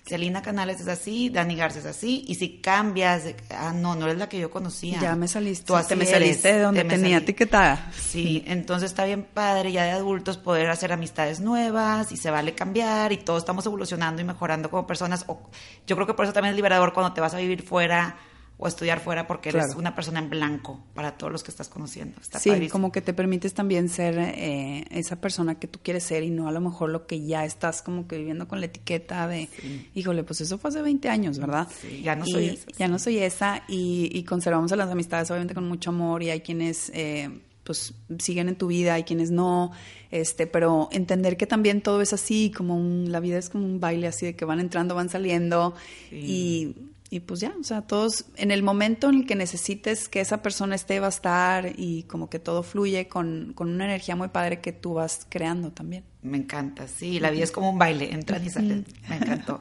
Celina 0.07 0.41
Canales 0.41 0.81
es 0.81 0.89
así, 0.89 1.29
Dani 1.29 1.57
Garza 1.57 1.81
es 1.81 1.85
así, 1.85 2.25
y 2.27 2.37
si 2.37 2.63
cambias, 2.63 3.25
ah, 3.51 3.75
no, 3.75 3.95
no 3.95 4.07
eres 4.07 4.17
la 4.17 4.31
que 4.31 4.39
yo 4.39 4.51
conocía. 4.51 4.99
Ya 4.99 5.15
me 5.15 5.29
saliste. 5.29 5.67
Tú 5.67 5.77
así 5.77 5.95
me 5.95 6.07
saliste 6.07 6.55
de 6.55 6.61
donde 6.61 6.85
tenía 6.85 7.19
etiquetada. 7.19 7.93
Sí, 8.01 8.45
entonces 8.47 8.93
está 8.93 9.05
bien 9.05 9.25
padre 9.25 9.73
ya 9.73 9.85
de 9.85 9.91
adultos 9.91 10.39
poder 10.39 10.71
hacer 10.71 10.91
amistades 10.91 11.39
nuevas 11.41 12.11
y 12.11 12.17
se 12.17 12.31
vale 12.31 12.55
cambiar 12.55 13.13
y 13.13 13.19
todos 13.19 13.43
estamos 13.43 13.67
evolucionando 13.67 14.23
y 14.23 14.25
mejorando 14.25 14.71
como 14.71 14.87
personas. 14.87 15.25
O, 15.27 15.39
yo 15.87 15.97
creo 15.97 16.07
que 16.07 16.15
por 16.15 16.25
eso 16.25 16.33
también 16.33 16.53
es 16.53 16.57
liberador 16.57 16.95
cuando 16.95 17.13
te 17.13 17.21
vas 17.21 17.35
a 17.35 17.39
vivir 17.39 17.63
fuera 17.63 18.17
o 18.59 18.67
estudiar 18.67 19.01
fuera 19.01 19.27
porque 19.27 19.51
eres 19.51 19.75
una 19.75 19.95
persona 19.95 20.19
en 20.19 20.31
blanco 20.31 20.81
para 20.95 21.19
todos 21.19 21.31
los 21.31 21.43
que 21.43 21.51
estás 21.51 21.69
conociendo. 21.69 22.17
sí, 22.39 22.69
como 22.69 22.91
que 22.91 23.03
te 23.03 23.13
permites 23.13 23.53
también 23.53 23.89
ser 23.91 24.19
eh, 24.19 24.85
esa 24.91 25.17
persona 25.17 25.57
que 25.57 25.67
tú 25.67 25.79
quieres 25.83 26.05
ser 26.05 26.23
y 26.23 26.31
no 26.31 26.49
a 26.49 26.53
lo 26.53 26.61
mejor 26.61 26.91
lo 26.91 27.07
que 27.07 27.25
ya 27.25 27.45
estás 27.45 27.83
como 27.83 28.09
que 28.09 28.17
viviendo 28.17 28.49
con 28.49 28.61
la 28.61 28.67
etiqueta 28.67 29.29
de, 29.29 29.51
híjole, 29.95 30.25
pues 30.25 30.41
eso 30.41 30.57
fue 30.57 30.71
hace 30.71 30.81
20 30.81 31.09
años, 31.09 31.39
¿verdad? 31.39 31.69
Sí, 31.81 32.01
ya 32.03 32.17
no 32.17 32.25
soy 32.25 32.49
esa. 32.49 32.67
Ya 32.79 32.89
no 32.89 32.99
soy 32.99 33.19
esa 33.19 33.63
y, 33.69 34.25
conservamos 34.27 34.73
a 34.73 34.77
las 34.77 34.91
amistades 34.91 35.31
obviamente 35.31 35.55
con 35.55 35.69
mucho 35.69 35.91
amor 35.91 36.23
y 36.23 36.31
hay 36.31 36.41
quienes... 36.41 36.91
Eh, 36.95 37.43
pues 37.63 37.95
siguen 38.21 38.49
en 38.49 38.55
tu 38.55 38.69
vida, 38.69 38.95
hay 38.95 39.03
quienes 39.03 39.33
no, 39.33 39.73
este, 40.13 40.47
pero 40.47 40.89
entender 40.93 41.37
que 41.37 41.49
también 41.49 41.83
todo 41.83 42.01
es 42.01 42.13
así, 42.13 42.53
como 42.57 42.77
un, 42.77 43.11
la 43.11 43.19
vida 43.19 43.39
es 43.39 43.51
como 43.51 43.65
un 43.67 43.81
baile 43.81 44.07
así 44.07 44.25
de 44.25 44.37
que 44.37 44.45
van 44.45 44.61
entrando, 44.61 44.95
van 44.95 45.09
saliendo 45.09 45.75
y 46.13 46.77
y 47.09 47.21
pues 47.21 47.39
ya, 47.39 47.55
o 47.59 47.63
sea, 47.63 47.83
todos, 47.83 48.25
en 48.37 48.51
el 48.51 48.65
momento 48.65 49.09
en 49.09 49.17
el 49.17 49.27
que 49.27 49.37
necesites 49.37 50.09
que 50.09 50.21
esa 50.21 50.43
persona 50.43 50.75
esté, 50.75 50.99
va 50.99 51.07
a 51.07 51.11
estar 51.11 51.73
y 51.77 52.03
como 52.05 52.29
que 52.29 52.41
todo 52.41 52.65
fluye 52.65 53.07
con, 53.07 53.55
una 53.57 53.85
energía 53.85 54.17
muy 54.17 54.29
padre 54.29 54.61
que 54.61 54.73
tú 54.73 54.95
vas 54.95 55.25
creando 55.29 55.71
también. 55.71 56.05
Me 56.23 56.37
encanta, 56.37 56.89
sí, 56.89 57.21
la 57.21 57.31
vida 57.31 57.45
es 57.45 57.53
como 57.53 57.71
un 57.71 57.79
baile, 57.79 58.13
entran 58.13 58.45
y 58.45 58.51
salen, 58.51 58.85
me 59.09 59.17
encantó. 59.17 59.61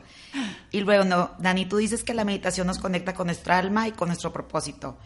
Y 0.72 0.82
luego, 0.82 1.04
no, 1.06 1.32
Dani, 1.40 1.68
tú 1.68 1.78
dices 1.78 2.04
que 2.04 2.14
la 2.16 2.26
meditación 2.26 2.66
nos 2.66 2.80
conecta 2.80 3.14
con 3.14 3.28
nuestra 3.28 3.60
alma 3.60 3.88
y 3.88 3.92
con 3.92 4.10
nuestro 4.10 4.34
propósito. 4.34 4.98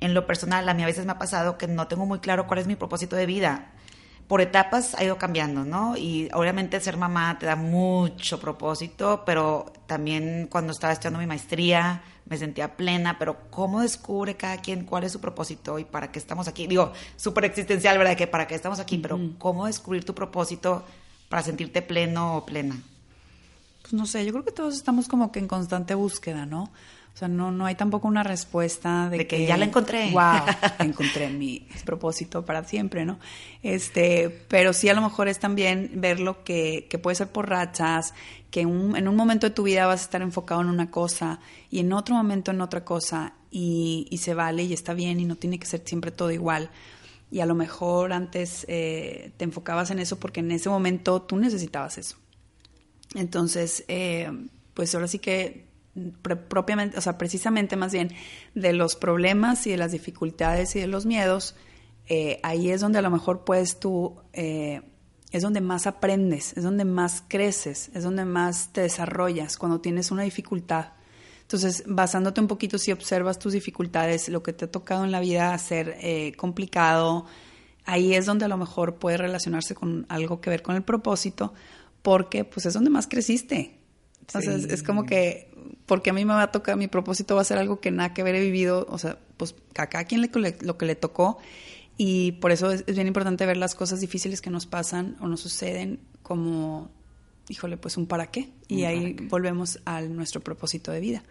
En 0.00 0.14
lo 0.14 0.26
personal, 0.26 0.68
a 0.68 0.74
mí 0.74 0.82
a 0.82 0.86
veces 0.86 1.04
me 1.04 1.12
ha 1.12 1.18
pasado 1.18 1.58
que 1.58 1.68
no 1.68 1.86
tengo 1.86 2.06
muy 2.06 2.20
claro 2.20 2.46
cuál 2.46 2.58
es 2.58 2.66
mi 2.66 2.74
propósito 2.74 3.14
de 3.14 3.26
vida 3.26 3.72
por 4.28 4.40
etapas 4.40 4.94
ha 4.94 5.04
ido 5.04 5.18
cambiando, 5.18 5.64
¿no? 5.64 5.96
Y 5.96 6.28
obviamente 6.32 6.80
ser 6.80 6.96
mamá 6.96 7.38
te 7.38 7.46
da 7.46 7.56
mucho 7.56 8.40
propósito, 8.40 9.22
pero 9.26 9.72
también 9.86 10.48
cuando 10.50 10.72
estaba 10.72 10.92
estudiando 10.92 11.18
mi 11.18 11.26
maestría 11.26 12.02
me 12.24 12.38
sentía 12.38 12.76
plena, 12.76 13.18
pero 13.18 13.50
¿cómo 13.50 13.80
descubre 13.82 14.36
cada 14.36 14.58
quien 14.58 14.84
cuál 14.84 15.04
es 15.04 15.12
su 15.12 15.20
propósito 15.20 15.78
y 15.78 15.84
para 15.84 16.12
qué 16.12 16.18
estamos 16.18 16.48
aquí? 16.48 16.66
Digo, 16.66 16.92
súper 17.16 17.44
existencial, 17.44 17.98
¿verdad? 17.98 18.16
Que 18.16 18.26
para 18.26 18.46
qué 18.46 18.54
estamos 18.54 18.78
aquí, 18.78 18.98
pero 18.98 19.18
¿cómo 19.38 19.66
descubrir 19.66 20.04
tu 20.04 20.14
propósito 20.14 20.84
para 21.28 21.42
sentirte 21.42 21.82
pleno 21.82 22.36
o 22.36 22.46
plena? 22.46 22.80
Pues 23.82 23.92
no 23.92 24.06
sé, 24.06 24.24
yo 24.24 24.32
creo 24.32 24.44
que 24.44 24.52
todos 24.52 24.76
estamos 24.76 25.08
como 25.08 25.32
que 25.32 25.40
en 25.40 25.48
constante 25.48 25.94
búsqueda, 25.94 26.46
¿no? 26.46 26.70
O 27.14 27.18
sea, 27.18 27.28
no, 27.28 27.52
no 27.52 27.66
hay 27.66 27.74
tampoco 27.74 28.08
una 28.08 28.22
respuesta 28.22 29.10
de, 29.10 29.26
que, 29.26 29.46
ya 29.46 29.56
la 29.56 29.66
encontré. 29.66 30.10
Wow, 30.12 30.46
encontré 30.78 31.28
mi 31.28 31.68
propósito 31.84 32.44
para 32.44 32.64
siempre, 32.64 33.04
¿no? 33.04 33.18
Este, 33.62 34.44
pero 34.48 34.72
sí 34.72 34.88
a 34.88 34.94
lo 34.94 35.02
mejor 35.02 35.28
es 35.28 35.38
también 35.38 35.90
ver 35.94 36.20
lo 36.20 36.42
que, 36.42 36.86
que 36.88 36.98
puede 36.98 37.16
ser 37.16 37.28
por 37.28 37.50
rachas, 37.50 38.14
que 38.50 38.60
en 38.62 39.08
un 39.08 39.16
momento 39.16 39.46
de 39.46 39.54
tu 39.54 39.62
vida 39.62 39.86
vas 39.86 40.00
a 40.00 40.04
estar 40.04 40.22
enfocado 40.22 40.62
en 40.62 40.68
una 40.68 40.90
cosa 40.90 41.40
y 41.70 41.80
en 41.80 41.92
otro 41.92 42.14
momento 42.14 42.50
en 42.50 42.60
otra 42.60 42.84
cosa 42.84 43.34
y, 43.50 44.06
y 44.10 44.18
se 44.18 44.34
vale 44.34 44.62
y 44.62 44.72
está 44.72 44.94
bien 44.94 45.20
y 45.20 45.24
no 45.24 45.36
tiene 45.36 45.58
que 45.58 45.66
ser 45.66 45.82
siempre 45.84 46.10
todo 46.10 46.30
igual. 46.30 46.70
Y 47.30 47.40
a 47.40 47.46
lo 47.46 47.54
mejor 47.54 48.12
antes 48.12 48.66
eh, 48.68 49.32
te 49.38 49.44
enfocabas 49.44 49.90
en 49.90 49.98
eso 49.98 50.18
porque 50.18 50.40
en 50.40 50.50
ese 50.50 50.68
momento 50.68 51.22
tú 51.22 51.36
necesitabas 51.36 51.96
eso. 51.96 52.16
Entonces, 53.14 53.84
eh, 53.88 54.30
pues 54.74 54.94
ahora 54.94 55.08
sí 55.08 55.18
que 55.18 55.71
propiamente, 56.22 56.96
o 56.96 57.00
sea, 57.00 57.18
precisamente 57.18 57.76
más 57.76 57.92
bien 57.92 58.12
de 58.54 58.72
los 58.72 58.96
problemas 58.96 59.66
y 59.66 59.70
de 59.70 59.76
las 59.76 59.92
dificultades 59.92 60.74
y 60.76 60.80
de 60.80 60.86
los 60.86 61.06
miedos, 61.06 61.54
eh, 62.08 62.40
ahí 62.42 62.70
es 62.70 62.80
donde 62.80 62.98
a 62.98 63.02
lo 63.02 63.10
mejor 63.10 63.44
puedes 63.44 63.78
tú, 63.78 64.16
eh, 64.32 64.82
es 65.30 65.42
donde 65.42 65.60
más 65.60 65.86
aprendes, 65.86 66.56
es 66.56 66.62
donde 66.62 66.84
más 66.84 67.22
creces, 67.28 67.90
es 67.94 68.04
donde 68.04 68.24
más 68.24 68.72
te 68.72 68.82
desarrollas 68.82 69.56
cuando 69.56 69.80
tienes 69.80 70.10
una 70.10 70.22
dificultad. 70.22 70.92
Entonces, 71.42 71.84
basándote 71.86 72.40
un 72.40 72.48
poquito, 72.48 72.78
si 72.78 72.92
observas 72.92 73.38
tus 73.38 73.52
dificultades, 73.52 74.28
lo 74.28 74.42
que 74.42 74.52
te 74.52 74.64
ha 74.64 74.70
tocado 74.70 75.04
en 75.04 75.12
la 75.12 75.20
vida 75.20 75.52
hacer 75.52 75.96
eh, 76.00 76.32
complicado, 76.36 77.26
ahí 77.84 78.14
es 78.14 78.24
donde 78.24 78.46
a 78.46 78.48
lo 78.48 78.56
mejor 78.56 78.96
puede 78.96 79.18
relacionarse 79.18 79.74
con 79.74 80.06
algo 80.08 80.40
que 80.40 80.48
ver 80.48 80.62
con 80.62 80.76
el 80.76 80.82
propósito, 80.82 81.52
porque 82.00 82.44
pues 82.44 82.64
es 82.66 82.74
donde 82.74 82.90
más 82.90 83.06
creciste. 83.06 83.78
Entonces, 84.20 84.72
es 84.72 84.82
como 84.82 85.04
que, 85.04 85.51
porque 85.86 86.10
a 86.10 86.12
mí 86.12 86.24
me 86.24 86.34
va 86.34 86.42
a 86.42 86.52
tocar, 86.52 86.76
mi 86.76 86.88
propósito 86.88 87.34
va 87.34 87.42
a 87.42 87.44
ser 87.44 87.58
algo 87.58 87.80
que 87.80 87.90
nada 87.90 88.14
que 88.14 88.22
ver 88.22 88.34
he 88.34 88.40
vivido, 88.40 88.86
o 88.88 88.98
sea, 88.98 89.18
pues 89.36 89.54
a 89.76 89.86
cada 89.88 90.04
quien 90.04 90.20
le, 90.20 90.30
lo 90.60 90.78
que 90.78 90.86
le 90.86 90.94
tocó, 90.94 91.38
y 91.96 92.32
por 92.32 92.52
eso 92.52 92.70
es, 92.70 92.84
es 92.86 92.94
bien 92.94 93.06
importante 93.06 93.46
ver 93.46 93.56
las 93.56 93.74
cosas 93.74 94.00
difíciles 94.00 94.40
que 94.40 94.50
nos 94.50 94.66
pasan 94.66 95.16
o 95.20 95.28
nos 95.28 95.40
suceden 95.40 96.00
como 96.22 96.90
híjole, 97.48 97.76
pues 97.76 97.96
un 97.96 98.06
para 98.06 98.26
qué. 98.26 98.50
Y 98.68 98.84
ahí 98.84 99.16
volvemos 99.28 99.80
a 99.84 100.00
nuestro 100.02 100.40
propósito 100.40 100.90
de 100.90 101.00
vida. 101.00 101.22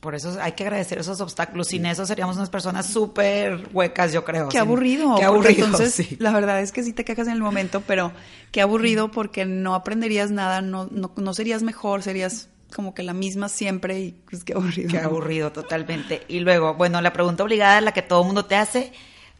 Por 0.00 0.14
eso 0.14 0.36
hay 0.40 0.52
que 0.52 0.62
agradecer 0.64 0.98
esos 0.98 1.20
obstáculos. 1.20 1.68
Sin 1.68 1.86
eso 1.86 2.06
seríamos 2.06 2.36
unas 2.36 2.50
personas 2.50 2.86
súper 2.86 3.68
huecas, 3.72 4.12
yo 4.12 4.24
creo. 4.24 4.48
Qué 4.48 4.58
aburrido. 4.58 5.16
Qué 5.16 5.24
aburrido. 5.24 5.66
Entonces, 5.66 6.20
la 6.20 6.32
verdad 6.32 6.60
es 6.60 6.72
que 6.72 6.82
sí 6.82 6.92
te 6.92 7.04
quejas 7.04 7.26
en 7.26 7.34
el 7.34 7.40
momento, 7.40 7.82
pero 7.86 8.12
qué 8.52 8.60
aburrido 8.60 9.10
porque 9.10 9.44
no 9.44 9.74
aprenderías 9.74 10.30
nada, 10.30 10.60
no, 10.60 10.88
no, 10.90 11.12
no 11.16 11.34
serías 11.34 11.62
mejor, 11.62 12.02
serías 12.02 12.48
como 12.74 12.94
que 12.94 13.02
la 13.02 13.14
misma 13.14 13.48
siempre 13.48 14.00
y 14.00 14.12
pues 14.12 14.44
qué 14.44 14.52
aburrido. 14.52 14.90
Qué 14.90 14.98
aburrido, 14.98 15.52
totalmente. 15.52 16.22
Y 16.28 16.40
luego, 16.40 16.74
bueno, 16.74 17.00
la 17.00 17.12
pregunta 17.12 17.44
obligada, 17.44 17.80
la 17.80 17.92
que 17.92 18.02
todo 18.02 18.20
el 18.20 18.26
mundo 18.26 18.44
te 18.44 18.56
hace, 18.56 18.92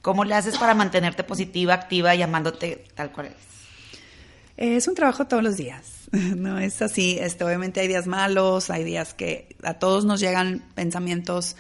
¿cómo 0.03 0.24
le 0.24 0.35
haces 0.35 0.59
para 0.59 0.74
mantenerte 0.74 1.24
positiva, 1.24 1.74
activa 1.74 2.14
y 2.14 2.22
amándote 2.22 2.85
tal 2.95 3.12
cual 3.12 3.26
eres? 3.26 3.39
Es 4.57 4.89
un 4.89 4.95
trabajo 4.95 5.26
todos 5.26 5.43
los 5.43 5.57
días, 5.57 6.09
no 6.12 6.59
es 6.59 6.83
así. 6.83 7.18
Este, 7.20 7.45
obviamente 7.45 7.81
hay 7.81 7.89
días 7.89 8.07
malos, 8.07 8.70
hay 8.70 8.85
días 8.85 9.14
que 9.14 9.57
a 9.62 9.74
todos 9.74 10.05
nos 10.05 10.20
llegan 10.20 10.64
pensamientos 10.74 11.57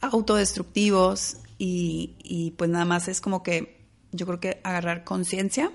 autodestructivos 0.00 1.36
y, 1.58 2.14
y 2.22 2.52
pues 2.52 2.70
nada 2.70 2.86
más 2.86 3.08
es 3.08 3.20
como 3.20 3.42
que 3.42 3.80
yo 4.12 4.26
creo 4.26 4.40
que 4.40 4.60
agarrar 4.64 5.04
conciencia 5.04 5.70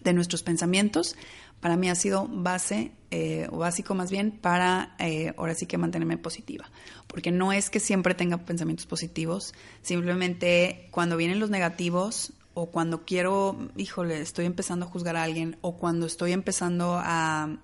de 0.00 0.12
nuestros 0.12 0.42
pensamientos 0.42 1.16
para 1.60 1.76
mí 1.76 1.90
ha 1.90 1.94
sido 1.94 2.26
base 2.26 2.92
eh, 3.10 3.46
o 3.50 3.58
básico 3.58 3.94
más 3.94 4.10
bien 4.10 4.30
para 4.30 4.94
eh, 4.98 5.34
ahora 5.36 5.54
sí 5.54 5.66
que 5.66 5.78
mantenerme 5.78 6.16
positiva. 6.16 6.70
Porque 7.06 7.30
no 7.30 7.52
es 7.52 7.70
que 7.70 7.80
siempre 7.80 8.14
tenga 8.14 8.38
pensamientos 8.38 8.86
positivos, 8.86 9.54
simplemente 9.82 10.88
cuando 10.90 11.16
vienen 11.16 11.38
los 11.38 11.50
negativos 11.50 12.32
o 12.54 12.70
cuando 12.70 13.04
quiero, 13.04 13.68
híjole, 13.76 14.20
estoy 14.20 14.46
empezando 14.46 14.86
a 14.86 14.88
juzgar 14.88 15.16
a 15.16 15.22
alguien, 15.22 15.56
o 15.60 15.76
cuando 15.76 16.06
estoy 16.06 16.32
empezando 16.32 16.98
a, 16.98 17.58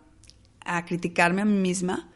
a 0.61 0.85
criticarme 0.85 1.43
a 1.43 1.45
mí 1.45 1.59
misma, 1.59 2.09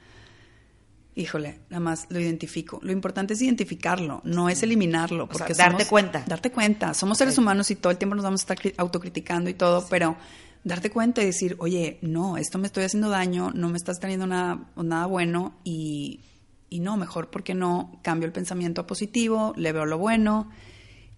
híjole, 1.21 1.61
nada 1.69 1.81
más 1.81 2.07
lo 2.11 2.21
identifico. 2.21 2.81
Lo 2.83 2.93
importante 2.93 3.35
es 3.35 3.43
identificarlo, 3.43 4.21
no 4.25 4.49
es 4.49 4.63
eliminarlo. 4.63 5.29
Porque 5.29 5.55
darte 5.55 5.87
cuenta. 5.87 6.25
Darte 6.27 6.51
cuenta. 6.51 6.95
Somos 6.95 7.19
seres 7.19 7.39
humanos 7.39 7.71
y 7.71 7.77
todo 7.77 7.91
el 7.91 7.99
tiempo 7.99 8.15
nos 8.15 8.25
vamos 8.25 8.41
a 8.41 8.53
estar 8.53 8.73
autocriticando 8.77 9.51
y 9.51 9.55
todo, 9.55 9.87
pero 9.89 10.17
darte 10.65 10.91
cuenta 10.91 11.23
y 11.23 11.27
decir, 11.27 11.57
oye, 11.59 11.99
no, 12.03 12.37
esto 12.37 12.59
me 12.59 12.67
estoy 12.67 12.85
haciendo 12.85 13.09
daño, 13.09 13.51
no 13.55 13.69
me 13.69 13.77
estás 13.77 13.99
trayendo 13.99 14.27
nada, 14.27 14.71
nada 14.77 15.07
bueno 15.07 15.55
y, 15.65 16.21
y 16.69 16.81
no, 16.81 16.97
mejor 16.97 17.31
porque 17.31 17.55
no 17.55 18.01
cambio 18.03 18.27
el 18.27 18.33
pensamiento 18.33 18.83
a 18.83 18.87
positivo, 18.87 19.55
le 19.57 19.73
veo 19.73 19.87
lo 19.87 19.99
bueno 19.99 20.51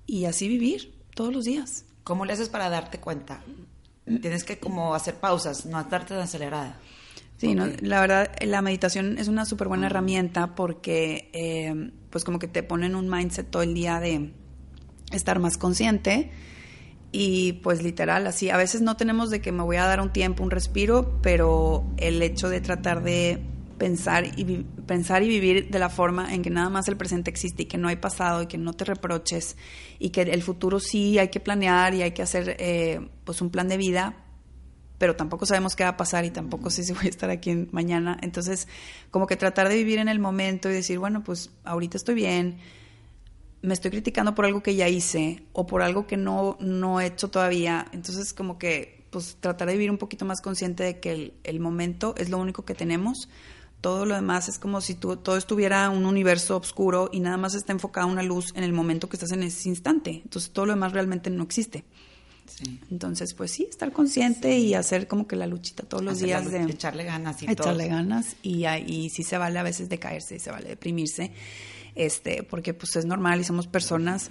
y 0.07 0.25
así 0.27 0.49
vivir 0.49 0.95
todos 1.15 1.33
los 1.33 1.45
días. 1.45 1.85
¿Cómo 2.05 2.25
le 2.25 2.33
haces 2.33 2.49
para 2.49 2.69
darte 2.69 2.99
cuenta? 2.99 3.43
Tienes 4.05 4.45
que 4.45 4.59
como 4.59 4.95
hacer 4.95 5.15
pausas, 5.15 5.67
no 5.67 5.83
darte 5.85 6.15
tan 6.15 6.21
acelerada. 6.21 6.81
Sí, 7.43 7.57
no, 7.57 7.67
la 7.81 8.01
verdad, 8.01 8.31
la 8.41 8.63
meditación 8.63 9.19
es 9.19 9.27
una 9.27 9.45
súper 9.45 9.67
buena 9.67 9.87
herramienta 9.87 10.55
porque 10.55 11.29
eh, 11.33 11.91
pues 12.09 12.23
como 12.23 12.39
que 12.39 12.47
te 12.47 12.63
pone 12.63 12.87
en 12.87 12.95
un 12.95 13.11
mindset 13.11 13.51
todo 13.51 13.63
el 13.63 13.75
día 13.75 13.99
de 13.99 14.31
estar 15.11 15.41
más 15.41 15.59
consciente 15.59 16.31
y 17.11 17.55
pues 17.55 17.83
literal, 17.83 18.29
así, 18.29 18.51
a 18.51 18.57
veces 18.57 18.81
no 18.81 18.97
tenemos 18.97 19.29
de 19.31 19.41
que 19.41 19.51
me 19.51 19.65
voy 19.65 19.75
a 19.75 19.87
dar 19.87 20.01
un 20.01 20.13
tiempo, 20.13 20.45
un 20.45 20.53
respiro, 20.53 21.19
pero 21.21 21.85
el 21.97 22.23
hecho 22.23 22.49
de 22.49 22.61
tratar 22.61 23.03
de 23.03 23.43
pensar 23.77 24.25
y, 24.39 24.65
pensar 24.87 25.25
y 25.25 25.29
vivir 25.29 25.69
de 25.69 25.81
la 25.81 25.89
forma 25.89 26.33
en 26.33 26.43
que 26.43 26.51
nada 26.51 26.71
más 26.71 26.87
el 26.87 26.97
presente 26.97 27.29
existe 27.29 27.65
y 27.65 27.67
que 27.67 27.77
no 27.77 27.89
hay 27.89 27.97
pasado 27.97 28.43
y 28.43 28.47
que 28.47 28.57
no 28.57 28.73
te 28.73 28.85
reproches 28.85 29.57
y 29.99 30.11
que 30.11 30.23
el 30.23 30.45
futuro 30.45 30.79
sí 30.79 31.19
hay 31.19 31.27
que 31.27 31.41
planear 31.41 31.93
y 31.93 32.03
hay 32.03 32.13
que 32.13 32.23
hacer 32.23 32.55
eh, 32.61 33.01
pues 33.25 33.43
un 33.43 33.51
plan 33.51 33.67
de 33.67 33.79
vida, 33.79 34.22
pero 35.03 35.17
tampoco 35.17 35.47
sabemos 35.47 35.75
qué 35.75 35.83
va 35.83 35.89
a 35.89 35.97
pasar 35.97 36.25
y 36.25 36.31
tampoco 36.31 36.71
sé 36.71 36.85
si 36.85 36.93
voy 36.93 37.07
a 37.07 37.09
estar 37.09 37.29
aquí 37.29 37.67
mañana. 37.73 38.17
Entonces, 38.23 38.69
como 39.11 39.27
que 39.27 39.35
tratar 39.35 39.69
de 39.69 39.75
vivir 39.75 39.99
en 39.99 40.07
el 40.07 40.21
momento 40.21 40.71
y 40.71 40.75
decir, 40.75 41.01
bueno, 41.01 41.25
pues 41.25 41.51
ahorita 41.65 41.97
estoy 41.97 42.15
bien, 42.15 42.59
me 43.63 43.75
estoy 43.75 43.91
criticando 43.91 44.37
por 44.37 44.45
algo 44.45 44.63
que 44.63 44.77
ya 44.77 44.89
hice 44.89 45.43
o 45.55 45.67
por 45.67 45.83
algo 45.83 46.07
que 46.07 46.17
no, 46.17 46.57
no 46.61 47.01
he 47.01 47.07
hecho 47.07 47.31
todavía. 47.31 47.89
Entonces, 47.91 48.33
como 48.33 48.61
que 48.61 49.05
pues 49.11 49.39
tratar 49.41 49.67
de 49.67 49.73
vivir 49.73 49.91
un 49.91 49.99
poquito 49.99 50.25
más 50.25 50.41
consciente 50.41 50.85
de 50.85 51.01
que 51.01 51.11
el, 51.11 51.35
el 51.43 51.59
momento 51.59 52.15
es 52.17 52.31
lo 52.31 52.39
único 52.39 52.65
que 52.65 52.77
tenemos 52.77 53.29
todo 53.81 54.07
lo 54.07 54.15
demás 54.15 54.49
es 54.49 54.61
como 54.61 54.81
si 54.81 54.95
todo 54.95 55.37
estuviera 55.37 55.91
un 55.91 56.07
universo 56.07 56.57
oscuro 56.57 57.11
y 57.13 57.19
nada 57.19 57.37
más 57.37 57.57
está 57.57 57.73
enfocada 57.73 58.07
una 58.07 58.23
luz 58.23 58.53
en 58.55 58.63
el 58.63 58.73
momento 58.73 59.09
que 59.09 59.17
estás 59.17 59.33
en 59.33 59.43
ese 59.43 59.69
instante. 59.69 60.21
Entonces 60.23 60.53
todo 60.53 60.67
lo 60.67 60.75
demás 60.75 60.93
realmente 60.93 61.31
no 61.31 61.43
existe. 61.43 61.85
Entonces, 62.91 63.35
pues 63.35 63.51
sí, 63.51 63.67
estar 63.69 63.93
consciente 63.93 64.59
y 64.59 64.75
hacer 64.75 65.09
como 65.09 65.27
que 65.27 65.37
la 65.37 65.47
luchita 65.47 65.83
todos 65.83 66.05
los 66.05 66.19
días 66.19 66.51
de 66.51 66.63
echarle 66.63 67.05
ganas 67.05 67.43
y 67.43 67.51
echarle 67.51 67.89
ganas 67.89 68.37
y, 68.43 68.67
y 68.67 69.11
sí 69.11 69.23
se 69.23 69.39
vale 69.39 69.59
a 69.59 69.63
veces 69.63 69.89
de 69.89 69.99
caerse 69.99 70.37
y 70.37 70.39
se 70.39 70.51
vale 70.51 70.69
deprimirse, 70.69 71.33
este, 71.95 72.43
porque 72.43 72.75
pues 72.75 72.95
es 72.97 73.05
normal 73.05 73.41
y 73.41 73.45
somos 73.45 73.67
personas, 73.67 74.31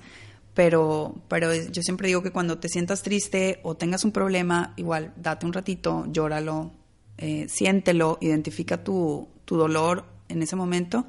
pero, 0.53 1.15
pero 1.27 1.53
yo 1.53 1.81
siempre 1.81 2.07
digo 2.07 2.23
que 2.23 2.31
cuando 2.31 2.57
te 2.57 2.69
sientas 2.69 3.01
triste 3.03 3.59
o 3.63 3.75
tengas 3.75 4.05
un 4.05 4.11
problema, 4.11 4.73
igual 4.77 5.13
date 5.17 5.45
un 5.45 5.53
ratito, 5.53 6.05
llóralo, 6.11 6.71
eh, 7.17 7.47
siéntelo, 7.49 8.17
identifica 8.21 8.83
tu, 8.83 9.27
tu 9.45 9.57
dolor 9.57 10.05
en 10.29 10.41
ese 10.41 10.55
momento 10.55 11.05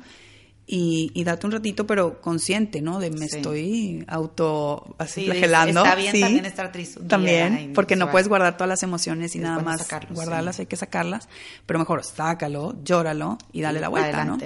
y, 0.64 1.10
y, 1.12 1.24
date 1.24 1.44
un 1.46 1.52
ratito, 1.52 1.86
pero 1.86 2.20
consciente, 2.20 2.80
¿no? 2.80 3.00
De 3.00 3.10
me 3.10 3.26
estoy 3.26 4.04
auto 4.06 4.94
así 4.96 5.24
flagelando. 5.24 5.82
Está 5.82 5.96
bien 5.96 6.20
también 6.20 6.44
estar 6.46 6.70
triste. 6.70 7.00
también, 7.00 7.72
porque 7.74 7.96
no 7.96 8.10
puedes 8.10 8.28
guardar 8.28 8.56
todas 8.56 8.68
las 8.68 8.82
emociones 8.82 9.34
y 9.34 9.40
nada 9.40 9.60
más 9.60 9.88
guardarlas, 10.10 10.60
hay 10.60 10.66
que 10.66 10.76
sacarlas, 10.76 11.28
pero 11.66 11.78
mejor 11.78 12.04
sácalo, 12.04 12.76
llóralo 12.84 13.38
y 13.52 13.60
dale 13.60 13.80
la 13.80 13.88
vuelta, 13.88 14.24
¿no? 14.24 14.38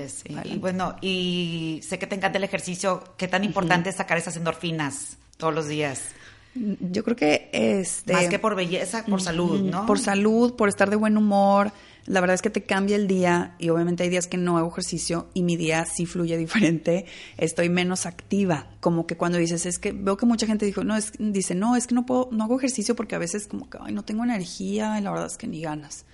Y 0.44 0.56
bueno, 0.56 0.96
y 1.02 1.80
sé 1.82 1.98
que 1.98 2.06
te 2.06 2.14
encanta 2.14 2.38
el 2.38 2.44
ejercicio, 2.44 3.04
¿qué 3.16 3.28
tan 3.28 3.44
importante 3.44 3.90
es 3.90 3.96
sacar 3.96 4.16
esas 4.16 4.36
endorfinas 4.36 5.18
todos 5.36 5.54
los 5.54 5.68
días? 5.68 6.00
Yo 6.54 7.04
creo 7.04 7.16
que 7.16 7.50
este 7.52 8.14
más 8.14 8.28
que 8.28 8.38
por 8.38 8.54
belleza, 8.54 9.04
por 9.04 9.20
salud, 9.20 9.60
¿no? 9.60 9.84
Por 9.84 9.98
salud, 9.98 10.54
por 10.54 10.68
estar 10.70 10.88
de 10.88 10.96
buen 10.96 11.18
humor, 11.18 11.72
la 12.06 12.20
verdad 12.20 12.34
es 12.34 12.42
que 12.42 12.50
te 12.50 12.62
cambia 12.62 12.96
el 12.96 13.08
día 13.08 13.54
y 13.58 13.68
obviamente 13.68 14.02
hay 14.02 14.08
días 14.08 14.26
que 14.26 14.36
no 14.36 14.58
hago 14.58 14.68
ejercicio 14.68 15.28
y 15.34 15.42
mi 15.42 15.56
día 15.56 15.84
sí 15.86 16.06
fluye 16.06 16.36
diferente, 16.38 17.06
estoy 17.36 17.68
menos 17.68 18.06
activa, 18.06 18.68
como 18.80 19.06
que 19.06 19.16
cuando 19.16 19.38
dices, 19.38 19.66
es 19.66 19.78
que 19.78 19.92
veo 19.92 20.16
que 20.16 20.26
mucha 20.26 20.46
gente 20.46 20.66
dijo, 20.66 20.84
no, 20.84 20.96
es, 20.96 21.12
dice, 21.18 21.54
no, 21.54 21.76
es 21.76 21.86
que 21.86 21.94
no 21.94 22.06
puedo, 22.06 22.28
no 22.32 22.44
hago 22.44 22.58
ejercicio 22.58 22.94
porque 22.94 23.14
a 23.14 23.18
veces 23.18 23.46
como 23.46 23.68
que, 23.68 23.78
ay, 23.80 23.92
no 23.92 24.04
tengo 24.04 24.24
energía 24.24 24.98
y 24.98 25.02
la 25.02 25.10
verdad 25.10 25.26
es 25.26 25.36
que 25.36 25.46
ni 25.46 25.60
ganas. 25.60 26.04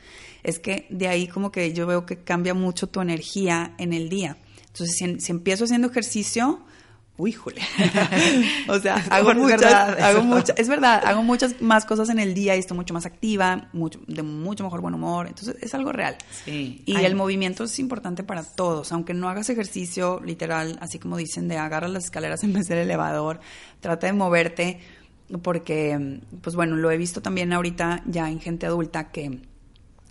Es 0.42 0.58
que 0.58 0.86
de 0.90 1.08
ahí 1.08 1.28
como 1.28 1.52
que 1.52 1.72
yo 1.72 1.86
veo 1.86 2.04
que 2.06 2.18
cambia 2.18 2.54
mucho 2.54 2.88
tu 2.88 3.00
energía 3.00 3.74
en 3.78 3.92
el 3.92 4.08
día. 4.08 4.36
Entonces, 4.66 4.96
si, 4.96 5.20
si 5.20 5.32
empiezo 5.32 5.64
haciendo 5.64 5.88
ejercicio, 5.88 6.60
uy, 7.18 7.36
o 8.68 8.78
sea, 8.78 8.96
hago 9.10 9.34
muchas, 9.34 9.64
hago 9.64 10.22
muchas, 10.22 10.58
es 10.58 10.68
verdad, 10.68 11.02
hago 11.04 11.22
muchas 11.22 11.60
más 11.60 11.84
cosas 11.84 12.08
en 12.08 12.18
el 12.18 12.34
día 12.34 12.56
y 12.56 12.60
estoy 12.60 12.76
mucho 12.76 12.94
más 12.94 13.06
activa, 13.06 13.68
mucho, 13.72 14.00
de 14.06 14.22
mucho 14.22 14.64
mejor 14.64 14.80
buen 14.80 14.94
humor, 14.94 15.26
entonces 15.26 15.56
es 15.60 15.74
algo 15.74 15.92
real. 15.92 16.16
Sí. 16.44 16.82
Y 16.86 16.96
el 16.96 17.14
movimiento 17.14 17.64
es 17.64 17.78
importante 17.78 18.22
para 18.22 18.42
todos, 18.42 18.92
aunque 18.92 19.14
no 19.14 19.28
hagas 19.28 19.50
ejercicio 19.50 20.20
literal, 20.24 20.78
así 20.80 20.98
como 20.98 21.16
dicen, 21.16 21.48
de 21.48 21.58
agarrar 21.58 21.90
las 21.90 22.04
escaleras 22.04 22.42
en 22.44 22.54
vez 22.54 22.66
del 22.66 22.78
elevador, 22.78 23.40
trata 23.80 24.06
de 24.06 24.14
moverte, 24.14 24.80
porque, 25.42 26.20
pues 26.40 26.56
bueno, 26.56 26.76
lo 26.76 26.90
he 26.90 26.96
visto 26.96 27.22
también 27.22 27.52
ahorita 27.52 28.02
ya 28.06 28.28
en 28.28 28.40
gente 28.40 28.66
adulta 28.66 29.10
que 29.10 29.40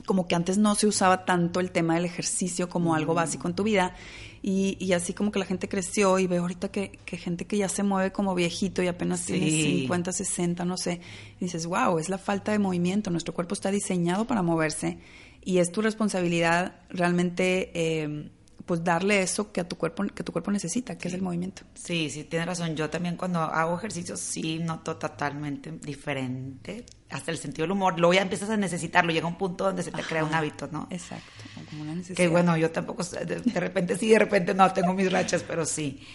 como 0.06 0.28
que 0.28 0.36
antes 0.36 0.58
no 0.58 0.76
se 0.76 0.88
usaba 0.88 1.26
tanto 1.26 1.60
el 1.60 1.72
tema 1.72 1.96
del 1.96 2.06
ejercicio 2.06 2.70
como 2.70 2.96
algo 2.96 3.14
básico 3.14 3.48
en 3.48 3.56
tu 3.56 3.64
vida. 3.64 3.96
Y, 4.44 4.76
y, 4.80 4.94
así 4.94 5.14
como 5.14 5.32
que 5.32 5.38
la 5.38 5.46
gente 5.46 5.70
creció 5.70 6.18
y 6.18 6.26
veo 6.26 6.42
ahorita 6.42 6.70
que, 6.70 6.98
que 7.06 7.18
gente 7.18 7.46
que 7.46 7.58
ya 7.58 7.70
se 7.70 7.84
mueve 7.84 8.12
como 8.12 8.34
viejito 8.34 8.82
y 8.82 8.88
apenas 8.88 9.24
tiene 9.24 9.52
50, 9.52 10.12
60, 10.12 10.66
no 10.66 10.78
sé, 10.78 11.00
y 11.40 11.46
dices, 11.46 11.68
wow, 11.68 12.00
es 12.00 12.10
la 12.10 12.18
falta 12.18 12.52
de 12.52 12.58
movimiento, 12.58 13.12
nuestro 13.12 13.36
cuerpo 13.36 13.54
está 13.54 13.70
diseñado 13.70 14.26
para 14.26 14.42
moverse 14.42 14.98
y 15.44 15.60
es 15.60 15.72
tu 15.72 15.84
responsabilidad 15.84 16.74
realmente 16.90 17.72
eh, 17.76 18.32
pues 18.66 18.84
darle 18.84 19.22
eso 19.22 19.52
que 19.52 19.62
a 19.62 19.68
tu 19.68 19.78
cuerpo 19.78 20.04
que 20.04 20.24
tu 20.24 20.32
cuerpo 20.32 20.52
necesita, 20.52 20.98
que 20.98 21.08
es 21.08 21.14
el 21.14 21.22
movimiento. 21.22 21.64
Sí, 21.74 22.10
sí, 22.10 22.24
tienes 22.24 22.48
razón. 22.48 22.76
Yo 22.76 22.90
también 22.90 23.16
cuando 23.16 23.40
hago 23.40 23.78
ejercicios 23.78 24.20
sí 24.20 24.60
noto 24.60 24.98
totalmente 24.98 25.72
diferente, 25.72 26.86
hasta 27.10 27.32
el 27.32 27.38
sentido 27.38 27.64
del 27.64 27.72
humor. 27.72 28.00
Luego 28.00 28.14
ya 28.14 28.22
empiezas 28.22 28.50
a 28.50 28.58
necesitarlo, 28.58 29.12
llega 29.12 29.28
un 29.28 29.38
punto 29.38 29.66
donde 29.66 29.84
se 29.84 29.92
te 29.92 30.04
crea 30.04 30.24
un 30.24 30.34
hábito, 30.34 30.68
¿no? 30.72 30.88
Exacto, 30.90 31.44
como 31.70 31.84
una 31.84 31.96
necesidad. 31.96 32.18
Que 32.18 32.28
bueno, 32.28 32.58
yo 32.58 32.72
tampoco, 32.72 33.04
de 33.04 33.60
repente 33.60 33.98
sí, 33.98 34.10
de 34.10 34.20
repente 34.20 34.54
no, 34.54 34.72
tengo 34.74 34.94
mis 34.94 35.12
rachas, 35.12 35.44
pero 35.44 35.66
sí. 35.66 36.06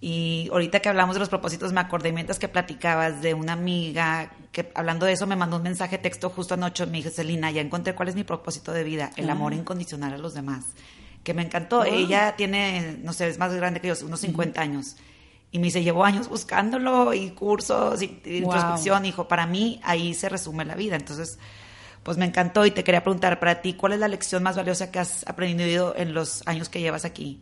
Y 0.00 0.48
ahorita 0.52 0.78
que 0.80 0.88
hablamos 0.88 1.16
de 1.16 1.20
los 1.20 1.28
propósitos, 1.28 1.72
me 1.72 1.80
acordé 1.80 2.12
mientras 2.12 2.38
que 2.38 2.48
platicabas 2.48 3.20
de 3.20 3.34
una 3.34 3.54
amiga 3.54 4.30
que 4.52 4.70
hablando 4.74 5.06
de 5.06 5.12
eso 5.12 5.26
me 5.26 5.34
mandó 5.34 5.56
un 5.56 5.64
mensaje 5.64 5.98
texto 5.98 6.30
justo 6.30 6.54
anoche. 6.54 6.86
Me 6.86 6.98
dijo, 6.98 7.10
Celina, 7.10 7.50
ya 7.50 7.60
encontré 7.60 7.94
cuál 7.94 8.08
es 8.08 8.14
mi 8.14 8.22
propósito 8.22 8.72
de 8.72 8.84
vida, 8.84 9.10
el 9.16 9.28
amor 9.28 9.52
ah. 9.52 9.56
incondicional 9.56 10.14
a 10.14 10.18
los 10.18 10.34
demás. 10.34 10.66
Que 11.22 11.34
me 11.34 11.42
encantó. 11.42 11.84
Ella 11.84 12.34
tiene, 12.36 12.98
no 13.02 13.12
sé, 13.12 13.28
es 13.28 13.38
más 13.38 13.54
grande 13.54 13.80
que 13.80 13.88
yo, 13.88 13.94
unos 14.04 14.20
50 14.20 14.60
años. 14.60 14.96
Y 15.50 15.58
me 15.58 15.64
dice, 15.64 15.82
llevo 15.82 16.04
años 16.04 16.28
buscándolo 16.28 17.14
y 17.14 17.30
cursos 17.30 18.02
y, 18.02 18.20
introspección. 18.24 19.04
Hijo, 19.04 19.28
para 19.28 19.46
mí 19.46 19.80
ahí 19.82 20.14
se 20.14 20.28
resume 20.28 20.64
la 20.64 20.74
vida. 20.74 20.96
Entonces, 20.96 21.38
pues 22.02 22.16
me 22.16 22.26
encantó 22.26 22.64
y 22.66 22.70
te 22.70 22.84
quería 22.84 23.02
preguntar 23.02 23.38
para 23.40 23.60
ti, 23.60 23.74
¿cuál 23.74 23.94
es 23.94 23.98
la 23.98 24.08
lección 24.08 24.42
más 24.42 24.56
valiosa 24.56 24.90
que 24.90 24.98
has 24.98 25.26
aprendido 25.26 25.94
en 25.96 26.14
los 26.14 26.46
años 26.46 26.68
que 26.68 26.80
llevas 26.80 27.04
aquí 27.04 27.40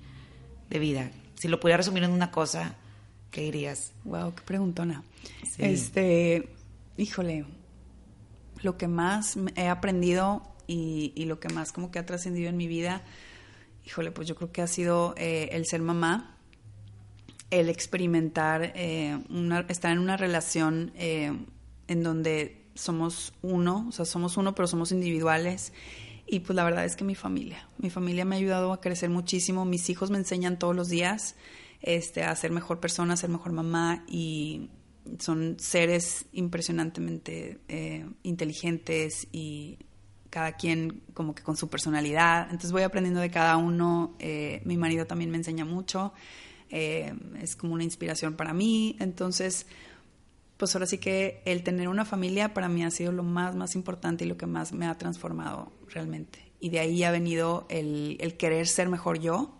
de 0.70 0.78
vida? 0.78 1.10
Si 1.34 1.48
lo 1.48 1.60
pudiera 1.60 1.76
resumir 1.76 2.04
en 2.04 2.10
una 2.10 2.30
cosa, 2.30 2.74
¿qué 3.30 3.42
dirías? 3.42 3.92
Wow, 4.04 4.34
qué 4.34 4.42
preguntona. 4.42 5.02
Este, 5.58 6.48
híjole, 6.96 7.44
lo 8.62 8.76
que 8.76 8.88
más 8.88 9.36
he 9.54 9.68
aprendido 9.68 10.42
y, 10.66 11.24
lo 11.26 11.38
que 11.38 11.48
más 11.48 11.72
como 11.72 11.90
que 11.90 11.98
ha 11.98 12.06
trascendido 12.06 12.48
en 12.48 12.56
mi 12.56 12.66
vida, 12.66 13.02
híjole, 13.86 14.10
pues 14.10 14.26
yo 14.26 14.34
creo 14.34 14.50
que 14.50 14.62
ha 14.62 14.66
sido 14.66 15.14
eh, 15.16 15.48
el 15.52 15.64
ser 15.64 15.80
mamá, 15.80 16.36
el 17.50 17.68
experimentar, 17.68 18.72
eh, 18.74 19.16
estar 19.68 19.92
en 19.92 20.00
una 20.00 20.16
relación 20.16 20.92
eh, 20.96 21.32
en 21.86 22.02
donde 22.02 22.66
somos 22.74 23.32
uno, 23.42 23.86
o 23.88 23.92
sea, 23.92 24.04
somos 24.04 24.36
uno, 24.36 24.54
pero 24.54 24.66
somos 24.66 24.90
individuales. 24.90 25.72
Y 26.26 26.40
pues 26.40 26.56
la 26.56 26.64
verdad 26.64 26.84
es 26.84 26.96
que 26.96 27.04
mi 27.04 27.14
familia, 27.14 27.68
mi 27.78 27.88
familia 27.88 28.24
me 28.24 28.34
ha 28.34 28.38
ayudado 28.38 28.72
a 28.72 28.80
crecer 28.80 29.08
muchísimo, 29.08 29.64
mis 29.64 29.88
hijos 29.88 30.10
me 30.10 30.18
enseñan 30.18 30.58
todos 30.58 30.74
los 30.74 30.88
días 30.88 31.36
este, 31.80 32.24
a 32.24 32.34
ser 32.34 32.50
mejor 32.50 32.80
persona, 32.80 33.14
a 33.14 33.16
ser 33.16 33.30
mejor 33.30 33.52
mamá 33.52 34.04
y 34.08 34.70
son 35.20 35.56
seres 35.60 36.26
impresionantemente 36.32 37.60
inteligentes 38.24 39.28
y 39.30 39.78
cada 40.36 40.52
quien 40.52 41.00
como 41.14 41.34
que 41.34 41.42
con 41.42 41.56
su 41.56 41.70
personalidad. 41.70 42.42
Entonces 42.50 42.70
voy 42.70 42.82
aprendiendo 42.82 43.22
de 43.22 43.30
cada 43.30 43.56
uno. 43.56 44.14
Eh, 44.18 44.60
mi 44.66 44.76
marido 44.76 45.06
también 45.06 45.30
me 45.30 45.38
enseña 45.38 45.64
mucho. 45.64 46.12
Eh, 46.68 47.14
es 47.40 47.56
como 47.56 47.72
una 47.72 47.84
inspiración 47.84 48.34
para 48.34 48.52
mí. 48.52 48.96
Entonces, 49.00 49.66
pues 50.58 50.74
ahora 50.74 50.84
sí 50.84 50.98
que 50.98 51.40
el 51.46 51.62
tener 51.62 51.88
una 51.88 52.04
familia 52.04 52.52
para 52.52 52.68
mí 52.68 52.84
ha 52.84 52.90
sido 52.90 53.12
lo 53.12 53.22
más, 53.22 53.56
más 53.56 53.74
importante 53.76 54.26
y 54.26 54.28
lo 54.28 54.36
que 54.36 54.44
más 54.44 54.74
me 54.74 54.86
ha 54.86 54.98
transformado 54.98 55.72
realmente. 55.88 56.52
Y 56.60 56.68
de 56.68 56.80
ahí 56.80 57.02
ha 57.02 57.10
venido 57.10 57.64
el, 57.70 58.36
querer 58.36 58.66
ser 58.66 58.90
mejor 58.90 59.18
yo 59.18 59.56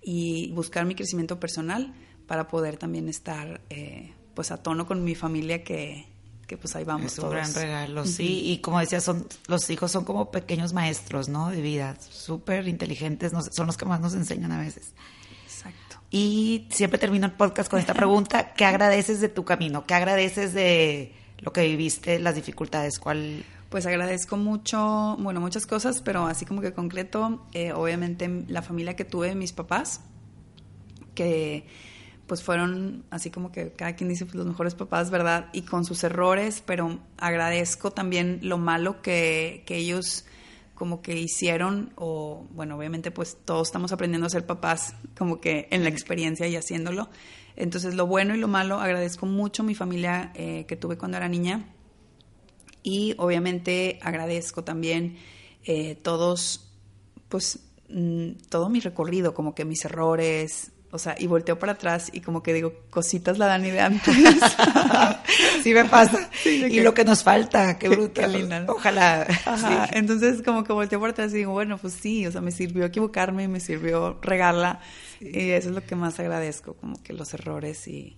y 0.00 0.52
buscar 0.52 0.86
mi 0.86 0.94
crecimiento 0.94 1.38
personal 1.38 1.92
para 2.26 2.48
poder 2.48 2.78
también 2.78 3.10
estar 3.10 3.60
eh, 3.68 4.14
pues 4.32 4.52
a 4.52 4.62
tono 4.62 4.86
con 4.86 5.04
mi 5.04 5.14
familia 5.14 5.62
que, 5.64 6.06
que 6.48 6.56
pues 6.56 6.74
ahí 6.74 6.82
vamos 6.82 7.12
es 7.12 7.18
un 7.18 7.30
gran 7.30 7.54
regalo, 7.54 8.06
sí. 8.06 8.40
Y 8.46 8.58
como 8.58 8.80
decía, 8.80 9.00
son, 9.00 9.28
los 9.46 9.68
hijos 9.68 9.92
son 9.92 10.04
como 10.04 10.30
pequeños 10.30 10.72
maestros, 10.72 11.28
¿no? 11.28 11.50
De 11.50 11.60
vida, 11.60 11.94
súper 12.00 12.66
inteligentes, 12.66 13.32
son 13.52 13.66
los 13.66 13.76
que 13.76 13.84
más 13.84 14.00
nos 14.00 14.14
enseñan 14.14 14.50
a 14.50 14.58
veces. 14.58 14.94
Y 16.10 16.66
siempre 16.70 16.98
termino 16.98 17.26
el 17.26 17.32
podcast 17.32 17.70
con 17.70 17.78
esta 17.78 17.92
pregunta, 17.92 18.54
¿qué 18.56 18.64
agradeces 18.64 19.20
de 19.20 19.28
tu 19.28 19.44
camino? 19.44 19.84
¿Qué 19.84 19.92
agradeces 19.92 20.54
de 20.54 21.12
lo 21.40 21.52
que 21.52 21.62
viviste, 21.64 22.18
las 22.18 22.34
dificultades? 22.34 22.98
¿Cuál? 22.98 23.44
Pues 23.68 23.84
agradezco 23.84 24.38
mucho, 24.38 25.16
bueno, 25.18 25.42
muchas 25.42 25.66
cosas, 25.66 26.00
pero 26.00 26.26
así 26.26 26.46
como 26.46 26.62
que 26.62 26.72
concreto, 26.72 27.46
eh, 27.52 27.74
obviamente 27.74 28.44
la 28.48 28.62
familia 28.62 28.96
que 28.96 29.04
tuve, 29.04 29.34
mis 29.34 29.52
papás, 29.52 30.00
que 31.14 31.66
pues 32.28 32.42
fueron 32.42 33.04
así 33.10 33.30
como 33.30 33.50
que 33.50 33.72
cada 33.72 33.96
quien 33.96 34.08
dice 34.08 34.26
pues, 34.26 34.36
los 34.36 34.46
mejores 34.46 34.74
papás, 34.74 35.10
¿verdad? 35.10 35.48
Y 35.52 35.62
con 35.62 35.84
sus 35.84 36.04
errores, 36.04 36.62
pero 36.64 37.00
agradezco 37.16 37.90
también 37.90 38.38
lo 38.42 38.58
malo 38.58 39.02
que, 39.02 39.64
que 39.66 39.76
ellos 39.76 40.24
como 40.74 41.02
que 41.02 41.18
hicieron, 41.18 41.92
o 41.96 42.46
bueno, 42.50 42.76
obviamente 42.76 43.10
pues 43.10 43.36
todos 43.44 43.66
estamos 43.66 43.90
aprendiendo 43.90 44.28
a 44.28 44.30
ser 44.30 44.46
papás 44.46 44.94
como 45.16 45.40
que 45.40 45.66
en 45.72 45.82
la 45.82 45.88
experiencia 45.88 46.46
y 46.46 46.54
haciéndolo. 46.54 47.08
Entonces 47.56 47.94
lo 47.94 48.06
bueno 48.06 48.36
y 48.36 48.38
lo 48.38 48.46
malo, 48.46 48.78
agradezco 48.78 49.26
mucho 49.26 49.64
a 49.64 49.66
mi 49.66 49.74
familia 49.74 50.30
eh, 50.36 50.66
que 50.68 50.76
tuve 50.76 50.96
cuando 50.96 51.16
era 51.16 51.28
niña 51.28 51.74
y 52.84 53.14
obviamente 53.18 53.98
agradezco 54.02 54.62
también 54.62 55.16
eh, 55.64 55.96
todos, 55.96 56.70
pues 57.28 57.58
mm, 57.88 58.30
todo 58.48 58.68
mi 58.68 58.78
recorrido, 58.78 59.34
como 59.34 59.54
que 59.54 59.64
mis 59.64 59.84
errores, 59.84 60.70
o 60.90 60.98
sea, 60.98 61.14
y 61.18 61.26
volteo 61.26 61.58
para 61.58 61.72
atrás 61.72 62.10
y 62.12 62.20
como 62.22 62.42
que 62.42 62.54
digo, 62.54 62.72
cositas 62.88 63.36
la 63.38 63.46
dan 63.46 63.62
de 63.62 63.78
antes. 63.78 64.14
sí 65.62 65.74
me 65.74 65.84
pasa. 65.84 66.30
y 66.44 66.80
lo 66.80 66.94
que 66.94 67.04
nos 67.04 67.22
falta, 67.22 67.78
qué 67.78 67.90
bruta. 67.90 68.26
linda. 68.26 68.64
Ojalá. 68.68 69.26
Entonces 69.92 70.42
como 70.42 70.64
que 70.64 70.72
volteo 70.72 70.98
para 70.98 71.12
atrás 71.12 71.32
y 71.32 71.38
digo, 71.38 71.52
bueno, 71.52 71.76
pues 71.76 71.92
sí, 71.92 72.26
o 72.26 72.32
sea, 72.32 72.40
me 72.40 72.52
sirvió 72.52 72.86
equivocarme, 72.86 73.48
me 73.48 73.60
sirvió 73.60 74.18
regarla. 74.22 74.80
Y 75.20 75.50
eso 75.50 75.68
es 75.68 75.74
lo 75.74 75.84
que 75.84 75.94
más 75.94 76.18
agradezco, 76.20 76.74
como 76.74 77.02
que 77.02 77.12
los 77.12 77.34
errores 77.34 77.86
y, 77.86 78.16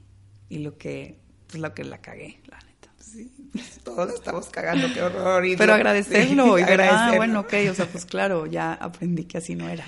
y 0.48 0.58
lo 0.58 0.78
que, 0.78 1.18
pues 1.48 1.60
lo 1.60 1.74
que 1.74 1.82
la 1.82 1.98
cagué, 1.98 2.40
la 2.46 2.58
neta. 2.58 2.92
Sí, 3.00 3.32
todos 3.84 4.14
estamos 4.14 4.48
cagando, 4.48 4.92
qué 4.94 5.02
horror. 5.02 5.42
Pero 5.58 5.74
agradecerlo 5.74 6.56
y 6.58 6.64
ver, 6.64 6.82
ah, 6.82 7.14
bueno, 7.16 7.40
ok, 7.40 7.54
o 7.70 7.74
sea, 7.74 7.86
pues 7.86 8.04
claro, 8.04 8.46
ya 8.46 8.74
aprendí 8.74 9.24
que 9.24 9.38
así 9.38 9.56
no 9.56 9.68
era. 9.68 9.84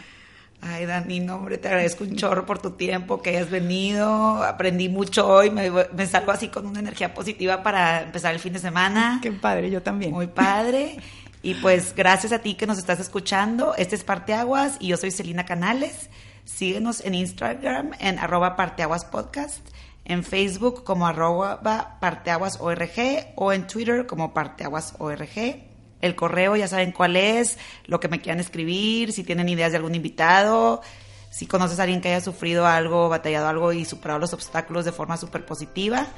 Ay, 0.65 0.87
Dani, 0.87 1.19
no, 1.19 1.37
hombre, 1.37 1.59
te 1.59 1.67
agradezco 1.67 2.05
un 2.05 2.15
chorro 2.15 2.47
por 2.47 2.63
tu 2.63 2.71
tiempo, 2.71 3.21
que 3.21 3.31
hayas 3.31 3.51
venido. 3.51 4.45
Aprendí 4.45 4.89
mucho 4.89 5.27
hoy, 5.27 5.51
me, 5.51 5.69
me 5.71 6.07
salgo 6.07 6.31
así 6.31 6.49
con 6.49 6.67
una 6.67 6.79
energía 6.79 7.13
positiva 7.15 7.65
para 7.65 8.03
empezar 8.03 8.33
el 8.33 8.39
fin 8.39 8.53
de 8.53 8.61
semana. 8.61 9.19
Qué 9.21 9.33
padre, 9.33 9.71
yo 9.71 9.83
también. 9.83 10.13
Muy 10.13 10.29
padre. 10.29 10.99
Y 11.43 11.55
pues 11.55 11.95
gracias 11.97 12.33
a 12.33 12.39
ti 12.39 12.55
que 12.55 12.69
nos 12.69 12.79
estás 12.79 13.01
escuchando. 13.01 13.75
Este 13.77 13.97
es 13.97 14.05
Parteaguas 14.05 14.77
y 14.79 14.87
yo 14.87 14.97
soy 14.97 15.11
Celina 15.11 15.45
Canales. 15.45 16.09
Síguenos 16.45 17.05
en 17.05 17.17
Instagram 17.17 17.91
en 17.99 18.21
arroba 18.21 18.55
parteaguaspodcast, 18.55 19.67
en 20.05 20.23
Facebook 20.23 20.85
como 20.85 21.09
arroba 21.09 21.61
parteaguasorg 22.01 23.33
o 23.35 23.53
en 23.53 23.67
Twitter 23.67 24.07
como 24.07 24.33
parteaguasorg 24.33 25.72
el 26.03 26.15
correo, 26.15 26.57
ya 26.57 26.69
saben 26.69 26.93
cuál 26.93 27.17
es, 27.17 27.59
lo 27.87 28.01
que 28.01 28.09
me 28.09 28.21
quieran 28.21 28.41
escribir, 28.41 29.13
si 29.13 29.25
tienen 29.25 29.49
ideas 29.49 29.71
de 29.73 29.79
algún 29.79 29.95
invitado, 29.95 30.83
si 31.31 31.47
conoces 31.47 31.81
a 31.81 31.85
alguien 31.85 32.03
que 32.03 32.09
haya 32.11 32.21
sufrido 32.21 32.67
algo, 32.67 33.09
batallado 33.09 33.49
algo 33.49 33.73
y 33.73 33.87
superado 33.87 34.19
los 34.19 34.35
obstáculos 34.35 34.85
de 34.85 34.93
forma 34.93 35.17
súper 35.17 35.47
positiva. 35.47 36.09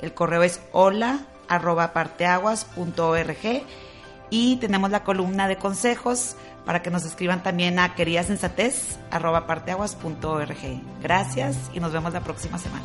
El 0.00 0.14
correo 0.14 0.42
es 0.42 0.60
hola 0.72 1.26
arroba 1.48 1.92
parteaguas.org 1.92 3.62
y 4.30 4.56
tenemos 4.56 4.90
la 4.90 5.04
columna 5.04 5.46
de 5.46 5.56
consejos 5.56 6.36
para 6.64 6.80
que 6.80 6.90
nos 6.90 7.04
escriban 7.04 7.42
también 7.42 7.78
a 7.78 7.94
queridasensatez 7.94 8.98
arroba 9.10 9.46
parteaguas.org. 9.46 10.80
Gracias 11.02 11.56
y 11.74 11.80
nos 11.80 11.92
vemos 11.92 12.12
la 12.14 12.20
próxima 12.20 12.56
semana. 12.58 12.84